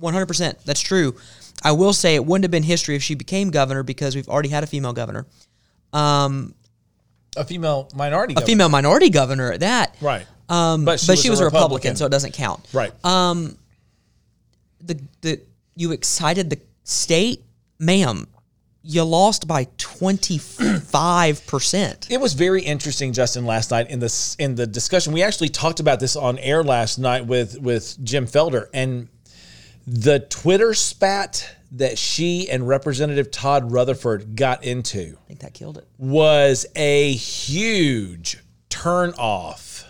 100%. 0.00 0.64
That's 0.64 0.80
true. 0.80 1.16
I 1.62 1.72
will 1.72 1.92
say 1.92 2.14
it 2.14 2.24
wouldn't 2.24 2.44
have 2.44 2.50
been 2.50 2.62
history 2.62 2.96
if 2.96 3.02
she 3.02 3.14
became 3.14 3.50
governor 3.50 3.82
because 3.82 4.16
we've 4.16 4.28
already 4.28 4.48
had 4.48 4.64
a 4.64 4.66
female 4.66 4.92
governor. 4.92 5.26
Um, 5.92 6.54
a 7.36 7.44
female 7.44 7.88
minority, 7.94 8.34
a 8.36 8.40
female 8.40 8.68
minority 8.68 9.10
governor 9.10 9.52
at 9.52 9.60
that. 9.60 9.96
right? 10.00 10.26
Um, 10.48 10.84
but 10.84 10.98
she, 10.98 11.30
was, 11.30 11.40
a 11.40 11.44
Republican, 11.44 11.94
so 11.94 12.06
it 12.06 12.10
doesn't 12.10 12.32
count. 12.34 12.66
right. 12.72 12.92
Um, 13.04 13.56
the 14.80 15.00
the 15.20 15.40
you 15.76 15.92
excited 15.92 16.50
the 16.50 16.58
state, 16.84 17.44
ma'am. 17.78 18.26
You 18.82 19.04
lost 19.04 19.46
by 19.46 19.68
twenty 19.76 20.38
five 20.38 21.46
percent. 21.46 22.08
it 22.10 22.20
was 22.20 22.32
very 22.32 22.62
interesting, 22.62 23.12
Justin, 23.12 23.44
last 23.44 23.70
night 23.70 23.90
in 23.90 24.00
this 24.00 24.34
in 24.36 24.54
the 24.54 24.66
discussion. 24.66 25.12
We 25.12 25.22
actually 25.22 25.50
talked 25.50 25.80
about 25.80 26.00
this 26.00 26.16
on 26.16 26.38
air 26.38 26.64
last 26.64 26.98
night 26.98 27.26
with 27.26 27.60
with 27.60 28.02
Jim 28.02 28.26
Felder 28.26 28.68
and 28.72 29.08
the 29.86 30.20
Twitter 30.20 30.74
spat 30.74 31.56
that 31.72 31.98
she 31.98 32.48
and 32.50 32.66
Representative 32.66 33.30
Todd 33.30 33.70
Rutherford 33.70 34.36
got 34.36 34.64
into 34.64 35.16
I 35.24 35.26
think 35.28 35.40
that 35.40 35.54
killed 35.54 35.78
it. 35.78 35.86
was 35.98 36.66
a 36.74 37.12
huge 37.12 38.38
turn 38.68 39.12
off 39.18 39.84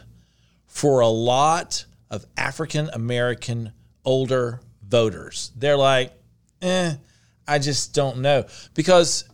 for 0.66 1.00
a 1.00 1.09
lot 1.09 1.85
of 2.11 2.26
African 2.37 2.90
American 2.92 3.72
older 4.05 4.61
voters. 4.87 5.53
They're 5.57 5.76
like, 5.76 6.12
eh, 6.62 6.94
I 7.46 7.59
just 7.59 7.94
don't 7.94 8.18
know. 8.18 8.44
Because 8.74 9.24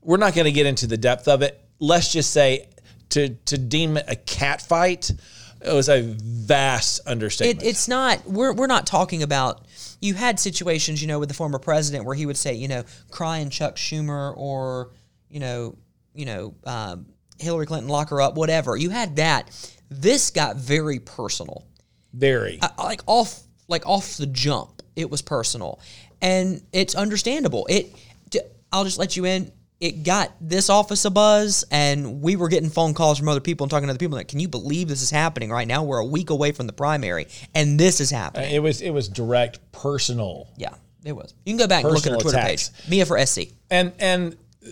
we're 0.00 0.16
not 0.16 0.34
going 0.34 0.46
to 0.46 0.52
get 0.52 0.66
into 0.66 0.86
the 0.86 0.96
depth 0.96 1.28
of 1.28 1.42
it. 1.42 1.60
Let's 1.78 2.12
just 2.12 2.32
say 2.32 2.68
to 3.10 3.30
to 3.30 3.58
deem 3.58 3.96
it 3.96 4.04
a 4.08 4.16
cat 4.16 4.62
fight, 4.62 5.12
it 5.60 5.72
was 5.72 5.88
a 5.88 6.02
vast 6.02 7.00
understatement. 7.06 7.62
It, 7.62 7.66
it's 7.68 7.88
not. 7.88 8.24
We're 8.26 8.52
we're 8.52 8.66
not 8.66 8.86
talking 8.86 9.22
about. 9.22 9.66
You 10.00 10.14
had 10.14 10.38
situations, 10.38 11.00
you 11.00 11.08
know, 11.08 11.18
with 11.18 11.28
the 11.28 11.34
former 11.34 11.58
president 11.58 12.04
where 12.04 12.14
he 12.14 12.26
would 12.26 12.36
say, 12.36 12.54
you 12.54 12.68
know, 12.68 12.84
crying 13.10 13.48
Chuck 13.48 13.76
Schumer 13.76 14.36
or, 14.36 14.90
you 15.30 15.40
know, 15.40 15.78
you 16.14 16.26
know, 16.26 16.54
um, 16.64 17.06
Hillary 17.38 17.66
Clinton 17.66 17.88
lock 17.88 18.10
her 18.10 18.20
up, 18.20 18.36
whatever. 18.36 18.76
You 18.76 18.90
had 18.90 19.16
that. 19.16 19.50
This 19.90 20.30
got 20.30 20.56
very 20.56 20.98
personal. 20.98 21.66
very. 22.12 22.58
Uh, 22.60 22.68
like 22.78 23.02
off 23.06 23.40
like 23.68 23.86
off 23.86 24.16
the 24.16 24.26
jump 24.26 24.82
it 24.94 25.10
was 25.10 25.22
personal 25.22 25.80
and 26.22 26.62
it's 26.72 26.94
understandable 26.94 27.66
it 27.68 27.94
I'll 28.72 28.84
just 28.84 28.98
let 28.98 29.16
you 29.16 29.24
in 29.24 29.52
it 29.80 30.02
got 30.02 30.32
this 30.40 30.70
office 30.70 31.04
a 31.04 31.10
buzz 31.10 31.64
and 31.70 32.22
we 32.22 32.36
were 32.36 32.48
getting 32.48 32.70
phone 32.70 32.94
calls 32.94 33.18
from 33.18 33.28
other 33.28 33.40
people 33.40 33.64
and 33.64 33.70
talking 33.70 33.86
to 33.86 33.90
other 33.90 33.98
people 33.98 34.16
like 34.16 34.28
can 34.28 34.40
you 34.40 34.48
believe 34.48 34.88
this 34.88 35.02
is 35.02 35.10
happening 35.10 35.50
right 35.50 35.68
now? 35.68 35.82
We're 35.82 35.98
a 35.98 36.06
week 36.06 36.30
away 36.30 36.52
from 36.52 36.66
the 36.66 36.72
primary 36.72 37.28
and 37.54 37.78
this 37.78 38.00
is 38.00 38.12
uh, 38.12 38.16
happening. 38.16 38.54
it 38.54 38.62
was 38.62 38.80
it 38.80 38.90
was 38.90 39.08
direct 39.08 39.60
personal. 39.72 40.48
yeah 40.56 40.74
it 41.04 41.14
was. 41.14 41.34
You 41.44 41.52
can 41.52 41.58
go 41.58 41.68
back 41.68 41.84
and 41.84 41.92
look 41.92 42.06
at 42.06 42.12
her 42.12 42.18
twitter 42.18 42.38
attacks. 42.38 42.70
page. 42.70 42.88
Mia 42.90 43.06
for 43.06 43.24
sc 43.26 43.40
and 43.70 43.92
and 43.98 44.36
uh, 44.64 44.70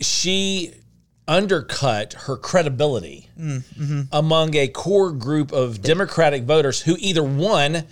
she 0.00 0.74
undercut 1.28 2.12
her 2.12 2.36
credibility 2.36 3.28
mm, 3.38 3.62
mm-hmm. 3.74 4.02
among 4.12 4.54
a 4.54 4.68
core 4.68 5.12
group 5.12 5.52
of 5.52 5.82
Democratic 5.82 6.44
voters 6.44 6.82
who 6.82 6.96
either 7.00 7.22
one 7.22 7.84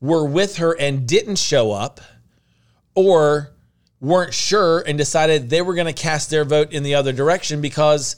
were 0.00 0.26
with 0.26 0.56
her 0.56 0.78
and 0.78 1.06
didn't 1.06 1.36
show 1.36 1.72
up, 1.72 2.00
or 2.94 3.51
weren't 4.02 4.34
sure 4.34 4.80
and 4.80 4.98
decided 4.98 5.48
they 5.48 5.62
were 5.62 5.74
going 5.74 5.86
to 5.86 5.92
cast 5.94 6.28
their 6.28 6.44
vote 6.44 6.72
in 6.72 6.82
the 6.82 6.96
other 6.96 7.12
direction 7.12 7.60
because, 7.62 8.16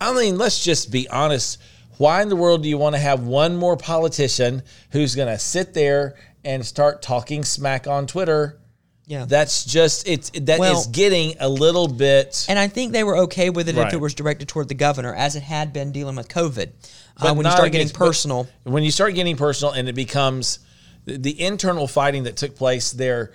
I 0.00 0.14
mean, 0.14 0.38
let's 0.38 0.64
just 0.64 0.90
be 0.90 1.08
honest. 1.10 1.58
Why 1.98 2.22
in 2.22 2.28
the 2.28 2.36
world 2.36 2.62
do 2.62 2.68
you 2.68 2.78
want 2.78 2.94
to 2.94 3.00
have 3.00 3.24
one 3.26 3.56
more 3.56 3.76
politician 3.76 4.62
who's 4.92 5.14
going 5.16 5.28
to 5.28 5.38
sit 5.38 5.74
there 5.74 6.14
and 6.44 6.64
start 6.64 7.02
talking 7.02 7.42
smack 7.42 7.86
on 7.88 8.06
Twitter? 8.06 8.60
Yeah. 9.08 9.24
That's 9.24 9.64
just 9.64 10.06
it's 10.08 10.30
that 10.30 10.54
is 10.54 10.58
Well- 10.58 10.86
getting 10.92 11.36
a 11.40 11.48
little 11.48 11.88
bit 11.88 12.44
And 12.48 12.58
I 12.58 12.68
think 12.68 12.92
they 12.92 13.04
were 13.04 13.16
okay 13.18 13.50
with 13.50 13.68
it 13.68 13.76
if 13.78 13.92
it 13.92 14.00
was 14.00 14.14
directed 14.14 14.48
toward 14.48 14.68
the 14.68 14.74
governor, 14.74 15.14
as 15.14 15.36
it 15.36 15.42
had 15.42 15.72
been 15.72 15.90
dealing 15.92 16.16
with 16.16 16.28
COVID. 16.28 16.70
But 17.20 17.30
Uh, 17.30 17.34
when 17.34 17.46
you 17.46 17.52
start 17.52 17.72
getting 17.72 17.86
against- 17.86 17.94
personal, 17.94 18.48
when 18.64 18.82
you 18.82 18.90
start 18.90 19.14
getting 19.14 19.36
personal 19.36 19.72
and 19.72 19.88
it 19.88 19.94
becomes 19.94 20.58
the, 21.04 21.16
the 21.18 21.40
internal 21.40 21.86
fighting 21.88 22.24
that 22.24 22.36
took 22.36 22.56
place 22.56 22.90
there 22.92 23.32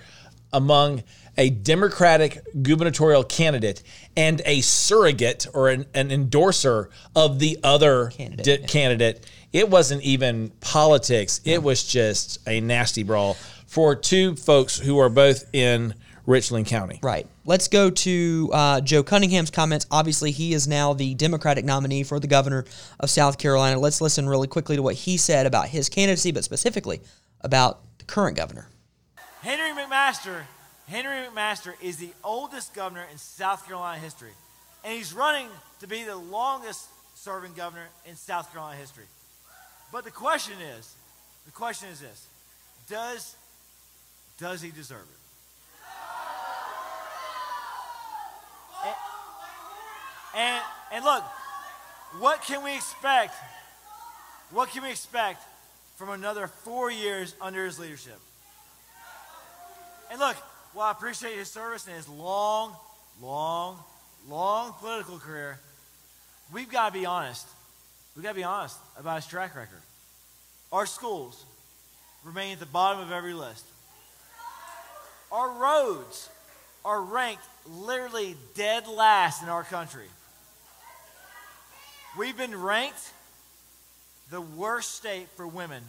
among 0.54 1.04
a 1.38 1.50
Democratic 1.50 2.42
gubernatorial 2.62 3.24
candidate 3.24 3.84
and 4.18 4.42
a 4.46 4.62
surrogate 4.62 5.48
or 5.54 5.70
an, 5.70 5.86
an 5.94 6.12
endorser 6.12 6.90
of 7.16 7.40
the 7.40 7.58
other 7.64 8.08
Candidate, 8.10 8.46
di- 8.46 8.62
yeah. 8.62 8.68
candidate, 8.68 9.26
it 9.54 9.70
wasn't 9.70 10.02
even 10.04 10.50
politics. 10.60 11.42
It 11.46 11.64
was 11.64 11.84
just 11.84 12.40
a 12.48 12.60
nasty 12.62 13.04
brawl 13.04 13.36
for 13.66 13.96
two 13.96 14.36
folks 14.36 14.78
who 14.78 15.00
are 15.00 15.10
both 15.10 15.46
in 15.54 15.94
Richland 16.26 16.68
County. 16.68 17.00
Right. 17.02 17.28
Let's 17.46 17.68
go 17.68 17.90
to 17.90 18.50
uh, 18.54 18.82
Joe 18.82 19.02
Cunningham's 19.02 19.50
comments. 19.50 19.88
Obviously, 19.90 20.32
he 20.32 20.54
is 20.54 20.68
now 20.68 20.94
the 20.94 21.16
Democratic 21.16 21.66
nominee 21.66 22.04
for 22.04 22.20
the 22.20 22.28
governor 22.28 22.66
of 23.00 23.10
South 23.10 23.38
Carolina. 23.38 23.80
Let's 23.80 24.02
listen 24.02 24.30
really 24.30 24.48
quickly 24.48 24.76
to 24.76 24.82
what 24.82 24.96
he 24.96 25.18
said 25.18 25.46
about 25.46 25.70
his 25.70 25.90
candidacy, 25.90 26.32
but 26.32 26.44
specifically 26.44 27.02
about 27.42 27.82
the 27.98 28.06
current 28.06 28.38
governor. 28.38 28.68
Henry 29.42 29.72
McMaster, 29.72 30.44
Henry 30.88 31.26
McMaster 31.26 31.74
is 31.82 31.98
the 31.98 32.12
oldest 32.24 32.76
governor 32.76 33.06
in 33.12 33.18
South 33.18 33.66
Carolina 33.66 34.00
history. 34.00 34.32
And 34.84 34.94
he's 34.94 35.14
running 35.14 35.48
to 35.80 35.88
be 35.88 36.04
the 36.04 36.16
longest 36.16 36.88
serving 37.16 37.54
governor 37.54 37.88
in 38.06 38.16
South 38.16 38.52
Carolina 38.52 38.80
history. 38.80 39.06
But 39.92 40.04
the 40.04 40.12
question 40.12 40.54
is, 40.78 40.94
the 41.46 41.52
question 41.52 41.90
is 41.90 42.00
this. 42.00 42.28
Does 42.88 43.36
does 44.38 44.62
he 44.62 44.72
deserve 44.72 45.02
it? 45.02 45.18
And, 48.86 48.96
and, 50.36 50.64
and 50.94 51.06
look, 51.06 51.24
what 52.20 52.42
can 52.42 52.64
we 52.64 52.76
expect? 52.76 53.36
What 54.50 54.70
can 54.70 54.84
we 54.84 54.90
expect 54.90 55.44
from 55.96 56.10
another 56.10 56.48
four 56.48 56.90
years 56.90 57.36
under 57.40 57.66
his 57.66 57.78
leadership? 57.78 58.20
And 60.12 60.20
look, 60.20 60.36
while 60.74 60.88
I 60.88 60.92
appreciate 60.92 61.38
his 61.38 61.50
service 61.50 61.88
and 61.88 61.96
his 61.96 62.08
long, 62.10 62.76
long, 63.22 63.80
long 64.28 64.74
political 64.74 65.18
career, 65.18 65.58
we've 66.54 66.70
got 66.70 66.94
to 66.94 67.00
be 67.00 67.06
honest. 67.06 67.48
We've 68.16 68.24
got 68.24 68.32
to 68.32 68.36
be 68.36 68.44
honest 68.44 68.78
about 69.00 69.16
his 69.16 69.28
track 69.28 69.56
record. 69.56 69.82
Our 70.70 70.86
schools 70.86 71.46
remain 72.26 72.54
at 72.54 72.60
the 72.60 72.66
bottom 72.66 73.02
of 73.02 73.14
every 73.14 73.34
list. 73.34 73.66
Our 75.32 75.50
roads 75.50 76.30
are 76.84 77.02
ranked 77.02 77.44
literally 77.66 78.36
dead 78.54 78.88
last 78.88 79.42
in 79.42 79.48
our 79.48 79.64
country. 79.64 80.08
We've 82.18 82.36
been 82.36 82.62
ranked 82.62 83.14
the 84.30 84.42
worst 84.42 84.96
state 84.96 85.30
for 85.38 85.48
women 85.48 85.84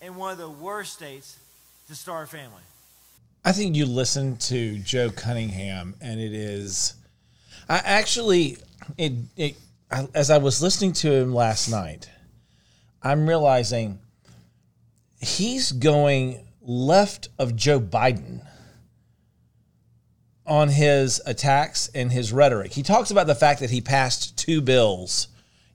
and 0.00 0.16
one 0.16 0.32
of 0.32 0.38
the 0.38 0.50
worst 0.50 0.94
states 0.94 1.38
to 1.86 1.94
start 1.94 2.26
a 2.26 2.30
family. 2.30 2.62
I 3.44 3.50
think 3.50 3.74
you 3.74 3.86
listen 3.86 4.36
to 4.36 4.78
Joe 4.78 5.10
Cunningham, 5.10 5.96
and 6.00 6.20
it 6.20 6.32
is. 6.32 6.94
I 7.68 7.78
actually, 7.78 8.58
it, 8.96 9.12
it 9.36 9.56
I, 9.90 10.06
as 10.14 10.30
I 10.30 10.38
was 10.38 10.62
listening 10.62 10.92
to 10.94 11.12
him 11.12 11.34
last 11.34 11.68
night, 11.68 12.08
I'm 13.02 13.28
realizing 13.28 13.98
he's 15.20 15.72
going 15.72 16.46
left 16.60 17.30
of 17.36 17.56
Joe 17.56 17.80
Biden 17.80 18.46
on 20.46 20.68
his 20.68 21.20
attacks 21.26 21.90
and 21.94 22.12
his 22.12 22.32
rhetoric. 22.32 22.72
He 22.72 22.84
talks 22.84 23.10
about 23.10 23.26
the 23.26 23.34
fact 23.34 23.58
that 23.58 23.70
he 23.70 23.80
passed 23.80 24.36
two 24.38 24.60
bills 24.60 25.26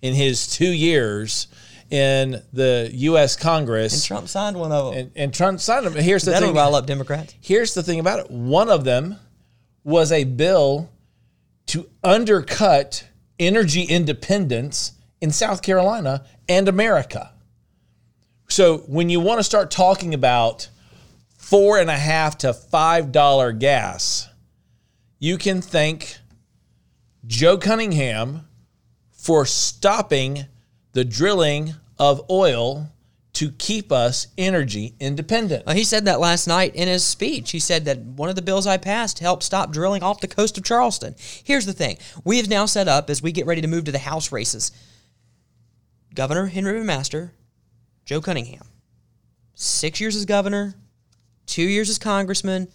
in 0.01 0.13
his 0.13 0.47
two 0.47 0.71
years 0.71 1.47
in 1.89 2.41
the 2.53 2.89
U.S. 2.93 3.35
Congress. 3.35 3.93
And 3.93 4.03
Trump 4.03 4.27
signed 4.27 4.57
one 4.59 4.71
of 4.71 4.93
them. 4.93 5.01
and, 5.01 5.11
and 5.15 5.33
Trump 5.33 5.59
signed 5.59 5.85
them. 5.85 5.93
Here's 5.93 6.23
the 6.23 6.31
That'll 6.31 6.49
thing. 6.49 6.55
rile 6.55 6.75
up 6.75 6.85
Democrats. 6.85 7.35
Here's 7.41 7.73
the 7.73 7.83
thing 7.83 7.99
about 7.99 8.19
it. 8.19 8.31
One 8.31 8.69
of 8.69 8.83
them 8.83 9.17
was 9.83 10.11
a 10.11 10.23
bill 10.25 10.89
to 11.67 11.89
undercut 12.03 13.07
energy 13.39 13.83
independence 13.83 14.93
in 15.21 15.31
South 15.31 15.61
Carolina 15.61 16.25
and 16.49 16.67
America. 16.67 17.33
So 18.49 18.79
when 18.79 19.09
you 19.09 19.19
want 19.19 19.39
to 19.39 19.43
start 19.43 19.71
talking 19.71 20.13
about 20.13 20.69
four 21.37 21.77
and 21.79 21.89
a 21.89 21.97
half 21.97 22.37
to 22.39 22.53
five 22.53 23.11
dollar 23.11 23.51
gas, 23.51 24.27
you 25.19 25.37
can 25.37 25.61
thank 25.61 26.17
Joe 27.25 27.57
Cunningham 27.57 28.47
for 29.11 29.45
stopping 29.45 30.45
the 30.97 31.05
drilling 31.05 31.75
of 31.99 32.27
oil 32.27 32.91
to 33.31 33.51
keep 33.51 33.91
us 33.91 34.29
energy 34.35 34.95
independent. 34.99 35.61
Uh, 35.67 35.75
he 35.75 35.83
said 35.83 36.05
that 36.05 36.19
last 36.19 36.47
night 36.47 36.75
in 36.75 36.87
his 36.87 37.05
speech. 37.05 37.51
He 37.51 37.59
said 37.59 37.85
that 37.85 37.99
one 37.99 38.29
of 38.29 38.35
the 38.35 38.41
bills 38.41 38.65
I 38.65 38.77
passed 38.77 39.19
helped 39.19 39.43
stop 39.43 39.71
drilling 39.71 40.01
off 40.01 40.21
the 40.21 40.27
coast 40.27 40.57
of 40.57 40.63
Charleston. 40.63 41.13
Here's 41.43 41.67
the 41.67 41.73
thing 41.73 41.99
we 42.23 42.37
have 42.37 42.49
now 42.49 42.65
set 42.65 42.87
up 42.87 43.11
as 43.11 43.21
we 43.21 43.31
get 43.31 43.45
ready 43.45 43.61
to 43.61 43.67
move 43.67 43.83
to 43.83 43.91
the 43.91 43.99
House 43.99 44.31
races 44.31 44.71
Governor 46.15 46.47
Henry 46.47 46.81
McMaster, 46.81 47.29
Joe 48.03 48.19
Cunningham. 48.19 48.65
Six 49.53 50.01
years 50.01 50.15
as 50.15 50.25
governor, 50.25 50.73
two 51.45 51.61
years 51.61 51.91
as 51.91 51.99
congressman. 51.99 52.69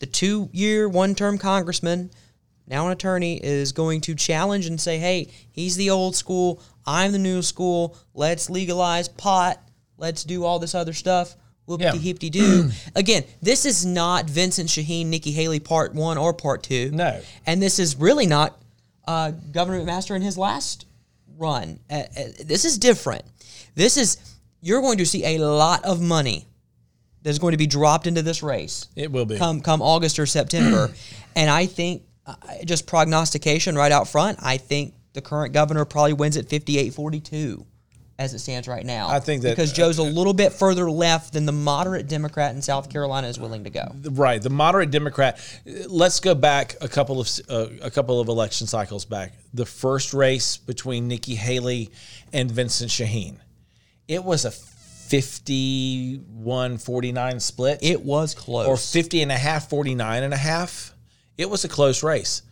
The 0.00 0.06
two 0.06 0.50
year, 0.52 0.88
one 0.88 1.14
term 1.14 1.38
congressman, 1.38 2.10
now 2.68 2.86
an 2.86 2.92
attorney, 2.92 3.36
is 3.42 3.72
going 3.72 4.00
to 4.02 4.14
challenge 4.14 4.66
and 4.66 4.80
say, 4.80 4.98
hey, 4.98 5.28
he's 5.50 5.76
the 5.76 5.90
old 5.90 6.14
school, 6.16 6.62
I'm 6.86 7.12
the 7.12 7.18
new 7.18 7.42
school, 7.42 7.96
let's 8.14 8.48
legalize 8.50 9.08
pot, 9.08 9.60
let's 9.96 10.24
do 10.24 10.44
all 10.44 10.58
this 10.58 10.74
other 10.74 10.92
stuff. 10.92 11.34
Whoopty 11.66 11.80
Yeah. 11.80 11.92
hippty 11.92 12.30
doo. 12.30 12.70
Again, 12.94 13.24
this 13.42 13.66
is 13.66 13.84
not 13.84 14.24
Vincent 14.30 14.70
Sheheen, 14.70 15.06
Nikki 15.06 15.32
Haley 15.32 15.60
part 15.60 15.94
one 15.94 16.16
or 16.16 16.32
part 16.32 16.62
two. 16.62 16.90
No. 16.92 17.20
And 17.46 17.60
this 17.62 17.78
is 17.78 17.96
really 17.96 18.26
not 18.26 18.58
uh, 19.06 19.32
Governor 19.52 19.82
McMaster 19.84 20.16
in 20.16 20.22
his 20.22 20.38
last 20.38 20.86
run. 21.36 21.78
Uh, 21.90 21.94
uh, 21.94 22.22
this 22.44 22.64
is 22.64 22.78
different. 22.78 23.22
This 23.74 23.98
is, 23.98 24.16
you're 24.62 24.80
going 24.80 24.96
to 24.98 25.04
see 25.06 25.36
a 25.36 25.38
lot 25.38 25.84
of 25.84 26.00
money 26.00 26.46
that's 27.22 27.38
going 27.38 27.52
to 27.52 27.58
be 27.58 27.66
dropped 27.66 28.06
into 28.06 28.22
this 28.22 28.42
race 28.42 28.86
It 28.96 29.12
will 29.12 29.26
be. 29.26 29.36
come 29.36 29.60
come 29.60 29.82
August 29.82 30.18
or 30.18 30.24
September. 30.26 30.90
and 31.36 31.50
I 31.50 31.66
think 31.66 32.02
uh, 32.28 32.34
just 32.64 32.86
prognostication 32.86 33.74
right 33.76 33.90
out 33.92 34.06
front, 34.08 34.38
I 34.42 34.56
think 34.58 34.94
the 35.14 35.20
current 35.22 35.52
governor 35.52 35.84
probably 35.84 36.12
wins 36.12 36.36
at 36.36 36.46
58-42 36.46 37.64
as 38.20 38.34
it 38.34 38.40
stands 38.40 38.66
right 38.66 38.84
now. 38.84 39.08
I 39.08 39.20
think 39.20 39.42
that- 39.42 39.50
uh, 39.50 39.52
because 39.52 39.72
Joe's 39.72 39.98
a 39.98 40.02
little 40.02 40.32
bit 40.34 40.52
further 40.52 40.90
left 40.90 41.32
than 41.34 41.46
the 41.46 41.52
moderate 41.52 42.08
Democrat 42.08 42.52
in 42.54 42.60
South 42.60 42.90
Carolina 42.90 43.28
is 43.28 43.38
willing 43.38 43.62
to 43.64 43.70
go. 43.70 43.92
Right, 44.10 44.42
the 44.42 44.50
moderate 44.50 44.90
Democrat. 44.90 45.38
Let's 45.86 46.18
go 46.20 46.34
back 46.34 46.74
a 46.80 46.88
couple 46.88 47.20
of 47.20 47.28
uh, 47.48 47.66
a 47.80 47.90
couple 47.90 48.20
of 48.20 48.28
election 48.28 48.66
cycles 48.66 49.04
back. 49.04 49.32
The 49.54 49.66
first 49.66 50.12
race 50.14 50.56
between 50.56 51.06
Nikki 51.08 51.36
Haley 51.36 51.90
and 52.32 52.50
Vincent 52.50 52.90
Sheheen, 52.90 53.36
it 54.08 54.24
was 54.24 54.44
a 54.44 54.50
51-49 54.50 57.40
split 57.40 57.78
It 57.82 58.02
was 58.04 58.34
close. 58.34 58.66
or 58.66 58.76
50 58.76 59.22
and 59.22 59.32
a 59.32 59.38
half 59.38 59.68
49 59.68 60.22
and 60.22 60.34
a 60.34 60.36
half. 60.36 60.92
It 61.38 61.48
was 61.48 61.64
a 61.64 61.68
close 61.68 62.02
race. 62.02 62.42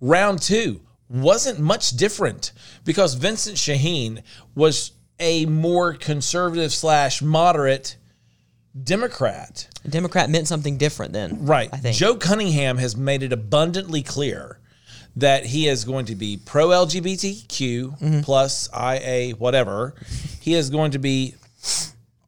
Round 0.00 0.42
2 0.42 0.80
wasn't 1.08 1.58
much 1.58 1.92
different 1.92 2.52
because 2.84 3.14
Vincent 3.14 3.56
Sheheen 3.56 4.22
was 4.54 4.92
a 5.18 5.46
more 5.46 5.94
conservative 5.94 6.72
slash 6.72 7.22
moderate 7.22 7.96
Democrat. 8.84 9.68
A 9.84 9.88
Democrat 9.88 10.30
meant 10.30 10.46
something 10.46 10.76
different 10.76 11.12
then. 11.12 11.46
Right. 11.46 11.70
I 11.72 11.78
think. 11.78 11.96
Joe 11.96 12.14
Cunningham 12.16 12.78
has 12.78 12.96
made 12.96 13.22
it 13.22 13.32
abundantly 13.32 14.02
clear 14.02 14.58
that 15.16 15.46
he 15.46 15.66
is 15.66 15.84
going 15.84 16.06
to 16.06 16.14
be 16.14 16.36
pro 16.44 16.68
LGBTQ 16.68 17.98
Mm-hmm. 17.98 18.20
plus 18.20 18.68
IA 18.72 19.32
whatever. 19.34 19.94
He 20.40 20.54
is 20.54 20.70
going 20.70 20.92
to 20.92 20.98
be 20.98 21.34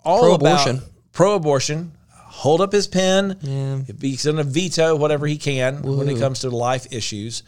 all 0.05 0.21
Pro-abortion. 0.21 0.77
about 0.79 0.89
pro 1.13 1.35
abortion. 1.35 1.93
Hold 2.41 2.63
up 2.63 2.73
his 2.73 2.87
pen. 2.87 3.37
He's 4.01 4.25
going 4.25 4.39
to 4.39 4.45
veto 4.45 4.97
whatever 4.97 5.27
he 5.27 5.37
can 5.37 5.83
when 5.83 6.09
it 6.09 6.19
comes 6.21 6.41
to 6.41 6.49
life 6.49 6.87
issues. 6.91 7.43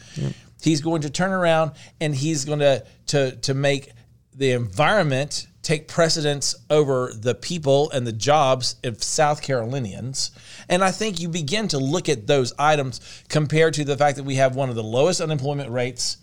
He's 0.60 0.82
going 0.82 1.00
to 1.02 1.10
turn 1.10 1.32
around 1.32 1.70
and 1.98 2.14
he's 2.14 2.44
going 2.44 2.58
to 2.58 2.84
to 3.06 3.36
to 3.36 3.54
make 3.54 3.90
the 4.34 4.50
environment 4.50 5.46
take 5.62 5.88
precedence 5.88 6.54
over 6.68 7.10
the 7.14 7.34
people 7.34 7.90
and 7.92 8.06
the 8.06 8.12
jobs 8.12 8.76
of 8.84 9.02
South 9.02 9.40
Carolinians. 9.40 10.30
And 10.68 10.84
I 10.84 10.90
think 10.90 11.20
you 11.20 11.28
begin 11.30 11.68
to 11.68 11.78
look 11.78 12.10
at 12.10 12.26
those 12.26 12.52
items 12.58 13.00
compared 13.30 13.72
to 13.74 13.84
the 13.84 13.96
fact 13.96 14.18
that 14.18 14.24
we 14.24 14.34
have 14.34 14.56
one 14.56 14.68
of 14.68 14.74
the 14.74 14.82
lowest 14.82 15.22
unemployment 15.22 15.70
rates 15.70 16.18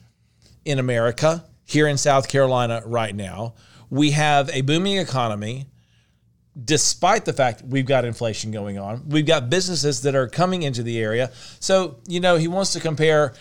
in 0.64 0.78
America 0.78 1.44
here 1.66 1.88
in 1.88 1.98
South 1.98 2.28
Carolina 2.28 2.84
right 2.86 3.16
now. 3.16 3.56
We 3.90 4.12
have 4.12 4.50
a 4.52 4.62
booming 4.62 4.98
economy 4.98 5.66
despite 6.66 7.26
the 7.26 7.34
fact 7.34 7.62
we've 7.64 7.86
got 7.86 8.06
inflation 8.06 8.52
going 8.52 8.78
on. 8.78 9.08
We've 9.08 9.26
got 9.26 9.50
businesses 9.50 10.02
that 10.02 10.16
are 10.16 10.28
coming 10.28 10.64
into 10.64 10.84
the 10.84 11.00
area. 11.00 11.32
So, 11.60 12.00
you 12.08 12.20
know, 12.20 12.38
he 12.38 12.48
wants 12.48 12.74
to 12.74 12.80
compare 12.80 13.34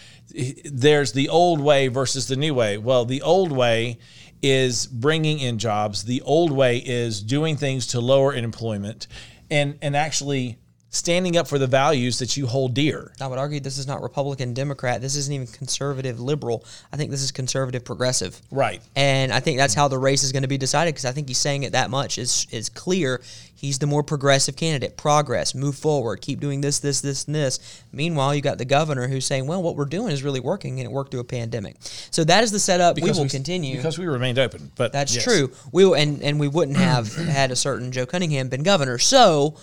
there's 0.65 1.13
the 1.13 1.29
old 1.29 1.61
way 1.61 1.89
versus 1.89 2.29
the 2.29 2.37
new 2.37 2.55
way. 2.55 2.79
Well, 2.79 3.05
the 3.05 3.23
old 3.23 3.51
way 3.51 3.99
is 4.43 4.87
bringing 4.87 5.39
in 5.39 5.59
jobs. 5.59 6.05
The 6.05 6.23
old 6.23 6.53
way 6.53 6.79
is 6.79 7.23
doing 7.23 7.57
things 7.57 7.87
to 7.89 8.01
lower 8.01 8.35
unemployment 8.35 9.07
and 9.51 9.79
and 9.81 9.97
actually 9.97 10.59
standing 10.91 11.37
up 11.37 11.47
for 11.47 11.59
the 11.59 11.67
values 11.67 12.19
that 12.19 12.37
you 12.37 12.47
hold 12.47 12.73
dear. 12.75 13.13
I 13.21 13.27
would 13.27 13.39
argue 13.39 13.61
this 13.61 13.77
is 13.79 13.87
not 13.87 14.01
Republican 14.03 14.55
Democrat. 14.55 15.01
This 15.03 15.17
isn't 15.17 15.33
even 15.33 15.47
conservative 15.47 16.19
liberal. 16.19 16.65
I 16.93 16.97
think 16.97 17.11
this 17.11 17.23
is 17.23 17.31
conservative 17.31 17.85
progressive. 17.85 18.41
Right. 18.51 18.81
And 18.97 19.33
I 19.33 19.41
think 19.41 19.59
that's 19.59 19.75
how 19.75 19.89
the 19.89 19.99
race 19.99 20.23
is 20.23 20.33
going 20.33 20.43
to 20.43 20.49
be 20.49 20.57
decided 20.59 20.95
because 20.95 21.05
I 21.05 21.13
think 21.13 21.29
he's 21.29 21.39
saying 21.39 21.65
it 21.65 21.73
that 21.73 21.91
much 21.91 22.17
is 22.19 22.47
is 22.51 22.69
clear. 22.69 23.21
He's 23.55 23.81
the 23.81 23.87
more 23.89 24.05
progressive 24.05 24.55
candidate. 24.55 24.97
Progress, 24.97 25.53
move 25.55 25.77
forward, 25.77 26.21
keep 26.21 26.39
doing 26.39 26.61
this, 26.61 26.79
this, 26.79 27.01
this, 27.01 27.25
and 27.27 27.35
this. 27.35 27.83
Meanwhile, 27.93 28.37
you 28.37 28.41
got 28.41 28.57
the 28.57 28.65
governor 28.65 29.09
who's 29.09 29.27
saying, 29.27 29.47
"Well, 29.49 29.63
what 29.63 29.75
we're 29.77 29.85
doing 29.85 30.13
is 30.13 30.23
really 30.23 30.39
working, 30.41 30.79
and 30.79 30.89
it 30.89 30.93
worked 30.93 31.11
through 31.11 31.21
a 31.21 31.25
pandemic." 31.25 31.77
So 32.11 32.23
that 32.25 32.45
is 32.45 32.53
the 32.53 32.61
setup. 32.61 32.95
Because 32.95 33.17
we 33.17 33.19
will 33.19 33.25
we- 33.25 33.31
continue 33.31 33.77
because 33.77 33.99
we 33.99 34.07
remained 34.07 34.39
open. 34.39 34.71
But 34.77 34.93
That's 34.93 35.15
yes. 35.15 35.25
true. 35.25 35.51
We 35.73 35.85
will- 35.85 35.95
and 35.97 36.23
and 36.23 36.39
we 36.41 36.49
wouldn't 36.49 36.77
have 36.79 37.15
had 37.17 37.51
a 37.51 37.57
certain 37.57 37.91
Joe 37.93 38.07
Cunningham 38.07 38.49
been 38.49 38.63
governor. 38.63 38.97
So 38.99 39.57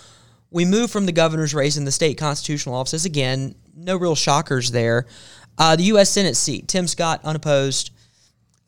we 0.52 0.66
move 0.66 0.92
from 0.92 1.06
the 1.06 1.12
governor's 1.12 1.54
race 1.54 1.78
in 1.78 1.86
the 1.86 1.92
state 1.92 2.18
constitutional 2.18 2.76
offices 2.76 3.06
again. 3.06 3.56
No 3.76 3.98
real 3.98 4.16
shockers 4.16 4.72
there. 4.72 5.06
Uh, 5.58 5.76
the 5.76 5.84
U.S. 5.84 6.10
Senate 6.10 6.36
seat, 6.36 6.68
Tim 6.68 6.88
Scott 6.88 7.22
unopposed. 7.24 7.92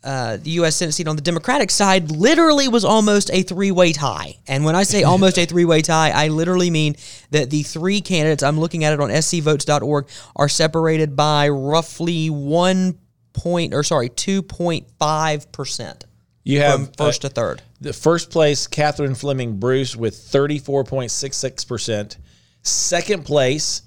Uh, 0.03 0.37
the 0.37 0.51
U.S. 0.51 0.75
Senate 0.75 0.93
seat 0.93 1.07
on 1.07 1.15
the 1.15 1.21
Democratic 1.21 1.69
side 1.69 2.11
literally 2.11 2.67
was 2.67 2.85
almost 2.85 3.29
a 3.33 3.41
three-way 3.41 3.91
tie. 3.91 4.37
And 4.47 4.63
when 4.63 4.75
I 4.75 4.83
say 4.83 5.03
almost 5.03 5.37
a 5.37 5.45
three-way 5.45 5.81
tie, 5.81 6.11
I 6.11 6.29
literally 6.29 6.69
mean 6.69 6.95
that 7.31 7.49
the 7.49 7.63
three 7.63 7.99
candidates 7.99 8.43
I'm 8.43 8.59
looking 8.59 8.83
at 8.83 8.93
it 8.93 8.99
on 8.99 9.09
scvotes.org 9.09 10.07
are 10.35 10.49
separated 10.49 11.15
by 11.15 11.49
roughly 11.49 12.29
one 12.29 12.99
point 13.33 13.73
or 13.73 13.83
sorry 13.83 14.09
two 14.09 14.41
point 14.41 14.87
five 14.97 15.51
percent 15.51 16.05
You 16.43 16.59
have 16.61 16.85
from 16.85 16.93
first 16.93 17.23
uh, 17.23 17.29
to 17.29 17.35
third. 17.35 17.61
The 17.79 17.93
first 17.93 18.31
place, 18.31 18.65
Catherine 18.65 19.13
Fleming 19.13 19.59
Bruce 19.59 19.95
with 19.95 20.15
34.66%. 20.15 22.17
Second 22.63 23.23
place, 23.23 23.83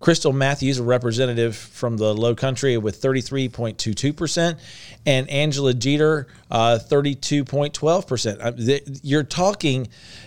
Krystle 0.00 0.34
Matthews, 0.34 0.78
a 0.78 0.82
representative 0.82 1.56
from 1.56 1.96
the 1.96 2.12
low 2.14 2.34
country 2.34 2.76
with 2.78 3.00
33.22%. 3.00 4.58
And 5.06 5.30
Angela 5.30 5.72
Geter, 5.72 6.26
uh, 6.50 6.80
32.12%. 6.82 8.40
Uh, 8.40 8.52
You're 9.02 9.22
talking, 9.22 9.86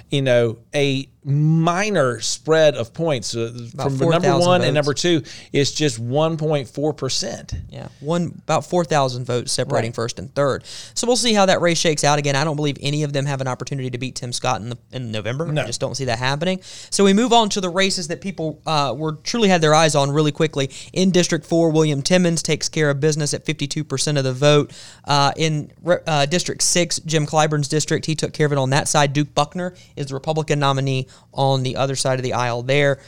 you 0.09 0.21
know, 0.21 0.59
a 0.73 1.09
minor 1.23 2.19
spread 2.19 2.75
of 2.75 2.93
points. 2.93 3.35
Uh, 3.35 3.51
from 3.75 3.97
number 3.97 4.05
4,000 4.05 4.39
one 4.39 4.61
and 4.63 4.73
number 4.73 4.93
two, 4.93 5.21
it's 5.53 5.71
just 5.71 6.03
1.4%. 6.03 7.61
Yeah, 7.69 7.87
one 7.99 8.41
about 8.43 8.65
four 8.65 8.83
thousand 8.85 9.25
votes 9.25 9.51
separating 9.51 9.89
Right. 9.91 9.95
first 9.95 10.19
and 10.19 10.33
third. 10.33 10.63
So 10.93 11.07
we'll 11.07 11.15
see 11.15 11.33
how 11.33 11.45
that 11.45 11.61
race 11.61 11.77
shakes 11.77 12.03
out. 12.03 12.19
Again, 12.19 12.35
I 12.35 12.43
don't 12.43 12.55
believe 12.55 12.77
any 12.81 13.03
of 13.03 13.13
them 13.13 13.25
have 13.25 13.41
an 13.41 13.47
opportunity 13.47 13.89
to 13.89 13.97
beat 13.97 14.15
Tim 14.15 14.33
Scott 14.33 14.61
in 14.61 14.69
the 14.69 14.77
in 14.91 15.11
November. 15.11 15.45
No. 15.51 15.61
I 15.61 15.65
just 15.65 15.79
don't 15.79 15.95
see 15.95 16.05
that 16.05 16.19
happening. 16.19 16.59
So 16.89 17.03
we 17.03 17.13
move 17.13 17.33
on 17.33 17.49
to 17.49 17.61
the 17.61 17.69
races 17.69 18.07
that 18.09 18.21
people 18.21 18.61
uh, 18.65 18.93
were 18.97 19.13
truly 19.13 19.49
had 19.49 19.61
their 19.61 19.73
eyes 19.73 19.95
on 19.95 20.11
really 20.11 20.31
quickly. 20.31 20.69
In 20.93 21.11
District 21.11 21.45
Four, 21.45 21.71
William 21.71 22.01
Timmons 22.01 22.41
takes 22.43 22.67
care 22.69 22.89
of 22.89 22.99
business 22.99 23.33
at 23.33 23.45
fifty 23.45 23.67
two 23.67 23.83
percent 23.83 24.17
of 24.17 24.23
the 24.23 24.33
vote. 24.33 24.71
Uh, 25.05 25.31
in 25.37 25.71
uh, 26.07 26.25
District 26.25 26.61
Six, 26.61 26.99
Jim 26.99 27.25
Clyburn's 27.25 27.67
district, 27.67 28.05
he 28.05 28.15
took 28.15 28.33
care 28.33 28.45
of 28.45 28.51
it 28.51 28.57
on 28.57 28.69
that 28.71 28.87
side. 28.87 29.13
Duke 29.13 29.33
Buckner 29.33 29.73
is 29.95 30.07
the 30.07 30.13
Republican 30.13 30.59
nominee 30.59 31.07
on 31.33 31.63
the 31.63 31.75
other 31.75 31.95
side 31.95 32.19
of 32.19 32.23
the 32.23 32.33
aisle 32.33 32.63
there. 32.63 32.99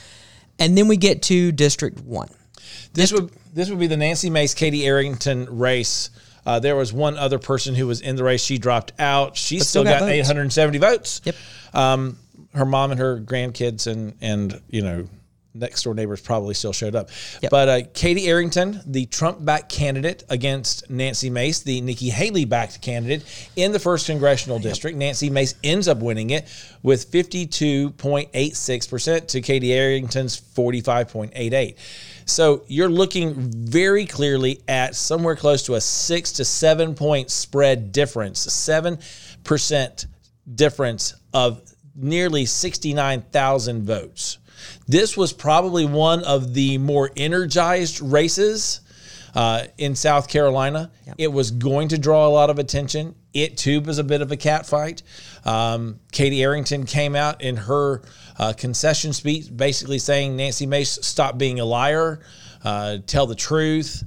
And 0.59 0.77
then 0.77 0.87
we 0.87 0.97
get 0.97 1.23
to 1.23 1.51
District 1.51 1.99
One. 1.99 2.29
This 2.93 3.11
would 3.11 3.31
this 3.53 3.69
would 3.69 3.79
be 3.79 3.87
the 3.87 3.97
Nancy 3.97 4.29
Mace 4.29 4.53
Katie 4.53 4.85
Arrington 4.85 5.47
race. 5.49 6.09
Uh, 6.45 6.59
there 6.59 6.75
was 6.75 6.91
one 6.91 7.17
other 7.17 7.39
person 7.39 7.73
who 7.73 7.87
was 7.87 8.01
in 8.01 8.15
the 8.15 8.23
race. 8.23 8.43
She 8.43 8.57
dropped 8.57 8.91
out. 8.99 9.37
She 9.37 9.59
still, 9.59 9.83
still 9.83 9.83
got 9.85 10.01
got, 10.01 10.09
870 10.09 10.77
votes. 10.77 11.21
Yep. 11.23 11.35
Um, 11.73 12.17
her 12.53 12.65
mom 12.65 12.91
and 12.91 12.99
her 12.99 13.19
grandkids 13.19 13.87
and 13.87 14.15
and 14.21 14.61
you 14.69 14.81
know 14.81 15.07
next 15.53 15.83
door 15.83 15.93
neighbors 15.93 16.21
probably 16.21 16.53
still 16.53 16.71
showed 16.73 16.95
up. 16.95 17.09
Yep. 17.41 17.51
But 17.51 17.69
uh, 17.69 17.81
Katie 17.93 18.27
Arrington, 18.27 18.81
the 18.85 19.05
Trump 19.07 19.43
backed 19.43 19.69
candidate 19.69 20.23
against 20.29 20.89
Nancy 20.89 21.29
Mace, 21.29 21.59
the 21.61 21.81
Nikki 21.81 22.09
Haley 22.09 22.45
backed 22.45 22.81
candidate 22.81 23.23
in 23.55 23.71
the 23.71 23.79
first 23.79 24.07
congressional 24.07 24.59
district. 24.59 24.97
Nancy 24.97 25.29
Mace 25.29 25.55
ends 25.63 25.87
up 25.87 25.99
winning 25.99 26.31
it 26.31 26.45
with 26.81 27.11
52.86% 27.11 29.27
to 29.27 29.41
Katie 29.41 29.73
Arrington's 29.73 30.39
45.88. 30.39 31.75
So 32.25 32.63
you're 32.67 32.89
looking 32.89 33.33
very 33.35 34.05
clearly 34.05 34.61
at 34.67 34.95
somewhere 34.95 35.35
close 35.35 35.63
to 35.63 35.75
a 35.75 35.81
six 35.81 36.31
to 36.33 36.45
seven 36.45 36.95
point 36.95 37.29
spread 37.29 37.91
difference, 37.91 38.39
seven 38.39 38.97
percent 39.43 40.07
difference 40.55 41.15
of 41.33 41.61
nearly 41.95 42.45
69,000 42.45 43.83
votes. 43.83 44.37
This 44.87 45.15
was 45.17 45.33
probably 45.33 45.85
one 45.85 46.23
of 46.23 46.53
the 46.53 46.77
more 46.77 47.11
energized 47.15 48.01
races 48.01 48.81
uh, 49.35 49.65
in 49.77 49.95
South 49.95 50.27
Carolina. 50.27 50.91
It 51.17 51.31
was 51.31 51.51
going 51.51 51.89
to 51.89 51.97
draw 51.97 52.27
a 52.27 52.29
lot 52.29 52.49
of 52.49 52.59
attention. 52.59 53.15
It 53.33 53.57
too 53.57 53.81
was 53.81 53.97
a 53.97 54.03
bit 54.03 54.21
of 54.21 54.31
a 54.31 54.37
catfight. 54.37 55.01
Um, 55.45 55.99
Katie 56.11 56.43
Arrington 56.43 56.85
came 56.85 57.15
out 57.15 57.41
in 57.41 57.57
her 57.57 58.03
uh, 58.37 58.53
concession 58.53 59.13
speech 59.13 59.55
basically 59.55 59.99
saying 59.99 60.35
Nancy 60.35 60.65
Mace 60.65 60.99
stop 61.01 61.37
being 61.37 61.59
a 61.59 61.65
liar, 61.65 62.19
uh, 62.63 62.97
tell 63.07 63.25
the 63.25 63.35
truth. 63.35 64.03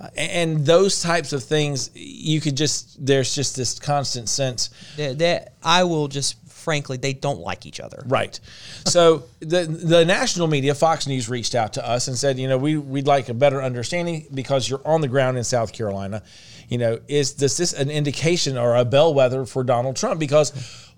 Uh, 0.00 0.08
and 0.16 0.64
those 0.64 1.02
types 1.02 1.34
of 1.34 1.44
things, 1.44 1.90
you 1.94 2.40
could 2.40 2.56
just, 2.56 3.04
there's 3.04 3.34
just 3.34 3.56
this 3.56 3.78
constant 3.78 4.30
sense 4.30 4.70
that, 4.96 5.18
that 5.18 5.54
I 5.62 5.84
will 5.84 6.08
just 6.08 6.36
frankly 6.70 6.96
they 6.96 7.12
don't 7.12 7.40
like 7.40 7.66
each 7.66 7.80
other. 7.80 8.00
Right. 8.06 8.38
So 8.86 9.24
the 9.40 9.64
the 9.64 10.04
national 10.04 10.46
media, 10.46 10.72
Fox 10.72 11.08
News, 11.08 11.28
reached 11.28 11.56
out 11.56 11.72
to 11.72 11.84
us 11.84 12.06
and 12.06 12.16
said, 12.16 12.38
you 12.38 12.46
know, 12.46 12.58
we 12.58 12.76
we'd 12.76 13.08
like 13.08 13.28
a 13.28 13.34
better 13.34 13.60
understanding 13.60 14.28
because 14.32 14.70
you're 14.70 14.86
on 14.86 15.00
the 15.00 15.08
ground 15.08 15.36
in 15.36 15.42
South 15.42 15.72
Carolina. 15.72 16.22
You 16.68 16.78
know, 16.78 17.00
is 17.08 17.34
this 17.34 17.56
this 17.56 17.72
an 17.72 17.90
indication 17.90 18.56
or 18.56 18.76
a 18.76 18.84
bellwether 18.84 19.46
for 19.46 19.64
Donald 19.64 19.96
Trump? 19.96 20.20
Because 20.20 20.52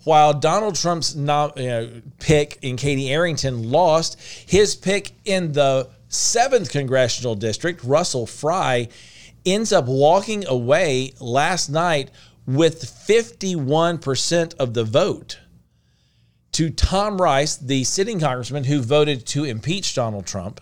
while 0.04 0.34
Donald 0.34 0.74
Trump's 0.74 1.16
you 1.16 1.22
know, 1.22 2.02
pick 2.20 2.58
in 2.60 2.76
Katie 2.76 3.10
Arrington 3.10 3.70
lost, 3.70 4.20
his 4.20 4.76
pick 4.76 5.12
in 5.24 5.52
the 5.52 5.88
seventh 6.10 6.70
congressional 6.70 7.34
district, 7.34 7.82
Russell 7.82 8.26
Fry, 8.26 8.88
ends 9.46 9.72
up 9.72 9.86
walking 9.86 10.46
away 10.46 11.14
last 11.18 11.70
night 11.70 12.10
with 12.46 12.82
51% 12.82 14.54
of 14.56 14.74
the 14.74 14.84
vote 14.84 15.38
to 16.52 16.70
Tom 16.70 17.20
Rice, 17.20 17.56
the 17.56 17.84
sitting 17.84 18.20
congressman 18.20 18.64
who 18.64 18.80
voted 18.80 19.26
to 19.28 19.44
impeach 19.44 19.94
Donald 19.94 20.26
Trump, 20.26 20.60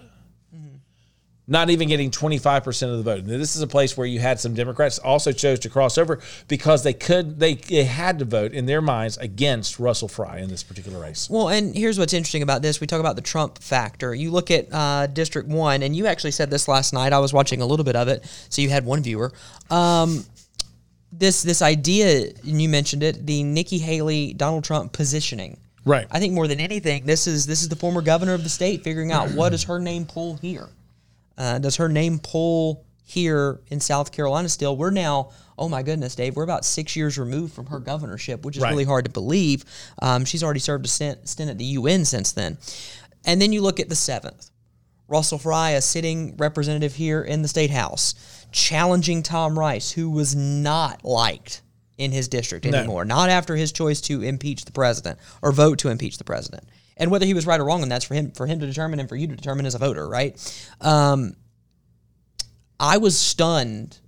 not 1.50 1.68
even 1.68 1.88
getting 1.88 2.12
25% 2.12 2.92
of 2.92 2.98
the 2.98 3.02
vote. 3.02 3.24
Now, 3.24 3.36
this 3.36 3.56
is 3.56 3.62
a 3.62 3.66
place 3.66 3.96
where 3.96 4.06
you 4.06 4.20
had 4.20 4.38
some 4.38 4.54
Democrats 4.54 5.00
also 5.00 5.32
chose 5.32 5.58
to 5.60 5.68
cross 5.68 5.98
over 5.98 6.20
because 6.46 6.84
they 6.84 6.92
could 6.92 7.40
they, 7.40 7.54
they 7.54 7.82
had 7.82 8.20
to 8.20 8.24
vote 8.24 8.52
in 8.52 8.66
their 8.66 8.80
minds 8.80 9.18
against 9.18 9.80
Russell 9.80 10.06
Fry 10.06 10.38
in 10.38 10.48
this 10.48 10.62
particular 10.62 11.00
race. 11.00 11.28
Well, 11.28 11.48
and 11.48 11.74
here's 11.74 11.98
what's 11.98 12.12
interesting 12.14 12.44
about 12.44 12.62
this. 12.62 12.80
We 12.80 12.86
talk 12.86 13.00
about 13.00 13.16
the 13.16 13.22
Trump 13.22 13.58
factor. 13.58 14.14
You 14.14 14.30
look 14.30 14.52
at 14.52 14.72
uh, 14.72 15.08
District 15.08 15.48
1, 15.48 15.82
and 15.82 15.96
you 15.96 16.06
actually 16.06 16.30
said 16.30 16.50
this 16.50 16.68
last 16.68 16.92
night. 16.92 17.12
I 17.12 17.18
was 17.18 17.32
watching 17.32 17.60
a 17.60 17.66
little 17.66 17.84
bit 17.84 17.96
of 17.96 18.06
it, 18.06 18.24
so 18.48 18.62
you 18.62 18.70
had 18.70 18.84
one 18.84 19.02
viewer. 19.02 19.32
Um, 19.70 20.24
this 21.10 21.42
this 21.42 21.62
idea, 21.62 22.30
and 22.44 22.62
you 22.62 22.68
mentioned 22.68 23.02
it, 23.02 23.26
the 23.26 23.42
Nikki 23.42 23.78
Haley, 23.78 24.34
Donald 24.34 24.62
Trump 24.62 24.92
positioning. 24.92 25.58
Right. 25.84 26.06
I 26.10 26.18
think 26.20 26.34
more 26.34 26.46
than 26.46 26.60
anything, 26.60 27.06
this 27.06 27.26
is 27.26 27.46
this 27.46 27.62
is 27.62 27.68
the 27.68 27.76
former 27.76 28.02
governor 28.02 28.34
of 28.34 28.42
the 28.42 28.50
state 28.50 28.84
figuring 28.84 29.12
out 29.12 29.30
what 29.30 29.50
does 29.50 29.64
her 29.64 29.78
name 29.78 30.04
pull 30.04 30.36
here. 30.36 30.68
Uh, 31.38 31.58
does 31.58 31.76
her 31.76 31.88
name 31.88 32.18
pull 32.18 32.84
here 33.04 33.60
in 33.68 33.80
South 33.80 34.12
Carolina 34.12 34.48
still? 34.48 34.76
We're 34.76 34.90
now, 34.90 35.30
oh 35.58 35.68
my 35.70 35.82
goodness, 35.82 36.14
Dave, 36.14 36.36
we're 36.36 36.42
about 36.44 36.64
six 36.66 36.94
years 36.96 37.18
removed 37.18 37.54
from 37.54 37.66
her 37.66 37.78
governorship, 37.78 38.44
which 38.44 38.56
is 38.56 38.62
Right. 38.62 38.70
really 38.70 38.84
hard 38.84 39.06
to 39.06 39.10
believe. 39.10 39.64
Um, 40.02 40.24
she's 40.26 40.42
already 40.44 40.60
served 40.60 40.84
a 40.84 40.88
stint, 40.88 41.26
stint 41.28 41.50
at 41.50 41.56
the 41.56 41.64
UN 41.64 42.04
since 42.04 42.32
then. 42.32 42.58
And 43.24 43.40
then 43.40 43.52
you 43.52 43.62
look 43.62 43.80
at 43.80 43.88
the 43.88 43.96
seventh. 43.96 44.50
Russell 45.08 45.38
Fry, 45.38 45.70
a 45.70 45.80
sitting 45.80 46.36
representative 46.36 46.94
here 46.94 47.22
in 47.22 47.42
the 47.42 47.48
state 47.48 47.70
house, 47.70 48.14
challenging 48.52 49.22
Tom 49.22 49.58
Rice, 49.58 49.90
who 49.90 50.08
was 50.10 50.36
not 50.36 51.04
liked 51.04 51.62
in 52.00 52.12
his 52.12 52.28
district 52.28 52.64
No. 52.64 52.78
anymore. 52.78 53.04
Not 53.04 53.28
after 53.28 53.54
his 53.56 53.72
choice 53.72 54.00
to 54.02 54.22
impeach 54.22 54.64
the 54.64 54.72
president 54.72 55.18
or 55.42 55.52
vote 55.52 55.78
to 55.80 55.90
impeach 55.90 56.16
the 56.16 56.24
president. 56.24 56.64
And 56.96 57.10
whether 57.10 57.26
he 57.26 57.34
was 57.34 57.46
right 57.46 57.60
or 57.60 57.64
wrong, 57.64 57.82
and 57.82 57.92
that's 57.92 58.06
for 58.06 58.14
him 58.14 58.30
for 58.32 58.46
him 58.46 58.58
to 58.60 58.66
determine 58.66 58.98
and 59.00 59.08
for 59.08 59.16
you 59.16 59.26
to 59.26 59.36
determine 59.36 59.66
as 59.66 59.74
a 59.74 59.78
voter, 59.78 60.08
right? 60.08 60.34
Um, 60.80 61.34
I 62.78 62.96
was 62.96 63.18
stunned 63.18 63.98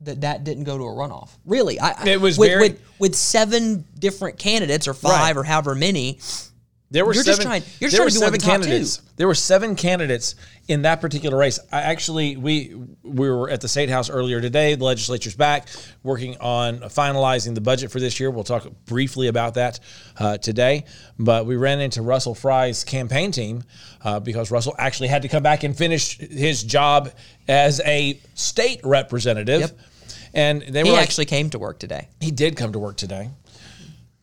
that 0.00 0.22
that 0.22 0.44
didn't 0.44 0.64
go 0.64 0.78
to 0.78 0.84
a 0.84 0.88
runoff. 0.88 1.28
Really, 1.44 1.78
I 1.78 2.04
It 2.06 2.20
was 2.20 2.38
with, 2.38 2.48
very- 2.48 2.68
with, 2.70 2.80
with 2.98 3.14
seven 3.14 3.84
different 3.98 4.38
candidates 4.38 4.88
or 4.88 4.94
five 4.94 5.36
Right. 5.36 5.36
or 5.36 5.44
however 5.44 5.74
many. 5.74 6.18
There 6.92 7.06
were 7.06 7.14
You're 7.14 7.24
just 7.24 7.38
seven. 7.38 7.46
trying- 7.46 7.62
you're 7.80 7.88
there 7.90 7.96
trying 8.00 8.06
were 8.06 8.10
to 8.10 8.16
seven 8.18 8.38
the 8.38 8.46
candidates. 8.46 9.00
There 9.16 9.26
were 9.26 9.34
seven 9.34 9.76
candidates 9.76 10.34
in 10.68 10.82
that 10.82 11.00
particular 11.00 11.38
race. 11.38 11.58
I 11.72 11.80
actually 11.80 12.36
we 12.36 12.74
we 13.02 13.30
were 13.30 13.48
at 13.48 13.62
the 13.62 13.68
state 13.68 13.88
house 13.88 14.10
earlier 14.10 14.42
today. 14.42 14.74
The 14.74 14.84
legislature's 14.84 15.34
back 15.34 15.68
working 16.02 16.36
on 16.38 16.80
finalizing 16.80 17.54
the 17.54 17.62
budget 17.62 17.90
for 17.90 17.98
this 17.98 18.20
year. 18.20 18.30
We'll 18.30 18.44
talk 18.44 18.66
briefly 18.84 19.28
about 19.28 19.54
that 19.54 19.80
uh, 20.18 20.36
today. 20.36 20.84
But 21.18 21.46
we 21.46 21.56
ran 21.56 21.80
into 21.80 22.02
Russell 22.02 22.34
Fry's 22.34 22.84
campaign 22.84 23.32
team 23.32 23.64
uh, 24.04 24.20
because 24.20 24.50
Russell 24.50 24.74
actually 24.78 25.08
had 25.08 25.22
to 25.22 25.28
come 25.28 25.42
back 25.42 25.62
and 25.64 25.74
finish 25.74 26.18
his 26.18 26.62
job 26.62 27.10
as 27.48 27.80
a 27.86 28.20
state 28.34 28.80
representative. 28.84 29.60
Yep. 29.62 29.78
And 30.34 30.60
they 30.62 30.82
He 30.82 30.90
were 30.90 30.96
like, 30.96 31.04
actually 31.04 31.24
came 31.24 31.48
to 31.50 31.58
work 31.58 31.78
today. 31.78 32.08
he 32.20 32.30
did 32.30 32.56
come 32.56 32.72
to 32.72 32.78
work 32.78 32.96
today. 32.98 33.30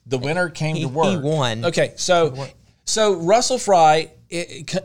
The 0.05 0.17
winner 0.17 0.49
came 0.49 0.75
He- 0.75 0.81
to 0.83 0.87
work. 0.87 1.07
he 1.09 1.17
won. 1.17 1.65
Okay, 1.65 1.93
so 1.95 2.47
so 2.89 3.13
Russell 3.13 3.59
Fry 3.59 4.11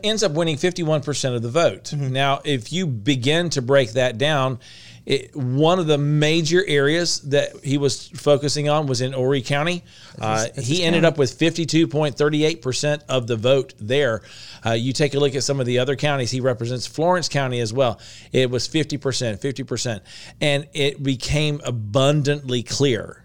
ends 0.03 0.23
up 0.23 0.31
winning 0.33 0.57
fifty 0.57 0.83
one 0.83 1.01
percent 1.01 1.35
of 1.35 1.41
the 1.41 1.49
vote. 1.49 1.85
Mm-hmm. 1.85 2.13
Now, 2.13 2.41
if 2.45 2.71
you 2.71 2.87
begin 2.87 3.49
to 3.51 3.61
break 3.61 3.93
that 3.93 4.17
down, 4.17 4.59
it, 5.05 5.35
one 5.35 5.77
of 5.77 5.85
the 5.85 5.97
major 5.97 6.63
areas 6.65 7.21
that 7.29 7.63
he 7.63 7.77
was 7.77 8.07
focusing 8.09 8.69
on 8.69 8.87
was 8.87 9.01
in 9.01 9.13
Horry 9.13 9.41
County. 9.41 9.83
Uh, 10.19 10.47
he 10.57 10.83
ended 10.83 11.05
up 11.05 11.17
with 11.17 11.33
fifty 11.33 11.65
two 11.65 11.87
point 11.87 12.17
thirty 12.17 12.43
eight 12.43 12.61
percent 12.61 13.03
of 13.09 13.27
the 13.27 13.35
vote 13.35 13.73
there. 13.79 14.21
Uh, 14.65 14.71
you 14.71 14.93
take 14.93 15.13
a 15.13 15.19
look 15.19 15.35
at 15.35 15.43
some 15.43 15.59
of 15.59 15.65
the 15.65 15.79
other 15.79 15.95
counties. 15.95 16.31
He 16.31 16.41
represents 16.41 16.87
Florence 16.87 17.29
County 17.29 17.59
as 17.59 17.71
well. 17.71 17.99
It 18.31 18.49
was 18.49 18.67
fifty 18.67 18.97
percent, 18.97 19.41
fifty 19.41 19.63
percent, 19.63 20.03
and 20.41 20.67
it 20.73 21.03
became 21.03 21.61
abundantly 21.63 22.63
clear 22.63 23.23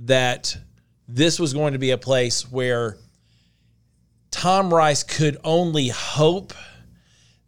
that 0.00 0.56
this 1.08 1.40
was 1.40 1.54
going 1.54 1.72
to 1.72 1.78
be 1.78 1.90
a 1.90 1.98
place 1.98 2.50
where 2.50 2.98
Tom 4.30 4.72
Rice 4.72 5.02
could 5.02 5.36
only 5.44 5.88
hope 5.88 6.52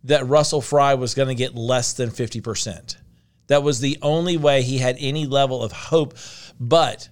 that 0.05 0.27
Russell 0.27 0.63
Fry 0.63 0.95
was 0.95 1.15
going 1.15 1.29
to 1.29 1.35
get 1.35 1.55
less 1.55 1.93
than 1.93 2.11
50%. 2.11 2.97
That 3.49 3.63
was 3.63 3.81
the 3.81 3.99
only 4.01 4.37
way 4.37 4.63
he 4.63 4.79
had 4.79 4.97
any 4.99 5.27
level 5.27 5.63
of 5.63 5.73
hope. 5.73 6.15
But 6.59 7.09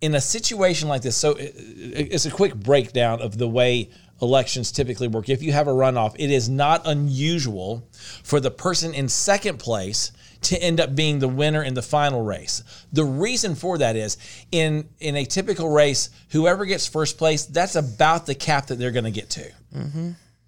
in 0.00 0.14
a 0.14 0.20
situation 0.20 0.88
like 0.88 1.02
this, 1.02 1.16
so 1.16 1.34
it's 1.38 2.26
a 2.26 2.30
quick 2.30 2.54
breakdown 2.54 3.22
of 3.22 3.38
the 3.38 3.48
way 3.48 3.90
elections 4.20 4.72
typically 4.72 5.08
work. 5.08 5.28
If 5.28 5.42
you 5.42 5.52
have 5.52 5.68
a 5.68 5.72
runoff, 5.72 6.14
it 6.18 6.30
is 6.30 6.48
not 6.48 6.82
unusual 6.86 7.88
for 8.22 8.40
the 8.40 8.50
person 8.50 8.94
in 8.94 9.08
second 9.08 9.58
place 9.58 10.12
to 10.46 10.62
end 10.62 10.80
up 10.80 10.94
being 10.94 11.18
the 11.18 11.28
winner 11.28 11.62
in 11.62 11.74
the 11.74 11.82
final 11.82 12.22
race. 12.22 12.62
The 12.92 13.04
reason 13.04 13.54
for 13.54 13.78
that 13.78 13.96
is 13.96 14.16
in 14.52 14.88
in 15.00 15.16
a 15.16 15.24
typical 15.24 15.68
race, 15.68 16.10
whoever 16.30 16.64
gets 16.64 16.86
first 16.86 17.18
place, 17.18 17.46
that's 17.46 17.76
about 17.76 18.26
the 18.26 18.34
cap 18.34 18.66
that 18.68 18.76
they're 18.78 18.92
going 18.92 19.04
to 19.04 19.10
get 19.10 19.30
to. 19.30 19.50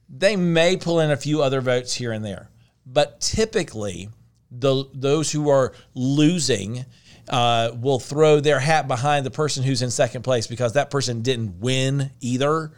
They 0.09 0.37
may 0.37 0.77
pull 0.77 1.01
in 1.01 1.11
a 1.11 1.17
few 1.17 1.43
other 1.43 1.61
votes 1.61 1.95
here 1.95 2.13
and 2.13 2.25
there, 2.25 2.49
but 2.87 3.21
typically, 3.21 4.09
the 4.51 4.85
those 4.95 5.31
who 5.31 5.51
are 5.51 5.73
losing 5.95 6.85
uh, 7.29 7.73
will 7.79 7.99
throw 7.99 8.41
their 8.41 8.59
hat 8.61 8.89
behind 8.89 9.27
the 9.27 9.31
person 9.31 9.63
who's 9.63 9.83
in 9.83 9.91
second 9.91 10.23
place 10.23 10.47
because 10.47 10.73
that 10.73 10.91
person 10.91 11.23
didn't 11.23 11.61
win 11.61 12.11
either. 12.21 12.73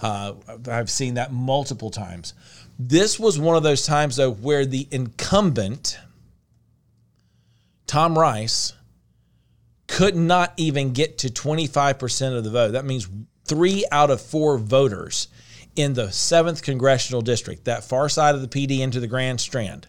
Uh, 0.00 0.32
I've 0.68 0.88
seen 0.90 1.14
that 1.14 1.32
multiple 1.32 1.90
times. 1.90 2.32
This 2.78 3.20
was 3.20 3.38
one 3.38 3.56
of 3.56 3.62
those 3.62 3.84
times 3.84 4.16
though 4.16 4.32
where 4.32 4.64
the 4.64 4.88
incumbent 4.90 5.98
Tom 7.90 8.16
Rice 8.16 8.72
could 9.88 10.14
not 10.14 10.52
even 10.56 10.92
get 10.92 11.18
to 11.18 11.26
25% 11.28 12.38
of 12.38 12.44
the 12.44 12.50
vote. 12.50 12.70
That 12.70 12.84
means 12.84 13.08
three 13.44 13.84
out 13.90 14.10
of 14.10 14.20
four 14.20 14.58
voters 14.58 15.26
in 15.74 15.94
the 15.94 16.04
7th 16.06 16.62
congressional 16.62 17.20
district, 17.20 17.64
that 17.64 17.82
far 17.82 18.08
side 18.08 18.36
of 18.36 18.42
the 18.42 18.46
Pee 18.46 18.68
Dee 18.68 18.80
into 18.80 19.00
the 19.00 19.08
Grand 19.08 19.40
Strand, 19.40 19.88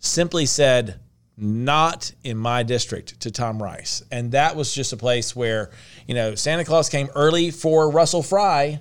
simply 0.00 0.46
said, 0.46 0.98
not 1.36 2.10
in 2.24 2.36
my 2.36 2.64
district 2.64 3.20
to 3.20 3.30
Tom 3.30 3.62
Rice. 3.62 4.02
And 4.10 4.32
that 4.32 4.56
was 4.56 4.74
just 4.74 4.92
a 4.92 4.96
place 4.96 5.36
where, 5.36 5.70
you 6.08 6.16
know, 6.16 6.34
Santa 6.34 6.64
Claus 6.64 6.88
came 6.88 7.08
early 7.14 7.52
for 7.52 7.88
Russell 7.88 8.24
Fry. 8.24 8.80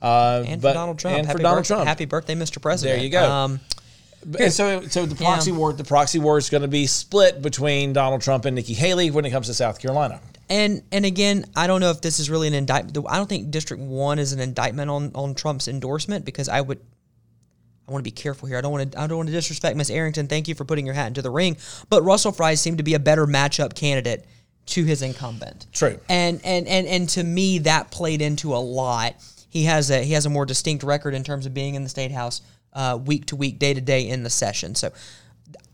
Uh, 0.00 0.44
And 0.46 0.62
but- 0.62 0.70
for 0.70 0.74
Donald 0.74 0.98
Trump. 1.00 1.18
And 1.18 1.26
Happy 1.26 1.38
for 1.38 1.42
Donald 1.42 1.58
birth- 1.62 1.66
Trump. 1.66 1.88
Happy 1.88 2.04
birthday, 2.04 2.36
Mr. 2.36 2.62
President. 2.62 2.98
There 2.98 3.04
you 3.04 3.10
go. 3.10 3.28
Um, 3.28 3.60
And 4.38 4.52
so, 4.52 4.82
so 4.82 5.06
the 5.06 5.14
proxy 5.14 5.50
Yeah. 5.50 5.56
war, 5.56 5.72
the 5.72 5.84
proxy 5.84 6.18
war 6.18 6.36
is 6.38 6.50
going 6.50 6.62
to 6.62 6.68
be 6.68 6.86
split 6.86 7.40
between 7.40 7.92
Donald 7.92 8.20
Trump 8.20 8.44
and 8.44 8.54
Nikki 8.54 8.74
Haley 8.74 9.10
when 9.10 9.24
it 9.24 9.30
comes 9.30 9.46
to 9.46 9.54
South 9.54 9.78
Carolina. 9.80 10.20
And 10.48 10.82
and 10.92 11.06
again, 11.06 11.46
I 11.54 11.66
don't 11.66 11.80
know 11.80 11.90
if 11.90 12.00
this 12.00 12.18
is 12.18 12.28
really 12.28 12.48
an 12.48 12.54
indictment. 12.54 12.98
I 13.08 13.16
don't 13.16 13.28
think 13.28 13.50
District 13.50 13.82
One 13.82 14.18
is 14.18 14.32
an 14.32 14.40
indictment 14.40 14.90
on 14.90 15.12
on 15.14 15.34
Trump's 15.34 15.68
endorsement 15.68 16.24
because 16.24 16.48
I 16.48 16.60
would. 16.60 16.80
I 17.88 17.92
want 17.92 18.04
to 18.04 18.08
be 18.08 18.14
careful 18.14 18.46
here. 18.46 18.58
I 18.58 18.60
don't 18.60 18.72
want 18.72 18.92
to. 18.92 19.00
I 19.00 19.06
don't 19.06 19.16
want 19.16 19.28
to 19.28 19.32
disrespect 19.32 19.76
Miss 19.76 19.90
Arrington. 19.90 20.26
Thank 20.26 20.48
you 20.48 20.54
for 20.54 20.64
putting 20.64 20.86
your 20.86 20.94
hat 20.94 21.06
into 21.08 21.22
the 21.22 21.30
ring. 21.30 21.56
But 21.88 22.02
Russell 22.02 22.32
Fry 22.32 22.54
seemed 22.54 22.78
to 22.78 22.84
be 22.84 22.94
a 22.94 22.98
better 22.98 23.26
matchup 23.26 23.74
candidate 23.74 24.26
to 24.66 24.84
his 24.84 25.02
incumbent. 25.02 25.66
True. 25.72 25.98
And 26.08 26.40
and 26.44 26.66
and 26.68 26.86
and 26.86 27.08
to 27.10 27.24
me, 27.24 27.58
that 27.60 27.90
played 27.90 28.20
into 28.20 28.54
a 28.54 28.58
lot. 28.58 29.14
He 29.48 29.64
has 29.64 29.90
a 29.90 30.02
he 30.02 30.12
has 30.12 30.26
a 30.26 30.30
more 30.30 30.46
distinct 30.46 30.82
record 30.84 31.14
in 31.14 31.24
terms 31.24 31.46
of 31.46 31.54
being 31.54 31.74
in 31.74 31.82
the 31.84 31.88
state 31.88 32.10
house 32.12 32.42
uh, 32.72 32.98
week 33.04 33.26
to 33.26 33.36
week, 33.36 33.58
day 33.58 33.74
to 33.74 33.80
day 33.80 34.08
in 34.08 34.22
the 34.22 34.30
session. 34.30 34.74
So 34.74 34.92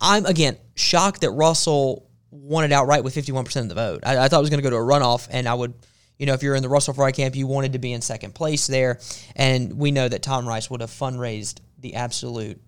I'm 0.01 0.27
again 0.27 0.57
shocked 0.75 1.23
that 1.23 1.31
Russell 1.31 2.09
won 2.31 2.65
it 2.65 2.73
outright 2.73 3.05
with 3.05 3.15
51% 3.15 3.57
of 3.63 3.69
the 3.69 3.75
vote. 3.75 4.01
I, 4.05 4.19
I 4.19 4.29
thought 4.29 4.39
it 4.39 4.43
was 4.43 4.51
going 4.51 4.63
to 4.63 4.69
go 4.69 4.71
to 4.71 4.77
a 4.77 4.81
runoff, 4.81 5.29
and 5.31 5.49
I 5.49 5.55
would, 5.55 5.75
you 6.19 6.27
know, 6.27 6.35
if 6.35 6.43
you're 6.43 6.55
in 6.55 6.63
the 6.63 6.69
Russell 6.69 6.95
Fry 6.95 7.13
camp, 7.13 7.35
you 7.35 7.47
wanted 7.47 7.73
to 7.75 7.79
be 7.79 7.93
in 7.93 8.01
second 8.01 8.35
place 8.35 8.67
there, 8.67 9.01
and 9.35 9.79
we 9.79 9.91
know 9.91 10.09
that 10.09 10.23
Tom 10.23 10.47
Rice 10.47 10.71
would 10.71 10.81
have 10.81 10.91
fundraised 10.91 11.61
the 11.79 11.95
absolute 11.95 12.61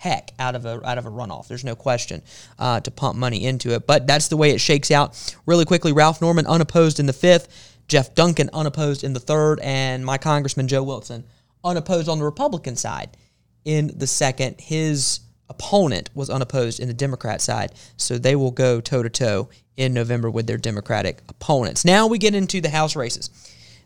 heck 0.00 0.32
out 0.38 0.54
of 0.54 0.64
a 0.64 0.80
out 0.88 0.96
of 0.98 1.04
a 1.04 1.10
runoff. 1.10 1.46
There's 1.46 1.64
no 1.64 1.76
question 1.76 2.22
uh, 2.58 2.80
to 2.80 2.90
pump 2.90 3.18
money 3.18 3.44
into 3.44 3.74
it, 3.74 3.86
but 3.86 4.06
that's 4.06 4.28
the 4.28 4.36
way 4.36 4.50
it 4.50 4.60
shakes 4.60 4.90
out. 4.90 5.34
Really 5.46 5.64
quickly, 5.64 5.92
Ralph 5.92 6.20
Norman 6.20 6.46
unopposed 6.46 7.00
in 7.00 7.06
the 7.06 7.12
fifth, 7.12 7.76
Jeff 7.86 8.14
Duncan 8.14 8.50
unopposed 8.52 9.04
in 9.04 9.12
the 9.12 9.20
third, 9.20 9.60
and 9.60 10.04
my 10.04 10.16
Congressman 10.16 10.68
Joe 10.68 10.82
Wilson 10.82 11.24
unopposed 11.64 12.08
on 12.08 12.18
the 12.18 12.24
Republican 12.24 12.76
side 12.76 13.16
in 13.64 13.90
the 13.96 14.06
second. 14.06 14.60
His 14.60 15.20
opponent 15.48 16.10
was 16.14 16.30
unopposed 16.30 16.80
in 16.80 16.88
the 16.88 16.94
Democrat 16.94 17.40
side, 17.40 17.72
so 17.96 18.18
they 18.18 18.36
will 18.36 18.50
go 18.52 18.80
toe 18.80 19.02
to 19.02 19.10
toe 19.10 19.48
in 19.76 19.92
November 19.94 20.30
with 20.30 20.46
their 20.46 20.58
Democratic 20.58 21.22
opponents. 21.28 21.84
Now 21.84 22.06
we 22.06 22.18
get 22.18 22.34
into 22.34 22.60
the 22.60 22.68
House 22.70 22.94
races. 22.96 23.30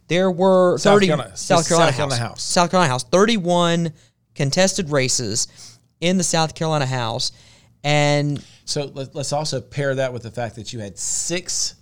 There 0.09 0.31
were 0.31 0.77
South 0.79 0.95
30 0.95 1.07
Carolina- 1.07 1.37
South 1.37 1.67
Carolina, 1.69 1.93
South 1.93 1.97
Carolina 1.97 2.21
House. 2.21 2.29
House. 2.31 2.43
South 2.43 2.71
Carolina 2.71 2.91
House, 2.93 3.05
31 3.05 3.93
contested 4.35 4.91
races 4.91 5.79
in 6.01 6.19
the 6.19 6.25
South 6.25 6.55
Carolina 6.55 6.85
House, 6.87 7.33
and 7.83 8.45
So 8.67 8.91
let, 8.95 9.15
let's 9.15 9.33
also 9.33 9.61
pair 9.61 9.95
that 9.95 10.13
with 10.13 10.23
the 10.25 10.31
fact 10.31 10.57
that 10.57 10.73
you 10.73 10.81
had 10.81 10.99
six 10.99 11.75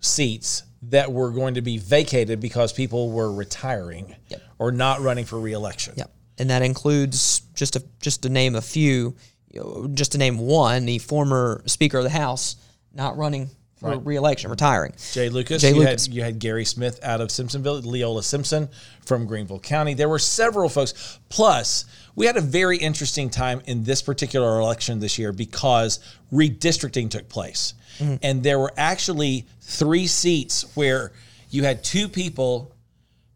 seats 0.00 0.62
that 0.82 1.10
were 1.10 1.30
going 1.30 1.54
to 1.54 1.62
be 1.62 1.78
vacated 1.78 2.40
because 2.40 2.72
people 2.72 3.10
were 3.10 3.32
retiring 3.32 4.14
Yep. 4.28 4.42
Or 4.64 4.72
not 4.72 5.00
running 5.00 5.24
for 5.24 5.38
reelection. 5.38 5.94
Yep. 5.96 6.10
And 6.38 6.50
that 6.50 6.62
includes 6.62 7.40
just 7.54 7.74
to 7.74 7.84
just 8.00 8.22
to 8.22 8.28
name 8.28 8.54
a 8.54 8.62
few, 8.62 9.14
you 9.50 9.60
know, 9.60 9.88
just 9.92 10.12
to 10.12 10.18
name 10.18 10.38
one, 10.38 10.86
the 10.86 10.98
former 10.98 11.62
Speaker 11.66 11.98
of 11.98 12.04
the 12.04 12.10
House 12.10 12.56
not 12.92 13.16
running 13.16 13.50
for 13.76 13.90
Right. 13.90 14.06
reelection, 14.06 14.50
retiring. 14.50 14.94
Jay 15.12 15.28
Lucas, 15.28 15.60
Jay 15.60 15.70
you, 15.70 15.80
Lucas. 15.80 16.06
Had, 16.06 16.14
you 16.14 16.22
had 16.22 16.38
Gary 16.38 16.64
Smith 16.64 16.98
out 17.02 17.20
of 17.20 17.28
Simpsonville, 17.28 17.84
Leola 17.84 18.22
Simpson 18.22 18.68
from 19.04 19.26
Greenville 19.26 19.58
County. 19.58 19.94
There 19.94 20.08
were 20.08 20.18
several 20.18 20.68
folks. 20.68 21.18
Plus, 21.28 21.84
we 22.14 22.26
had 22.26 22.36
a 22.36 22.40
very 22.40 22.78
interesting 22.78 23.28
time 23.30 23.60
in 23.66 23.84
this 23.84 24.00
particular 24.00 24.60
election 24.60 25.00
this 25.00 25.18
year 25.18 25.32
because 25.32 26.00
redistricting 26.32 27.10
took 27.10 27.28
place. 27.28 27.74
Mm-hmm. 27.98 28.16
And 28.22 28.42
there 28.42 28.58
were 28.58 28.72
actually 28.76 29.46
three 29.60 30.06
seats 30.06 30.64
where 30.74 31.12
you 31.50 31.64
had 31.64 31.84
two 31.84 32.08
people 32.08 32.73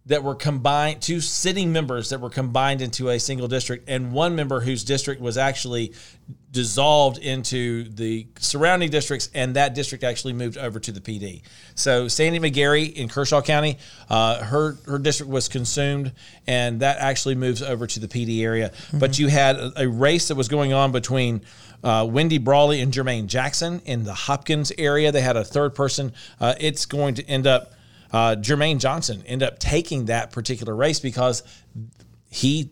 that 0.09 0.25
were 0.25 0.35
combined, 0.35 1.03
two 1.03 1.21
sitting 1.21 1.71
members 1.71 2.09
that 2.11 2.21
were 2.21 2.31
combined 2.31 2.81
into 2.81 3.11
a 3.11 3.21
single 3.21 3.47
district, 3.47 3.89
and 3.89 4.11
one 4.11 4.35
member 4.35 4.61
whose 4.61 4.83
district 4.83 5.21
was 5.21 5.37
actually 5.37 5.93
dissolved 6.51 7.19
into 7.19 7.85
the 7.91 8.27
surrounding 8.39 8.91
districts, 8.91 9.29
and 9.35 9.55
that 9.57 9.75
district 9.75 10.03
actually 10.03 10.33
moved 10.33 10.57
over 10.57 10.81
to 10.81 10.93
the 10.93 11.01
Pee 11.01 11.19
Dee. 11.19 11.43
So 11.75 12.09
Sandy 12.09 12.41
McGarry 12.41 12.91
in 12.93 13.09
Kershaw 13.09 13.43
County, 13.43 13.77
uh, 14.09 14.43
her 14.45 14.79
her 14.87 14.99
district 14.99 15.31
was 15.31 15.47
consumed, 15.47 16.13
and 16.47 16.81
that 16.81 16.99
actually 16.99 17.35
moves 17.35 17.63
over 17.63 17.87
to 17.87 18.01
the 18.01 18.09
Pee 18.09 18.25
Dee 18.25 18.43
area. 18.43 18.71
Mm-hmm. 18.71 18.99
But 18.99 19.19
you 19.19 19.29
had 19.29 19.57
a, 19.57 19.83
a, 19.83 19.89
race 19.89 20.29
that 20.29 20.35
was 20.35 20.49
going 20.49 20.73
on 20.73 20.91
between. 20.91 21.43
Uh, 21.81 22.05
Wendy 22.05 22.39
Brawley 22.39 22.81
and 22.81 22.93
Jermaine 22.93 23.29
Jackson 23.29 23.81
in 23.85 24.03
the 24.03 24.13
Hopkins 24.13 24.73
area. 24.79 25.13
They 25.13 25.21
had 25.21 25.37
a 25.37 25.45
third 25.45 25.77
person. 25.77 26.13
Uh, 26.41 26.57
it's 26.59 26.87
going 26.87 27.15
to 27.15 27.25
end 27.27 27.47
up 27.47 27.73
uh, 28.13 28.37
Jermaine 28.37 28.79
Johnson 28.79 29.23
end 29.27 29.43
up 29.43 29.59
taking 29.59 30.07
that 30.07 30.31
particular 30.31 30.75
race 30.75 31.01
because 31.01 31.43
he, 32.31 32.71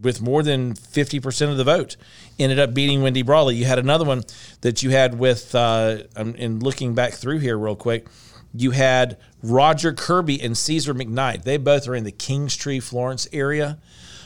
with 0.00 0.20
more 0.20 0.42
than 0.42 0.74
50% 0.74 1.50
of 1.50 1.56
the 1.56 1.64
vote, 1.64 1.96
ended 2.38 2.58
up 2.58 2.74
beating 2.74 3.02
Wendy 3.02 3.22
Brawley. 3.22 3.56
You 3.56 3.64
had 3.64 3.78
another 3.78 4.04
one 4.04 4.22
that 4.60 4.82
you 4.82 4.90
had 4.90 5.18
with, 5.18 5.54
uh, 5.54 5.98
in 6.16 6.60
looking 6.60 6.94
back 6.94 7.14
through 7.14 7.38
here 7.38 7.58
real 7.58 7.76
quick, 7.76 8.06
you 8.52 8.70
had 8.70 9.18
Roger 9.42 9.92
Kirby 9.92 10.40
and 10.42 10.54
Cezar 10.54 10.94
McKnight. 10.94 11.44
They 11.44 11.56
both 11.56 11.88
are 11.88 11.94
in 11.94 12.04
the 12.04 12.12
Kingstree, 12.12 12.82
Florence 12.82 13.28
area. 13.32 13.78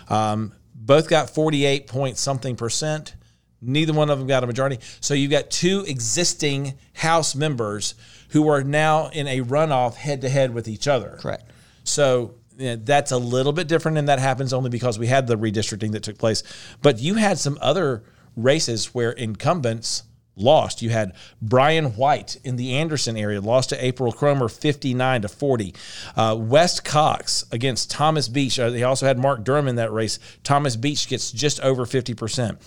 Um, 0.09 0.53
both 0.75 1.09
got 1.09 1.31
48 1.31 1.87
point 1.87 2.17
something 2.17 2.57
percent. 2.57 3.15
Neither 3.63 3.93
one 3.93 4.09
of 4.09 4.19
them 4.19 4.27
got 4.27 4.43
a 4.43 4.47
majority. 4.47 4.79
So 5.01 5.15
you've 5.15 5.31
got 5.31 5.51
two 5.51 5.85
existing 5.87 6.75
House 6.95 7.35
members 7.35 7.95
who 8.31 8.49
are 8.49 8.63
now 8.63 9.09
in 9.09 9.27
a 9.29 9.41
runoff 9.41 9.95
head 9.95 10.21
to 10.23 10.29
head 10.29 10.55
with 10.55 10.69
each 10.69 10.89
other. 10.89 11.17
Correct. 11.21 11.51
So 11.85 12.35
you 12.57 12.67
know, 12.67 12.77
that's 12.77 13.11
a 13.11 13.19
little 13.19 13.53
bit 13.53 13.69
different, 13.69 13.99
and 13.99 14.09
that 14.09 14.19
happens 14.19 14.53
only 14.53 14.71
because 14.71 14.99
we 14.99 15.07
had 15.07 15.27
the 15.27 15.37
redistricting 15.37 15.93
that 15.93 16.03
took 16.03 16.19
place. 16.19 16.43
But 16.83 16.99
you 16.99 17.15
had 17.15 17.39
some 17.39 17.59
other 17.61 18.03
races 18.37 18.95
where 18.95 19.13
incumbents 19.13 20.05
lost. 20.37 20.83
You 20.83 20.91
had 20.91 21.15
Brian 21.41 21.97
White 21.97 22.37
in 22.45 22.57
the 22.57 22.75
Anderson 22.75 23.17
area 23.17 23.41
lost 23.41 23.71
to 23.71 23.85
April 23.85 24.13
Cromer 24.13 24.49
59 24.49 25.23
to 25.23 25.29
40. 25.29 25.75
Uh, 26.17 26.37
West 26.39 26.85
Cox 26.85 27.45
against 27.53 27.91
Thomas 27.91 28.29
Beach. 28.29 28.59
Uh, 28.59 28.71
they 28.71 28.83
also 28.83 29.07
had 29.07 29.19
Mark 29.19 29.45
Durham 29.45 29.69
in 29.69 29.77
that 29.77 29.93
race. 29.93 30.19
Thomas 30.43 30.77
Beach 30.77 31.09
gets 31.09 31.31
just 31.31 31.61
over 31.61 31.85
50%. 31.85 32.59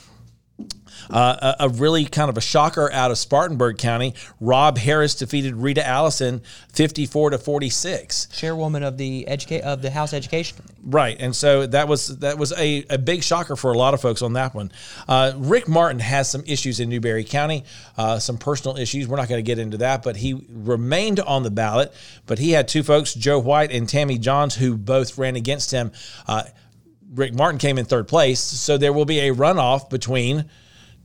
Uh, 1.09 1.53
a, 1.59 1.66
a, 1.66 1.70
really 1.70 2.05
kind 2.05 2.30
of 2.30 2.38
a 2.38 2.41
shocker 2.41 2.91
out 2.91 3.11
of 3.11 3.18
Spartanburg 3.18 3.78
County. 3.78 4.14
Rob 4.39 4.78
Harris 4.78 5.16
defeated 5.16 5.55
Rita 5.55 5.86
Allison 5.86 6.41
54 6.74 7.32
to 7.32 7.38
46. 7.38 8.28
Chairwoman 8.28 8.84
of 8.84 8.97
the 8.97 9.28
educate 9.28 9.61
of 9.61 9.82
the 9.82 9.91
House 9.91 10.14
Education. 10.14 10.57
Right, 10.84 11.18
and 11.20 11.36
so 11.36 11.66
that 11.68 11.88
was 11.88 12.20
that 12.20 12.38
was 12.38 12.53
a, 12.53 12.86
a 12.89 12.97
big 12.97 13.24
shocker 13.24 13.55
for 13.55 13.74
a 13.74 13.78
lot 13.78 13.93
of 13.93 14.01
folks 14.01 14.22
on 14.22 14.34
that 14.34 14.53
one. 14.53 14.72
Uh, 15.07 15.34
Rick 15.36 15.68
Martin 15.68 15.99
has 15.99 16.30
some 16.30 16.43
issues 16.45 16.80
in 16.80 16.89
Newberry 16.89 17.24
County, 17.24 17.64
uh, 17.97 18.20
some 18.20 18.38
personal 18.38 18.78
issues. 18.78 19.07
We're 19.07 19.18
not 19.18 19.30
going 19.30 19.43
to 19.43 19.47
get 19.47 19.59
into 19.59 19.78
that, 19.78 20.03
but 20.03 20.18
he 20.18 20.45
remained 20.49 21.20
on 21.20 21.43
the 21.43 21.51
ballot. 21.51 21.93
But 22.26 22.39
he 22.39 22.51
had 22.51 22.68
two 22.68 22.84
folks, 22.84 23.14
Joe 23.14 23.39
White 23.39 23.72
and 23.72 23.89
Tammy 23.89 24.18
Johns, 24.18 24.55
who 24.55 24.78
both 24.78 25.18
ran 25.18 25.36
against 25.36 25.72
him. 25.72 25.91
Rick 27.14 27.34
Martin 27.34 27.59
came 27.59 27.78
in 27.78 27.86
third 27.86 28.07
place, 28.07 28.39
so 28.39 28.78
there 28.78 28.93
will 28.93 29.05
be 29.05 29.20
a 29.20 29.34
runoff 29.34 29.89
between 29.89 30.45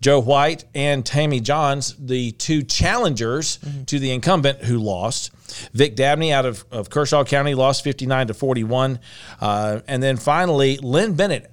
Joe 0.01 0.21
White 0.21 0.65
and 0.75 1.05
Tammy 1.05 1.41
Johns, 1.41 1.95
the 1.99 2.31
two 2.33 2.63
challengers 2.63 3.59
mm-hmm. 3.59 3.85
to 3.85 3.99
the 3.99 4.13
incumbent 4.13 4.63
who 4.63 4.79
lost. 4.79 5.33
Vic 5.73 5.97
Dabney 5.97 6.33
out 6.33 6.47
of, 6.47 6.65
of 6.71 6.91
Kershaw 6.91 7.25
County 7.25 7.55
lost 7.55 7.83
59 7.83 8.29
to 8.29 8.35
41. 8.35 9.01
Uh, 9.41 9.81
and 9.89 10.03
then 10.03 10.17
finally, 10.17 10.79
Lin 10.79 11.15
Bennett. 11.15 11.51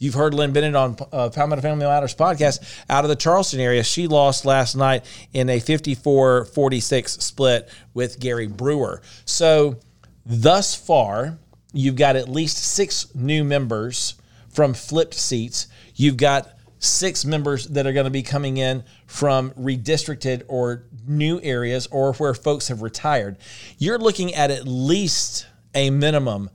You've 0.00 0.14
heard 0.14 0.32
Lin 0.32 0.52
Bennett 0.52 0.76
on 0.76 0.96
uh, 1.10 1.30
Palmetto 1.30 1.60
Family 1.60 1.84
Matters 1.84 2.14
podcast 2.14 2.84
out 2.88 3.04
of 3.04 3.08
the 3.08 3.16
Charleston 3.16 3.58
area. 3.58 3.82
She 3.82 4.06
lost 4.06 4.44
last 4.44 4.76
night 4.76 5.04
in 5.32 5.48
a 5.48 5.58
54 5.58 6.44
46 6.44 7.12
split 7.14 7.68
with 7.94 8.20
Gary 8.20 8.46
Brewer. 8.46 9.02
So, 9.24 9.78
thus 10.24 10.76
far, 10.76 11.38
you've 11.78 11.94
got 11.94 12.16
at 12.16 12.28
least 12.28 12.58
six 12.58 13.14
new 13.14 13.44
members 13.44 14.14
from 14.48 14.74
flipped 14.74 15.14
seats. 15.14 15.68
You've 15.94 16.16
got 16.16 16.48
six 16.80 17.24
members 17.24 17.68
that 17.68 17.86
are 17.86 17.92
going 17.92 18.04
to 18.04 18.10
be 18.10 18.22
coming 18.22 18.56
in 18.56 18.82
from 19.06 19.52
redistricted 19.52 20.42
or 20.48 20.84
new 21.06 21.40
areas 21.40 21.86
or 21.88 22.14
where 22.14 22.34
folks 22.34 22.66
have 22.66 22.82
retired. 22.82 23.36
You're 23.78 23.98
looking 23.98 24.34
at 24.34 24.50
at 24.50 24.66
least 24.66 25.46
a 25.72 25.90
minimum 25.90 26.50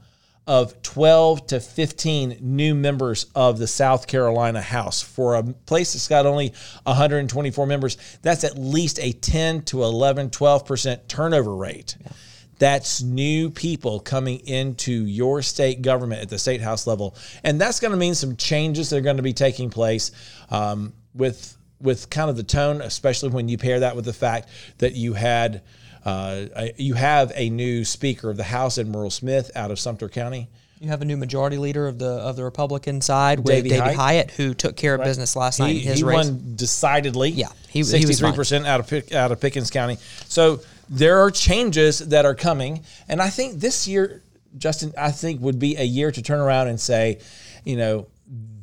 of 0.45 0.81
12 0.81 1.47
to 1.47 1.61
15 1.61 2.39
new 2.41 2.75
members 2.75 3.27
of 3.33 3.59
the 3.59 3.67
South 3.67 4.07
Carolina 4.07 4.61
House. 4.61 5.01
For 5.01 5.35
a 5.35 5.43
place 5.43 5.93
that's 5.93 6.09
got 6.09 6.25
only 6.25 6.53
124 6.83 7.65
members, 7.65 7.97
that's 8.21 8.43
at 8.43 8.57
least 8.57 8.99
a 8.99 9.13
10 9.13 9.61
to 9.63 9.83
11, 9.83 10.31
12% 10.31 11.07
turnover 11.07 11.55
rate. 11.55 11.95
Yeah. 12.01 12.11
That's 12.59 13.01
new 13.01 13.49
people 13.49 13.99
coming 13.99 14.39
into 14.47 14.91
your 14.91 15.41
state 15.41 15.81
government 15.81 16.21
at 16.21 16.29
the 16.29 16.39
state 16.39 16.61
house 16.61 16.87
level, 16.87 17.15
and 17.43 17.59
that's 17.59 17.79
going 17.79 17.91
to 17.91 17.97
mean 17.97 18.15
some 18.15 18.35
changes 18.35 18.89
that 18.89 18.97
are 18.97 19.01
going 19.01 19.17
to 19.17 19.23
be 19.23 19.33
taking 19.33 19.69
place 19.69 20.11
um, 20.49 20.93
with 21.13 21.57
with 21.81 22.09
kind 22.09 22.29
of 22.29 22.37
the 22.37 22.43
tone, 22.43 22.81
especially 22.81 23.29
when 23.29 23.49
you 23.49 23.57
pair 23.57 23.81
that 23.81 23.95
with 23.95 24.05
the 24.05 24.13
fact 24.13 24.49
that 24.77 24.93
you 24.93 25.13
had 25.13 25.61
uh, 26.05 26.45
you 26.77 26.93
have 26.95 27.31
a 27.35 27.49
new 27.49 27.85
Speaker 27.85 28.29
of 28.29 28.37
the 28.37 28.43
House, 28.43 28.77
Murrell 28.77 29.09
Smith, 29.09 29.51
out 29.55 29.71
of 29.71 29.79
Sumter 29.79 30.09
County. 30.09 30.49
You 30.79 30.89
have 30.89 31.01
a 31.01 31.05
new 31.05 31.15
majority 31.15 31.57
leader 31.57 31.87
of 31.87 31.97
the 31.97 32.09
of 32.09 32.35
the 32.35 32.43
Republican 32.43 32.99
side 32.99 33.39
with 33.39 33.47
Davey, 33.47 33.69
Davey 33.69 33.81
Hiott. 33.81 33.95
Hiott. 33.95 34.31
who 34.31 34.53
took 34.53 34.75
care 34.75 34.95
of 34.95 34.99
right. 34.99 35.05
business 35.05 35.33
last 35.33 35.57
he, 35.57 35.63
night 35.63 35.77
his 35.77 35.99
he 35.99 36.03
race. 36.03 36.27
won 36.27 36.55
decidedly. 36.57 37.29
Yeah, 37.29 37.47
he 37.69 37.83
sixty 37.83 38.13
three 38.13 38.33
percent 38.33 38.67
out 38.67 38.81
of 38.81 39.13
out 39.13 39.31
of 39.31 39.39
Pickens 39.39 39.71
County. 39.71 39.97
So 40.27 40.59
there 40.89 41.19
are 41.19 41.31
changes 41.31 41.99
that 41.99 42.25
are 42.25 42.35
coming. 42.35 42.83
And 43.07 43.21
I 43.21 43.29
think 43.29 43.59
this 43.59 43.87
year, 43.87 44.21
Justin, 44.57 44.93
I 44.97 45.11
think 45.11 45.41
would 45.41 45.59
be 45.59 45.75
a 45.75 45.83
year 45.83 46.11
to 46.11 46.21
turn 46.21 46.39
around 46.39 46.67
and 46.67 46.79
say, 46.79 47.19
you 47.63 47.75
know, 47.75 48.07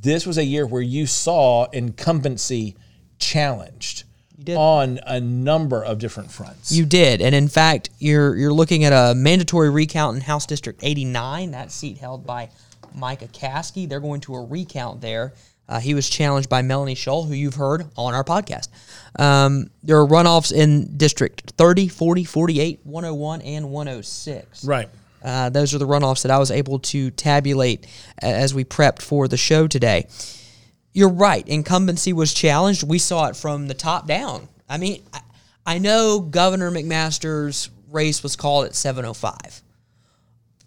this 0.01 0.27
was 0.27 0.39
a 0.39 0.45
year 0.45 0.66
where 0.66 0.83
you 0.83 1.07
saw 1.07 1.66
incumbency 1.71 2.77
challenged 3.18 4.05
on 4.49 4.99
a 5.07 5.21
number 5.21 5.85
of 5.85 5.99
different 5.99 6.31
fronts. 6.31 6.73
You 6.73 6.87
did, 6.87 7.21
and 7.21 7.35
in 7.35 7.49
fact, 7.49 7.91
you're 7.99 8.35
you're 8.37 8.53
looking 8.53 8.85
at 8.85 8.93
a 8.93 9.14
mandatory 9.14 9.71
recount 9.71 10.16
in 10.16 10.23
House 10.23 10.47
District 10.47 10.81
89. 10.83 11.51
That 11.51 11.71
seat 11.71 11.99
held 11.99 12.27
by 12.27 12.51
Micah 12.95 13.29
Caskey. 13.29 13.89
They're 13.89 14.01
going 14.01 14.21
to 14.23 14.35
a 14.37 14.45
recount 14.45 15.01
there. 15.01 15.35
Uh, 15.71 15.79
he 15.79 15.95
was 15.95 16.11
challenged 16.11 16.49
by 16.49 16.62
Melanie 16.62 16.97
Shull, 16.97 17.23
who 17.23 17.33
you've 17.33 17.55
heard 17.55 17.87
on 17.97 18.12
our 18.12 18.25
podcast. 18.25 18.68
Um, 19.16 19.71
there 19.85 20.01
are 20.01 20.07
runoffs 20.07 20.53
in 20.53 20.97
District 20.97 21.53
30, 21.57 21.87
40, 21.87 22.25
48, 22.25 22.81
101, 22.83 23.43
and 23.43 23.71
106. 23.71 24.64
Right. 24.64 24.89
Uh, 25.23 25.49
those 25.51 25.73
are 25.73 25.79
the 25.79 25.87
runoffs 25.87 26.23
that 26.23 26.33
I 26.33 26.39
was 26.39 26.51
able 26.51 26.81
to 26.81 27.12
tabulate 27.12 27.87
as 28.21 28.53
we 28.53 28.64
prepped 28.64 29.01
for 29.01 29.29
the 29.29 29.37
show 29.37 29.68
today. 29.68 30.09
You're 30.93 31.09
right. 31.09 31.47
Incumbency 31.47 32.12
was 32.12 32.35
challenged. 32.35 32.83
We 32.83 32.99
saw 32.99 33.29
it 33.29 33.37
from 33.37 33.68
the 33.68 33.75
top 33.75 34.09
down. 34.09 34.49
I 34.68 34.77
mean, 34.77 35.05
I, 35.12 35.21
I 35.64 35.79
know 35.79 36.18
Governor 36.18 36.73
McMaster's 36.73 37.71
race 37.91 38.25
was 38.25 38.35
called 38.35 38.66
at 38.66 38.75
705. 38.75 39.62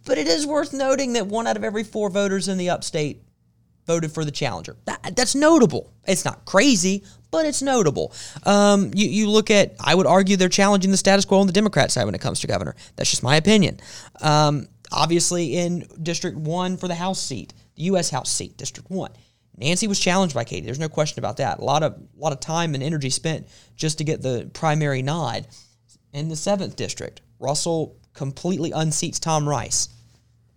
But 0.05 0.17
it 0.17 0.27
is 0.27 0.47
worth 0.47 0.71
noting 0.71 1.13
that 1.13 1.27
one 1.27 1.45
out 1.45 1.57
of 1.57 1.63
every 1.65 1.83
four 1.83 2.09
voters 2.09 2.47
in 2.47 2.57
the 2.57 2.69
upstate 2.69 3.21
voted 3.85 4.11
for 4.11 4.25
the 4.25 4.31
challenger. 4.31 4.77
That, 4.85 5.15
that's 5.15 5.35
notable. 5.35 5.93
It's 6.05 6.25
not 6.25 6.45
crazy, 6.45 7.03
but 7.31 7.45
it's 7.45 7.61
notable. 7.61 8.13
Um, 8.45 8.91
you, 8.93 9.07
you 9.07 9.29
look 9.29 9.49
at, 9.51 9.75
I 9.79 9.95
would 9.95 10.07
argue 10.07 10.37
they're 10.37 10.49
challenging 10.49 10.91
the 10.91 10.97
status 10.97 11.25
quo 11.25 11.39
on 11.39 11.47
the 11.47 11.53
Democrat 11.53 11.91
side 11.91 12.05
when 12.05 12.15
it 12.15 12.21
comes 12.21 12.39
to 12.41 12.47
governor. 12.47 12.75
That's 12.95 13.09
just 13.09 13.23
my 13.23 13.35
opinion. 13.35 13.79
Um, 14.21 14.67
obviously, 14.91 15.57
in 15.57 15.87
District 16.01 16.37
1 16.37 16.77
for 16.77 16.87
the 16.87 16.95
House 16.95 17.21
seat, 17.21 17.53
the 17.75 17.83
U.S. 17.83 18.09
House 18.09 18.31
seat, 18.31 18.57
District 18.57 18.89
1. 18.89 19.11
Nancy 19.57 19.87
was 19.87 19.99
challenged 19.99 20.33
by 20.33 20.43
Katie. 20.43 20.65
There's 20.65 20.79
no 20.79 20.89
question 20.89 21.19
about 21.19 21.37
that. 21.37 21.59
A 21.59 21.63
lot 21.63 21.83
of 21.83 21.93
a 21.93 22.19
lot 22.19 22.33
of 22.33 22.39
time 22.39 22.73
and 22.73 22.83
energy 22.83 23.11
spent 23.11 23.47
just 23.75 23.99
to 23.99 24.03
get 24.03 24.21
the 24.21 24.49
primary 24.53 25.01
nod. 25.01 25.47
In 26.11 26.29
the 26.29 26.35
seventh 26.35 26.75
district, 26.75 27.21
Russell 27.39 27.95
completely 28.13 28.71
unseats 28.71 29.19
Tom 29.19 29.47
Rice 29.47 29.89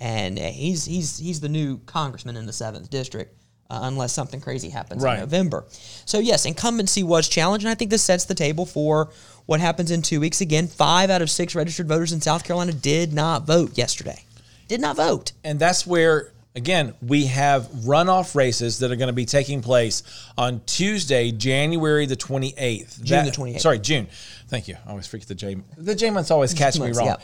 and 0.01 0.39
he's 0.39 0.85
he's 0.85 1.19
he's 1.19 1.41
the 1.41 1.49
new 1.49 1.79
congressman 1.87 2.37
in 2.37 2.47
the 2.47 2.53
seventh 2.53 2.91
district. 2.91 3.35
Uh, 3.69 3.81
unless 3.83 4.13
something 4.13 4.41
crazy 4.41 4.69
happens 4.69 5.03
right. 5.03 5.15
in 5.15 5.21
November. 5.23 5.65
So, 6.05 6.21
yes, 6.21 6.45
incumbency 6.47 7.03
was 7.03 7.29
challenged, 7.29 7.67
and 7.67 7.73
I 7.73 7.75
think 7.75 7.91
this 7.91 8.05
sets 8.05 8.25
the 8.25 8.35
table 8.37 8.65
for 8.65 9.11
what 9.47 9.59
happens 9.59 9.91
in 9.91 10.03
two 10.03 10.21
weeks. 10.21 10.41
Again, 10.41 10.69
five 10.69 11.11
out 11.11 11.21
of 11.21 11.29
six 11.29 11.57
registered 11.57 11.89
voters 11.89 12.13
in 12.13 12.21
South 12.21 12.45
Carolina 12.45 12.73
did 12.73 13.13
not 13.13 13.45
vote 13.45 13.77
yesterday. 13.77 14.23
Did 14.69 14.81
not 14.81 14.95
vote. 14.95 15.33
And 15.43 15.59
that's 15.59 15.85
where, 15.85 16.33
again, 16.55 16.95
we 17.03 17.27
have 17.27 17.65
runoff 17.65 18.37
races 18.37 18.79
that 18.79 18.93
are 18.93 18.97
going 18.97 19.09
to 19.09 19.13
be 19.13 19.25
taking 19.25 19.63
place 19.63 20.03
on 20.39 20.61
Tuesday, 20.67 21.33
January 21.33 22.07
the 22.07 22.17
28th. 22.17 23.03
June 23.03 23.25
that, 23.25 23.25
the 23.25 23.31
28th. 23.33 23.61
Sorry, 23.61 23.79
June. 23.81 24.07
Thank 24.49 24.69
you. 24.69 24.77
I 24.87 24.91
always 24.91 25.09
forget 25.09 25.27
the 25.27 25.35
J. 25.35 25.57
The 25.77 25.95
J 25.95 26.11
months 26.11 26.31
always 26.31 26.55
catch 26.55 26.79
me 26.79 26.93
wrong. 26.93 27.17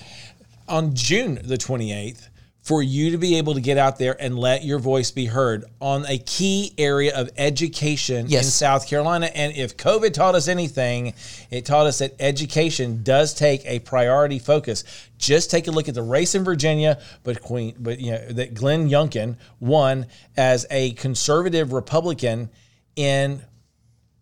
On 0.69 0.95
June 0.95 1.41
the 1.43 1.57
28th, 1.57 2.29
for 2.63 2.81
you 2.81 3.11
to 3.11 3.19
be 3.19 3.39
able 3.39 3.55
to 3.55 3.61
get 3.61 3.77
out 3.77 3.99
there 3.99 4.17
and 4.21 4.39
let 4.39 4.65
your 4.65 4.79
voice 4.79 5.11
be 5.11 5.27
heard 5.27 5.65
on 5.81 6.07
a 6.07 6.17
key 6.19 6.73
area 6.79 7.13
of 7.15 7.29
education 7.37 8.27
Yes. 8.29 8.45
in 8.45 8.51
South 8.53 8.87
Carolina. 8.89 9.27
And 9.35 9.53
if 9.57 9.77
COVID 9.77 10.13
taught 10.13 10.37
us 10.37 10.47
anything, 10.47 11.15
it 11.51 11.67
taught 11.67 11.87
us 11.87 11.99
that 11.99 12.15
education 12.21 13.03
does 13.03 13.35
take 13.35 13.63
a 13.67 13.81
priority 13.81 14.39
focus. 14.39 14.85
Just 15.19 15.51
take 15.51 15.67
a 15.67 15.73
look 15.73 15.89
at 15.89 15.97
the 15.97 16.03
race 16.05 16.37
in 16.37 16.45
Virginia, 16.45 17.01
but 17.25 17.43
Queen, 17.43 17.75
but 17.81 17.99
you 17.99 18.13
know 18.13 18.29
that 18.29 18.55
Glenn 18.55 18.89
Youngkin 18.89 19.37
won 19.59 20.07
as 20.37 20.65
a 20.71 20.93
conservative 20.93 21.73
Republican 21.73 22.49
in 22.95 23.43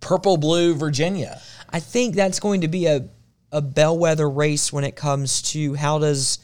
purple 0.01 0.39
blue 0.39 0.75
Virginia. 0.75 1.39
I 1.69 1.81
think 1.81 2.15
that's 2.15 2.41
going 2.41 2.63
to 2.63 2.69
be 2.69 2.87
a, 2.87 3.07
a 3.53 3.61
bellwether 3.61 4.31
race 4.31 4.73
when 4.73 4.85
it 4.85 4.97
comes 4.97 5.43
to 5.53 5.75
how 5.75 5.99
does 5.99 6.39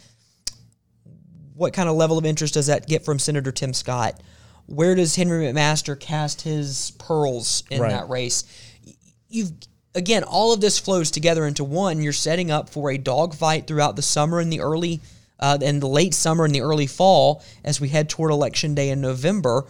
what 1.57 1.72
kind 1.72 1.88
of 1.88 1.96
level 1.96 2.18
of 2.18 2.26
interest 2.26 2.54
does 2.54 2.66
that 2.66 2.86
get 2.86 3.04
from 3.04 3.18
Senator 3.18 3.50
Tim 3.50 3.72
Scott? 3.72 4.20
Where 4.66 4.94
does 4.94 5.16
Henry 5.16 5.44
McMaster 5.46 5.98
cast 5.98 6.42
his 6.42 6.92
pearls 6.98 7.62
in 7.70 7.80
Right. 7.80 7.90
that 7.90 8.09
race? 8.09 8.44
You've 9.28 9.52
again, 9.94 10.22
all 10.22 10.52
of 10.52 10.61
this 10.61 10.78
flows 10.78 11.11
together 11.11 11.46
into 11.46 11.64
one. 11.64 12.02
You're 12.02 12.12
setting 12.12 12.50
up 12.50 12.68
for 12.68 12.90
a 12.90 12.98
dogfight 12.98 13.66
throughout 13.66 13.96
the 13.96 14.02
summer 14.02 14.40
and 14.40 14.52
the 14.52 14.61
early 14.61 15.00
uh, 15.40 15.59
and 15.62 15.82
the 15.82 15.88
late 15.88 16.14
summer 16.14 16.44
and 16.44 16.54
the 16.54 16.61
early 16.61 16.86
fall 16.86 17.42
as 17.64 17.80
we 17.80 17.88
head 17.88 18.09
toward 18.09 18.30
election 18.30 18.74
day 18.74 18.90
in 18.90 19.00
November. 19.00 19.64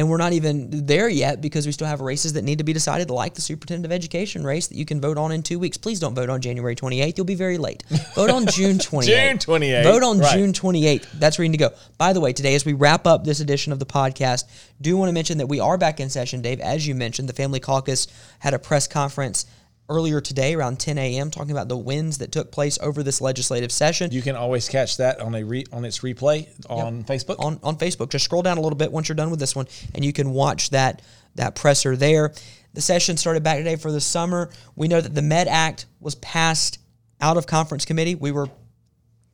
And 0.00 0.08
we're 0.08 0.16
not 0.16 0.32
even 0.32 0.86
there 0.86 1.10
yet 1.10 1.42
because 1.42 1.66
we 1.66 1.72
still 1.72 1.86
have 1.86 2.00
races 2.00 2.32
that 2.32 2.42
need 2.42 2.56
to 2.56 2.64
be 2.64 2.72
decided, 2.72 3.10
like 3.10 3.34
the 3.34 3.42
superintendent 3.42 3.84
of 3.84 3.92
education 3.92 4.42
race 4.44 4.66
that 4.68 4.78
you 4.78 4.86
can 4.86 4.98
vote 4.98 5.18
on 5.18 5.30
in 5.30 5.42
two 5.42 5.58
weeks. 5.58 5.76
Please 5.76 6.00
don't 6.00 6.14
vote 6.14 6.30
on 6.30 6.40
January 6.40 6.74
28th. 6.74 7.18
You'll 7.18 7.26
be 7.26 7.34
very 7.34 7.58
late. 7.58 7.82
Vote 8.14 8.30
on 8.30 8.46
June 8.46 8.78
28th. 8.78 9.04
June 9.04 9.36
28th, 9.36 9.82
Vote 9.82 10.02
on 10.02 10.18
right. 10.20 10.32
June 10.32 10.54
28th. 10.54 11.06
That's 11.18 11.36
where 11.36 11.44
you 11.44 11.50
need 11.50 11.58
to 11.58 11.68
go. 11.68 11.74
By 11.98 12.14
the 12.14 12.20
way, 12.22 12.32
today, 12.32 12.54
as 12.54 12.64
we 12.64 12.72
wrap 12.72 13.06
up 13.06 13.24
this 13.24 13.40
edition 13.40 13.74
of 13.74 13.78
the 13.78 13.84
podcast, 13.84 14.44
do 14.80 14.96
want 14.96 15.10
to 15.10 15.12
mention 15.12 15.36
that 15.36 15.48
we 15.48 15.60
are 15.60 15.76
back 15.76 16.00
in 16.00 16.08
session, 16.08 16.40
Dave. 16.40 16.60
As 16.60 16.86
you 16.86 16.94
mentioned, 16.94 17.28
the 17.28 17.34
Family 17.34 17.60
Caucus 17.60 18.06
had 18.38 18.54
a 18.54 18.58
press 18.58 18.88
conference 18.88 19.44
earlier 19.90 20.20
today 20.20 20.54
around 20.54 20.78
10 20.80 20.96
a.m. 20.96 21.30
talking 21.30 21.50
about 21.50 21.68
the 21.68 21.76
wins 21.76 22.18
that 22.18 22.30
took 22.32 22.50
place 22.52 22.78
over 22.80 23.02
this 23.02 23.20
legislative 23.20 23.72
session. 23.72 24.10
You 24.12 24.22
can 24.22 24.36
always 24.36 24.68
catch 24.68 24.96
that 24.98 25.20
on 25.20 25.34
a 25.34 25.42
re, 25.44 25.66
on 25.72 25.84
its 25.84 25.98
replay 25.98 26.48
on 26.70 27.02
Facebook. 27.04 27.40
on, 27.40 27.58
on 27.62 27.76
Facebook. 27.76 28.08
Just 28.10 28.24
scroll 28.24 28.42
down 28.42 28.56
a 28.56 28.60
little 28.60 28.76
bit 28.78 28.92
once 28.92 29.08
you're 29.08 29.16
done 29.16 29.30
with 29.30 29.40
this 29.40 29.54
one, 29.54 29.66
and 29.94 30.04
you 30.04 30.12
can 30.12 30.30
watch 30.30 30.70
that 30.70 31.02
that 31.34 31.54
presser 31.54 31.96
there. 31.96 32.32
The 32.72 32.80
session 32.80 33.16
started 33.16 33.42
back 33.42 33.58
today 33.58 33.76
for 33.76 33.90
the 33.92 34.00
summer. 34.00 34.50
We 34.76 34.88
know 34.88 35.00
that 35.00 35.14
the 35.14 35.22
Med 35.22 35.48
Act 35.48 35.86
was 36.00 36.14
passed 36.16 36.78
out 37.20 37.36
of 37.36 37.46
conference 37.46 37.84
committee. 37.84 38.14
We 38.14 38.30
were 38.32 38.48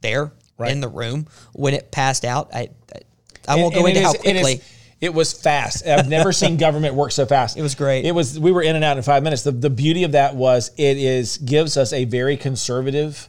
there 0.00 0.32
Right. 0.58 0.72
in 0.72 0.80
the 0.80 0.88
room 0.88 1.26
when 1.52 1.74
it 1.74 1.90
passed 1.90 2.24
out. 2.24 2.54
I 2.54 2.70
I, 2.94 3.00
I 3.48 3.56
won't 3.56 3.74
And- 3.74 3.82
go 3.82 3.86
and 3.86 3.96
into 3.96 4.02
how 4.06 4.14
is- 4.14 4.20
it 4.24 4.36
is- 4.36 4.42
quickly. 4.42 4.60
It 5.00 5.12
was 5.12 5.32
fast. 5.32 5.86
I've 5.86 6.08
never 6.08 6.32
seen 6.32 6.56
government 6.58 6.94
work 6.94 7.12
so 7.12 7.26
fast. 7.26 7.56
It 7.56 7.62
was 7.62 7.74
great. 7.74 8.04
It 8.04 8.12
was. 8.12 8.38
We 8.40 8.50
were 8.50 8.62
in 8.62 8.76
and 8.76 8.84
out 8.84 8.96
in 8.96 9.02
five 9.02 9.22
minutes. 9.22 9.42
The, 9.42 9.52
the 9.52 9.70
beauty 9.70 10.04
of 10.04 10.12
that 10.12 10.34
was 10.34 10.70
it 10.76 10.96
is 10.96 11.36
gives 11.38 11.76
us 11.76 11.92
a 11.92 12.04
very 12.06 12.36
conservative 12.36 13.28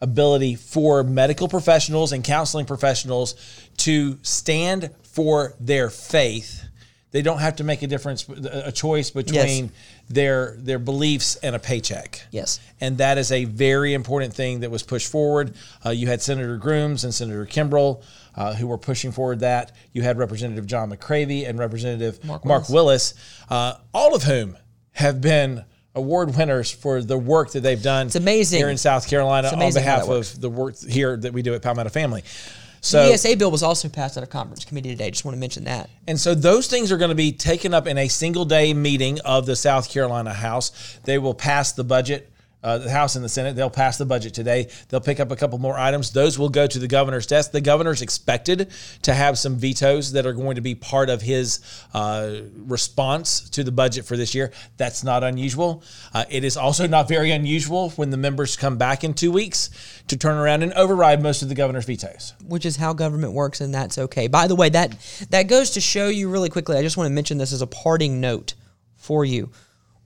ability 0.00 0.56
for 0.56 1.04
medical 1.04 1.48
professionals 1.48 2.12
and 2.12 2.24
counseling 2.24 2.66
professionals 2.66 3.34
to 3.78 4.18
stand 4.22 4.90
for 5.02 5.54
their 5.60 5.90
faith. 5.90 6.64
They 7.12 7.22
don't 7.22 7.38
have 7.38 7.56
to 7.56 7.64
make 7.64 7.82
a 7.82 7.86
difference, 7.86 8.26
a 8.28 8.72
choice 8.72 9.10
between 9.10 9.70
their 10.08 10.56
their 10.58 10.78
beliefs 10.78 11.36
and 11.36 11.54
a 11.54 11.58
paycheck. 11.58 12.22
Yes. 12.30 12.58
And 12.80 12.98
that 12.98 13.18
is 13.18 13.30
a 13.30 13.44
very 13.44 13.92
important 13.92 14.32
thing 14.32 14.60
that 14.60 14.70
was 14.70 14.82
pushed 14.82 15.10
forward. 15.10 15.54
Uh, 15.84 15.90
you 15.90 16.06
had 16.06 16.22
Senator 16.22 16.56
Grooms 16.56 17.04
and 17.04 17.14
Senator 17.14 17.44
Kimbrell 17.44 18.02
uh, 18.34 18.54
who 18.54 18.66
were 18.66 18.78
pushing 18.78 19.12
forward 19.12 19.40
that. 19.40 19.72
You 19.92 20.02
had 20.02 20.18
Representative 20.18 20.66
John 20.66 20.90
McCravy 20.90 21.48
and 21.48 21.58
Representative 21.58 22.24
Mark, 22.24 22.44
Mark 22.44 22.68
Willis, 22.68 23.14
uh, 23.50 23.74
all 23.92 24.14
of 24.14 24.22
whom 24.24 24.56
have 24.92 25.20
been 25.20 25.64
award 25.94 26.34
winners 26.36 26.70
for 26.70 27.02
the 27.02 27.18
work 27.18 27.52
that 27.52 27.60
they've 27.60 27.82
done. 27.82 28.06
It's 28.06 28.16
amazing. 28.16 28.58
here 28.58 28.68
in 28.70 28.78
South 28.78 29.08
Carolina 29.08 29.48
on 29.48 29.72
behalf 29.72 30.08
of 30.08 30.40
the 30.40 30.48
work 30.48 30.78
here 30.78 31.16
that 31.16 31.32
we 31.32 31.42
do 31.42 31.54
at 31.54 31.62
Palmetto 31.62 31.90
Family. 31.90 32.22
The 32.22 32.86
So 32.88 33.00
ESA 33.12 33.36
bill 33.36 33.50
was 33.50 33.62
also 33.62 33.88
passed 33.88 34.16
out 34.16 34.24
of 34.24 34.30
conference 34.30 34.64
committee 34.64 34.88
today. 34.88 35.10
Just 35.10 35.24
want 35.24 35.36
to 35.36 35.38
mention 35.40 35.64
that. 35.64 35.88
and 36.08 36.18
so 36.18 36.34
those 36.34 36.66
things 36.66 36.90
are 36.90 36.96
going 36.96 37.10
to 37.10 37.14
be 37.14 37.30
taken 37.30 37.74
up 37.74 37.86
in 37.86 37.96
a 37.96 38.08
single 38.08 38.44
day 38.44 38.74
meeting 38.74 39.20
of 39.20 39.46
the 39.46 39.54
South 39.54 39.88
Carolina 39.90 40.32
House. 40.32 40.98
They 41.04 41.18
will 41.18 41.34
pass 41.34 41.72
the 41.72 41.84
budget. 41.84 42.31
Uh, 42.62 42.78
the 42.78 42.90
House 42.90 43.16
and 43.16 43.24
the 43.24 43.28
Senate, 43.28 43.56
they'll 43.56 43.70
pass 43.70 43.98
the 43.98 44.06
budget 44.06 44.34
today. 44.34 44.68
They'll 44.88 45.00
pick 45.00 45.18
up 45.20 45.30
a 45.30 45.36
couple 45.36 45.58
more 45.58 45.78
items. 45.78 46.12
Those 46.12 46.38
will 46.38 46.48
go 46.48 46.66
to 46.66 46.78
the 46.78 46.88
governor's 46.88 47.26
desk. 47.26 47.50
The 47.50 47.60
governor's 47.60 48.02
expected 48.02 48.70
to 49.02 49.14
have 49.14 49.38
some 49.38 49.56
vetoes 49.56 50.12
that 50.12 50.26
are 50.26 50.32
going 50.32 50.54
to 50.56 50.60
be 50.60 50.74
part 50.74 51.10
of 51.10 51.22
his 51.22 51.60
uh, 51.92 52.42
response 52.56 53.50
to 53.50 53.64
the 53.64 53.72
budget 53.72 54.04
for 54.04 54.16
this 54.16 54.34
year. 54.34 54.52
That's 54.76 55.02
not 55.02 55.24
unusual. 55.24 55.82
Uh, 56.14 56.24
it 56.30 56.44
is 56.44 56.56
also 56.56 56.86
not 56.86 57.08
very 57.08 57.32
unusual 57.32 57.90
when 57.90 58.10
the 58.10 58.16
members 58.16 58.56
come 58.56 58.76
back 58.76 59.02
in 59.02 59.14
two 59.14 59.32
weeks 59.32 60.02
to 60.08 60.16
turn 60.16 60.36
around 60.36 60.62
and 60.62 60.72
override 60.74 61.22
most 61.22 61.42
of 61.42 61.48
the 61.48 61.54
governor's 61.54 61.84
vetoes. 61.84 62.34
which 62.46 62.66
is 62.66 62.76
how 62.76 62.92
government 62.92 63.32
works, 63.32 63.60
and 63.60 63.74
that's 63.74 63.98
okay. 63.98 64.28
By 64.28 64.46
the 64.46 64.54
way, 64.54 64.68
that 64.68 64.96
that 65.30 65.44
goes 65.44 65.70
to 65.70 65.80
show 65.80 66.08
you 66.08 66.28
really 66.28 66.48
quickly. 66.48 66.76
I 66.76 66.82
just 66.82 66.96
want 66.96 67.08
to 67.08 67.14
mention 67.14 67.38
this 67.38 67.52
as 67.52 67.62
a 67.62 67.66
parting 67.66 68.20
note 68.20 68.54
for 68.94 69.24
you. 69.24 69.50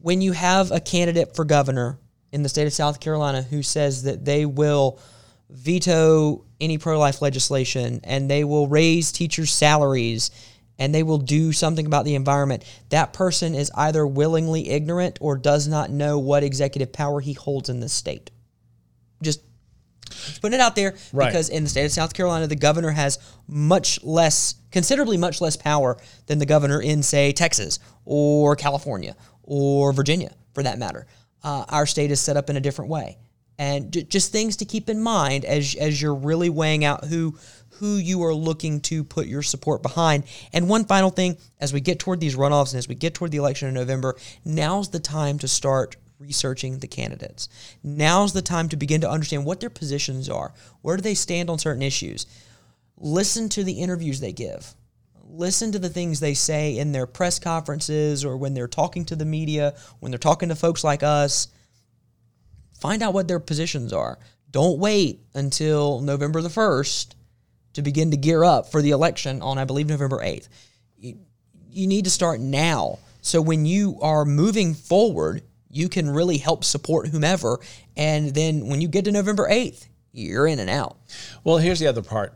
When 0.00 0.20
you 0.20 0.32
have 0.32 0.70
a 0.70 0.80
candidate 0.80 1.34
for 1.34 1.44
governor 1.44 1.98
in 2.36 2.42
the 2.42 2.48
state 2.50 2.66
of 2.66 2.72
South 2.74 3.00
Carolina 3.00 3.40
who 3.40 3.62
says 3.62 4.02
that 4.02 4.26
they 4.26 4.44
will 4.44 5.00
veto 5.48 6.44
any 6.60 6.76
pro-life 6.76 7.22
legislation 7.22 7.98
and 8.04 8.30
they 8.30 8.44
will 8.44 8.68
raise 8.68 9.10
teachers' 9.10 9.50
salaries 9.50 10.30
and 10.78 10.94
they 10.94 11.02
will 11.02 11.16
do 11.16 11.50
something 11.50 11.86
about 11.86 12.04
the 12.04 12.14
environment, 12.14 12.62
that 12.90 13.14
person 13.14 13.54
is 13.54 13.70
either 13.74 14.06
willingly 14.06 14.68
ignorant 14.68 15.16
or 15.22 15.38
does 15.38 15.66
not 15.66 15.88
know 15.90 16.18
what 16.18 16.44
executive 16.44 16.92
power 16.92 17.22
he 17.22 17.32
holds 17.32 17.70
in 17.70 17.80
this 17.80 17.94
state. 17.94 18.30
Just 19.22 19.40
just 20.10 20.42
putting 20.42 20.60
it 20.60 20.62
out 20.62 20.76
there 20.76 20.94
Right. 21.12 21.26
because 21.26 21.48
in 21.48 21.64
the 21.64 21.70
state 21.70 21.86
of 21.86 21.90
South 21.90 22.12
Carolina, 22.12 22.46
the 22.46 22.54
governor 22.54 22.90
has 22.90 23.18
much 23.48 24.04
less, 24.04 24.56
considerably 24.70 25.16
much 25.16 25.40
less 25.40 25.56
power 25.56 25.96
than 26.26 26.38
the 26.38 26.46
governor 26.46 26.80
in, 26.80 27.02
say, 27.02 27.32
Texas 27.32 27.80
or 28.04 28.54
California 28.54 29.16
or 29.42 29.92
Virginia, 29.92 30.32
for 30.54 30.62
that 30.62 30.78
matter. 30.78 31.06
Uh, 31.42 31.64
our 31.68 31.86
state 31.86 32.10
is 32.10 32.20
set 32.20 32.36
up 32.36 32.50
in 32.50 32.56
a 32.56 32.60
different 32.60 32.90
way, 32.90 33.18
and 33.58 33.92
j- 33.92 34.02
just 34.02 34.32
things 34.32 34.56
to 34.56 34.64
keep 34.64 34.88
in 34.88 35.00
mind 35.02 35.44
as 35.44 35.74
as 35.76 36.00
you're 36.00 36.14
really 36.14 36.50
weighing 36.50 36.84
out 36.84 37.04
who 37.04 37.38
who 37.78 37.96
you 37.96 38.22
are 38.24 38.34
looking 38.34 38.80
to 38.80 39.04
put 39.04 39.26
your 39.26 39.42
support 39.42 39.82
behind. 39.82 40.24
And 40.52 40.68
one 40.68 40.84
final 40.84 41.10
thing, 41.10 41.36
as 41.60 41.72
we 41.72 41.80
get 41.80 41.98
toward 41.98 42.20
these 42.20 42.36
runoffs 42.36 42.72
and 42.72 42.78
as 42.78 42.88
we 42.88 42.94
get 42.94 43.14
toward 43.14 43.30
the 43.30 43.36
election 43.36 43.68
in 43.68 43.74
November, 43.74 44.16
now's 44.44 44.90
the 44.90 45.00
time 45.00 45.38
to 45.40 45.48
start 45.48 45.96
researching 46.18 46.78
the 46.78 46.86
candidates. 46.86 47.48
Now's 47.82 48.32
the 48.32 48.42
time 48.42 48.68
to 48.70 48.76
begin 48.76 49.02
to 49.02 49.10
understand 49.10 49.44
what 49.44 49.60
their 49.60 49.70
positions 49.70 50.28
are. 50.28 50.54
Where 50.82 50.96
do 50.96 51.02
they 51.02 51.14
stand 51.14 51.50
on 51.50 51.58
certain 51.58 51.82
issues? 51.82 52.26
Listen 52.96 53.48
to 53.50 53.62
the 53.62 53.80
interviews 53.80 54.20
they 54.20 54.32
give. 54.32 54.74
Listen 55.36 55.70
to 55.72 55.78
the 55.78 55.90
things 55.90 56.18
they 56.18 56.32
say 56.32 56.78
in 56.78 56.92
their 56.92 57.06
press 57.06 57.38
conferences 57.38 58.24
or 58.24 58.38
when 58.38 58.54
they're 58.54 58.66
talking 58.66 59.04
to 59.04 59.16
the 59.16 59.26
media, 59.26 59.74
when 60.00 60.10
they're 60.10 60.18
talking 60.18 60.48
to 60.48 60.56
folks 60.56 60.82
like 60.82 61.02
us. 61.02 61.48
Find 62.80 63.02
out 63.02 63.12
what 63.12 63.28
their 63.28 63.38
positions 63.40 63.92
are. 63.92 64.18
Don't 64.50 64.78
wait 64.78 65.20
until 65.34 66.00
November 66.00 66.40
the 66.40 66.48
1st 66.48 67.14
to 67.74 67.82
begin 67.82 68.10
to 68.12 68.16
gear 68.16 68.44
up 68.44 68.72
for 68.72 68.80
the 68.80 68.92
election 68.92 69.42
on, 69.42 69.58
I 69.58 69.64
believe, 69.66 69.88
November 69.88 70.20
8th. 70.20 70.48
You, 70.96 71.18
you 71.68 71.86
need 71.86 72.04
to 72.06 72.10
start 72.10 72.40
now. 72.40 72.98
So 73.20 73.42
when 73.42 73.66
you 73.66 73.98
are 74.00 74.24
moving 74.24 74.72
forward, 74.72 75.42
you 75.68 75.90
can 75.90 76.08
really 76.08 76.38
help 76.38 76.64
support 76.64 77.08
whomever. 77.08 77.58
And 77.94 78.34
then 78.34 78.68
when 78.68 78.80
you 78.80 78.88
get 78.88 79.04
to 79.04 79.12
November 79.12 79.46
8th, 79.50 79.86
you're 80.12 80.46
in 80.46 80.60
and 80.60 80.70
out. 80.70 80.96
Well, 81.44 81.58
here's 81.58 81.80
the 81.80 81.88
other 81.88 82.02
part. 82.02 82.32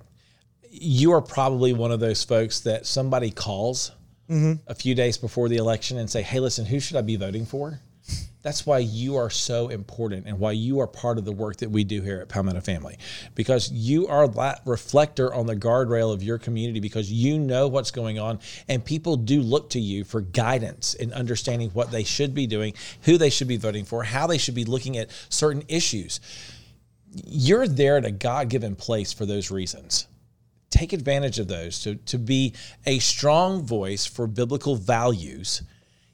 You 0.83 1.13
are 1.13 1.21
probably 1.21 1.73
one 1.73 1.93
of 1.93 2.01
those 2.01 2.25
folks 2.25 2.61
that 2.61 2.87
somebody 2.87 3.31
calls 3.31 3.93
mm-hmm. 4.29 4.55
a 4.67 4.75
few 4.75 4.95
days 4.95 5.19
before 5.19 5.49
the 5.49 5.57
election 5.57 5.99
and 5.99 6.09
say, 6.09 6.23
"Hey, 6.23 6.41
listen, 6.41 6.65
who 6.65 6.81
should 6.81 6.97
I 6.97 7.03
be 7.03 7.17
voting 7.17 7.47
for?" 7.47 7.81
That's 8.43 8.65
why 8.65 8.79
you 8.79 9.17
are 9.17 9.29
so 9.29 9.69
important 9.69 10.27
and 10.27 10.39
why 10.39 10.53
you 10.53 10.81
are 10.81 10.87
part 10.87 11.19
of 11.19 11.27
the 11.27 11.33
work 11.33 11.59
that 11.59 11.71
we 11.71 11.85
do 11.85 12.01
here 12.01 12.21
at 12.21 12.31
Palmetto 12.31 12.63
Family. 12.63 12.97
Because 13.35 13.71
you 13.71 14.07
are 14.07 14.27
that 14.29 14.63
reflector 14.65 15.35
on 15.35 15.45
the 15.45 15.55
guardrail 15.55 16.11
of 16.11 16.23
your 16.23 16.39
community 16.39 16.81
because 16.81 17.13
you 17.13 17.39
know 17.39 17.69
what's 17.69 17.91
going 17.91 18.19
on 18.19 18.41
and 18.67 18.83
people 18.83 19.19
do 19.19 19.43
look 19.43 19.69
to 19.71 19.79
you 19.79 20.05
for 20.05 20.23
guidance 20.23 20.95
in 20.95 21.13
understanding 21.13 21.69
what 21.75 21.91
they 21.91 22.03
should 22.03 22.35
be 22.35 22.47
doing, 22.47 22.73
who 23.03 23.19
they 23.19 23.29
should 23.29 23.49
be 23.49 23.59
voting 23.59 23.85
for, 23.85 24.05
how 24.05 24.27
they 24.27 24.39
should 24.39 24.55
be 24.55 24.65
looking 24.65 24.97
at 24.97 25.11
certain 25.29 25.63
issues 25.69 26.21
you're 27.27 27.67
there 27.67 27.97
at 27.97 28.05
a 28.05 28.11
God 28.11 28.49
given 28.49 28.77
place 28.77 29.13
for 29.13 29.27
those 29.27 29.51
reasons. 29.51 30.07
Take 30.71 30.93
advantage 30.93 31.39
of 31.39 31.49
those 31.49 31.81
to, 31.81 31.97
to 31.97 32.19
be 32.19 32.55
a 32.87 32.99
strong 33.01 33.63
voice 33.63 34.07
for 34.07 34.27
biblical 34.27 34.77
values 34.77 35.63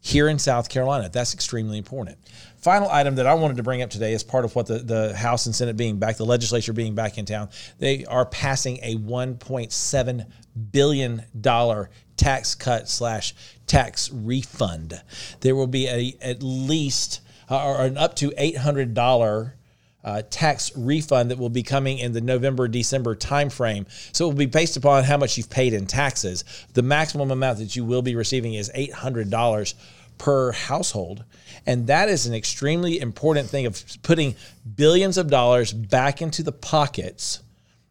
here 0.07 0.29
in 0.29 0.39
South 0.39 0.69
Carolina. 0.69 1.09
That's 1.09 1.35
extremely 1.35 1.79
important. 1.79 2.17
Final 2.59 2.89
item 2.91 3.17
that 3.17 3.27
I 3.27 3.35
wanted 3.35 3.57
to 3.57 3.65
bring 3.65 3.83
up 3.83 3.91
today 3.91 4.15
as 4.15 4.23
part 4.23 4.45
of 4.45 4.55
what 4.55 4.67
the, 4.67 4.79
the 4.79 5.17
House 5.17 5.47
and 5.47 5.55
Senate 5.55 5.77
being 5.77 5.99
back, 5.99 6.17
the 6.17 6.25
legislature 6.25 6.73
being 6.73 6.95
back 6.95 7.19
in 7.19 7.25
town, 7.25 7.49
they 7.79 8.05
are 8.07 8.25
passing 8.25 8.79
a 8.83 8.97
$1.7 8.97 10.27
billion 10.71 11.23
tax 12.17 12.55
cut 12.55 12.89
slash 12.89 13.35
tax 13.67 14.11
refund. 14.13 15.03
There 15.41 15.57
will 15.57 15.67
be 15.67 15.89
a 15.89 16.17
at 16.23 16.41
least 16.41 17.21
uh, 17.51 17.65
or 17.65 17.85
an 17.85 17.99
up 17.99 18.15
to 18.17 18.31
$800 18.31 19.53
uh, 20.07 20.23
tax 20.31 20.75
refund 20.77 21.31
that 21.31 21.39
will 21.39 21.51
be 21.51 21.65
coming 21.65 21.99
in 21.99 22.13
the 22.13 22.21
November 22.21 22.69
December 22.69 23.17
timeframe. 23.17 23.87
So 24.15 24.25
it 24.25 24.29
will 24.29 24.39
be 24.39 24.47
based 24.47 24.77
upon 24.77 25.03
how 25.03 25.19
much 25.19 25.37
you've 25.37 25.51
paid 25.51 25.75
in 25.75 25.87
taxes. 25.87 26.45
The 26.75 26.83
maximum 26.83 27.33
amount 27.33 27.59
that 27.59 27.75
you 27.75 27.85
will 27.85 28.03
be 28.03 28.15
receiving 28.15 28.55
is 28.55 28.71
$800 28.75 29.75
per 30.17 30.53
household. 30.53 31.25
And 31.67 31.89
that 31.89 32.09
is 32.09 32.27
an 32.27 32.35
extremely 32.35 33.01
important 33.01 33.49
thing 33.51 33.67
of 33.67 33.83
putting 34.05 34.37
billions 34.77 35.19
of 35.19 35.29
dollars 35.29 35.73
back 35.73 36.23
into 36.23 36.45
the 36.45 36.53
pockets 36.53 37.41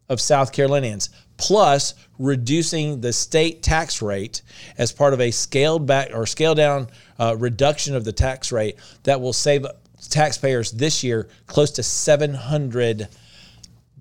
of 0.08 0.22
South 0.22 0.54
Carolinians, 0.54 1.10
plus 1.36 1.96
reducing 2.18 3.02
the 3.02 3.12
state 3.12 3.62
tax 3.62 4.02
rate 4.02 4.42
as 4.78 4.92
part 4.92 5.14
of 5.14 5.20
a 5.20 5.32
scaled 5.32 5.86
back 5.86 6.12
or 6.14 6.26
scaled 6.26 6.58
down 6.58 6.88
uh, 7.20 7.36
reduction 7.38 7.96
of 7.96 8.06
the 8.06 8.14
tax 8.14 8.54
rate 8.54 8.78
that 9.04 9.20
will 9.20 9.34
save 9.34 9.66
taxpayers 10.10 10.72
this 10.72 11.04
year 11.04 11.28
close 11.48 11.72
to 11.72 11.82
$700 11.82 13.08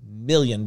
million. 0.07 0.63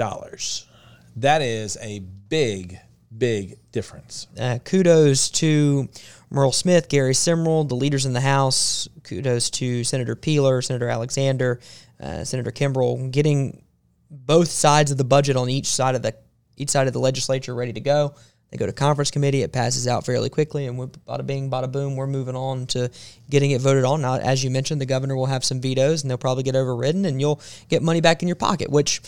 That 1.17 1.43
is 1.43 1.77
a 1.81 2.01
big, 2.01 2.79
big 3.17 3.59
difference. 3.73 4.27
Uh, 4.39 4.59
kudos 4.65 5.31
to 5.31 5.89
Murrell 6.31 6.53
Smith, 6.53 6.89
Gary 6.89 7.13
Simrill, 7.13 7.69
the 7.69 7.75
leaders 7.75 8.07
in 8.07 8.13
the 8.13 8.21
House. 8.21 8.89
Kudos 9.03 9.51
to 9.51 9.85
Senator 9.85 10.15
Peeler, 10.15 10.61
Senator 10.63 10.89
Alexander, 10.89 11.61
uh, 12.01 12.25
Senator 12.25 12.53
Kimbrell, 12.53 13.11
getting 13.11 13.63
both 14.11 14.49
sides 14.49 14.91
of 14.91 14.99
the 14.99 15.05
budget 15.05 15.37
on 15.37 15.49
each 15.49 15.67
side 15.67 15.95
of 15.95 16.03
the 16.03 16.15
each 16.57 16.71
side 16.71 16.87
of 16.87 16.93
the 16.93 16.99
legislature 16.99 17.55
ready 17.55 17.73
to 17.73 17.81
go. 17.81 18.15
They 18.51 18.57
go 18.57 18.67
to 18.67 18.73
conference 18.73 19.11
committee. 19.11 19.43
It 19.43 19.53
passes 19.53 19.87
out 19.87 20.07
fairly 20.07 20.31
quickly, 20.31 20.67
and 20.67 20.79
bada 20.79 21.27
bing, 21.27 21.51
bada 21.51 21.71
boom. 21.71 21.97
We're 21.97 22.07
moving 22.07 22.35
on 22.35 22.67
to 22.69 22.91
getting 23.29 23.51
it 23.51 23.61
voted 23.61 23.85
on. 23.85 24.01
Now, 24.01 24.15
as 24.15 24.43
you 24.43 24.51
mentioned, 24.51 24.81
the 24.81 24.87
governor 24.87 25.17
will 25.17 25.27
have 25.27 25.45
some 25.45 25.61
vetoes, 25.61 26.03
and 26.03 26.11
they'll 26.11 26.17
probably 26.19 26.45
get 26.45 26.57
overridden, 26.57 27.05
and 27.05 27.21
you'll 27.21 27.41
get 27.69 27.83
money 27.83 28.01
back 28.01 28.23
in 28.23 28.29
your 28.29 28.37
pocket, 28.37 28.71
which 28.71 29.03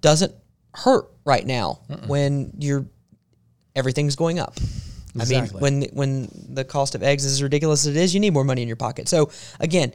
doesn't 0.00 0.34
hurt 0.74 1.10
right 1.24 1.44
now 1.44 1.80
Mm-mm. 1.88 2.06
when 2.06 2.52
you're 2.58 2.86
everything's 3.74 4.16
going 4.16 4.38
up. 4.38 4.56
Exactly. 5.14 5.58
I 5.58 5.70
mean, 5.70 5.80
when 5.90 5.90
when 5.92 6.46
the 6.54 6.64
cost 6.64 6.94
of 6.94 7.02
eggs 7.02 7.24
is 7.24 7.32
as 7.32 7.42
ridiculous 7.42 7.86
as 7.86 7.94
it 7.94 8.00
is, 8.00 8.14
you 8.14 8.20
need 8.20 8.32
more 8.32 8.44
money 8.44 8.62
in 8.62 8.68
your 8.68 8.76
pocket. 8.76 9.08
So 9.08 9.30
again, 9.60 9.92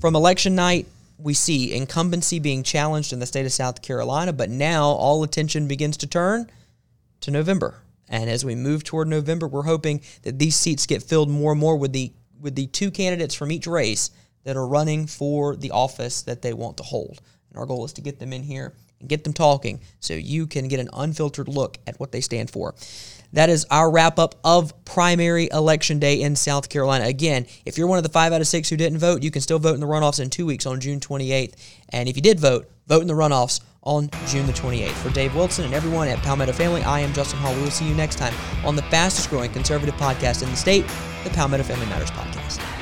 from 0.00 0.16
election 0.16 0.54
night, 0.54 0.86
we 1.18 1.34
see 1.34 1.74
incumbency 1.74 2.40
being 2.40 2.62
challenged 2.62 3.12
in 3.12 3.20
the 3.20 3.26
state 3.26 3.46
of 3.46 3.52
South 3.52 3.82
Carolina, 3.82 4.32
but 4.32 4.50
now 4.50 4.86
all 4.86 5.22
attention 5.22 5.68
begins 5.68 5.96
to 5.98 6.06
turn 6.06 6.50
to 7.20 7.30
November. 7.30 7.76
And 8.08 8.28
as 8.28 8.44
we 8.44 8.54
move 8.54 8.84
toward 8.84 9.08
November, 9.08 9.48
we're 9.48 9.62
hoping 9.62 10.02
that 10.22 10.38
these 10.38 10.56
seats 10.56 10.86
get 10.86 11.02
filled 11.02 11.30
more 11.30 11.52
and 11.52 11.60
more 11.60 11.76
with 11.76 11.92
the 11.92 12.12
with 12.40 12.54
the 12.54 12.66
two 12.66 12.90
candidates 12.90 13.34
from 13.34 13.50
each 13.50 13.66
race 13.66 14.10
that 14.44 14.56
are 14.56 14.66
running 14.66 15.06
for 15.06 15.56
the 15.56 15.70
office 15.70 16.22
that 16.22 16.42
they 16.42 16.52
want 16.52 16.76
to 16.76 16.82
hold. 16.82 17.22
And 17.48 17.58
our 17.58 17.66
goal 17.66 17.84
is 17.84 17.94
to 17.94 18.02
get 18.02 18.18
them 18.18 18.32
in 18.32 18.42
here 18.42 18.74
and 19.00 19.08
get 19.08 19.24
them 19.24 19.32
talking 19.32 19.80
so 20.00 20.14
you 20.14 20.46
can 20.46 20.68
get 20.68 20.80
an 20.80 20.90
unfiltered 20.92 21.48
look 21.48 21.78
at 21.86 21.98
what 21.98 22.12
they 22.12 22.20
stand 22.20 22.50
for. 22.50 22.74
That 23.32 23.48
is 23.48 23.66
our 23.70 23.90
wrap 23.90 24.18
up 24.18 24.36
of 24.44 24.84
primary 24.84 25.48
election 25.50 25.98
day 25.98 26.20
in 26.20 26.36
South 26.36 26.68
Carolina. 26.68 27.06
Again, 27.06 27.46
if 27.64 27.76
you're 27.76 27.86
one 27.86 27.98
of 27.98 28.04
the 28.04 28.10
five 28.10 28.32
out 28.32 28.40
of 28.40 28.46
six 28.46 28.68
who 28.68 28.76
didn't 28.76 28.98
vote, 28.98 29.22
you 29.22 29.30
can 29.30 29.42
still 29.42 29.58
vote 29.58 29.74
in 29.74 29.80
the 29.80 29.86
runoffs 29.86 30.20
in 30.20 30.30
two 30.30 30.46
weeks 30.46 30.66
on 30.66 30.80
June 30.80 31.00
28th. 31.00 31.54
And 31.88 32.08
if 32.08 32.16
you 32.16 32.22
did 32.22 32.38
vote, 32.38 32.70
vote 32.86 33.02
in 33.02 33.08
the 33.08 33.14
runoffs 33.14 33.60
on 33.84 34.10
June 34.26 34.46
the 34.46 34.52
28th. 34.52 34.92
For 34.92 35.10
Dave 35.10 35.34
Wilson 35.34 35.64
and 35.64 35.74
everyone 35.74 36.08
at 36.08 36.18
Palmetto 36.18 36.52
Family, 36.52 36.82
I 36.82 37.00
am 37.00 37.12
Justin 37.12 37.38
Hall. 37.38 37.54
We 37.54 37.62
will 37.62 37.70
see 37.70 37.88
you 37.88 37.94
next 37.94 38.16
time 38.16 38.34
on 38.64 38.76
the 38.76 38.82
fastest 38.82 39.30
growing 39.30 39.52
conservative 39.52 39.94
podcast 39.96 40.42
in 40.42 40.50
the 40.50 40.56
state, 40.56 40.86
the 41.24 41.30
Palmetto 41.30 41.64
Family 41.64 41.86
Matters 41.86 42.10
Podcast. 42.10 42.73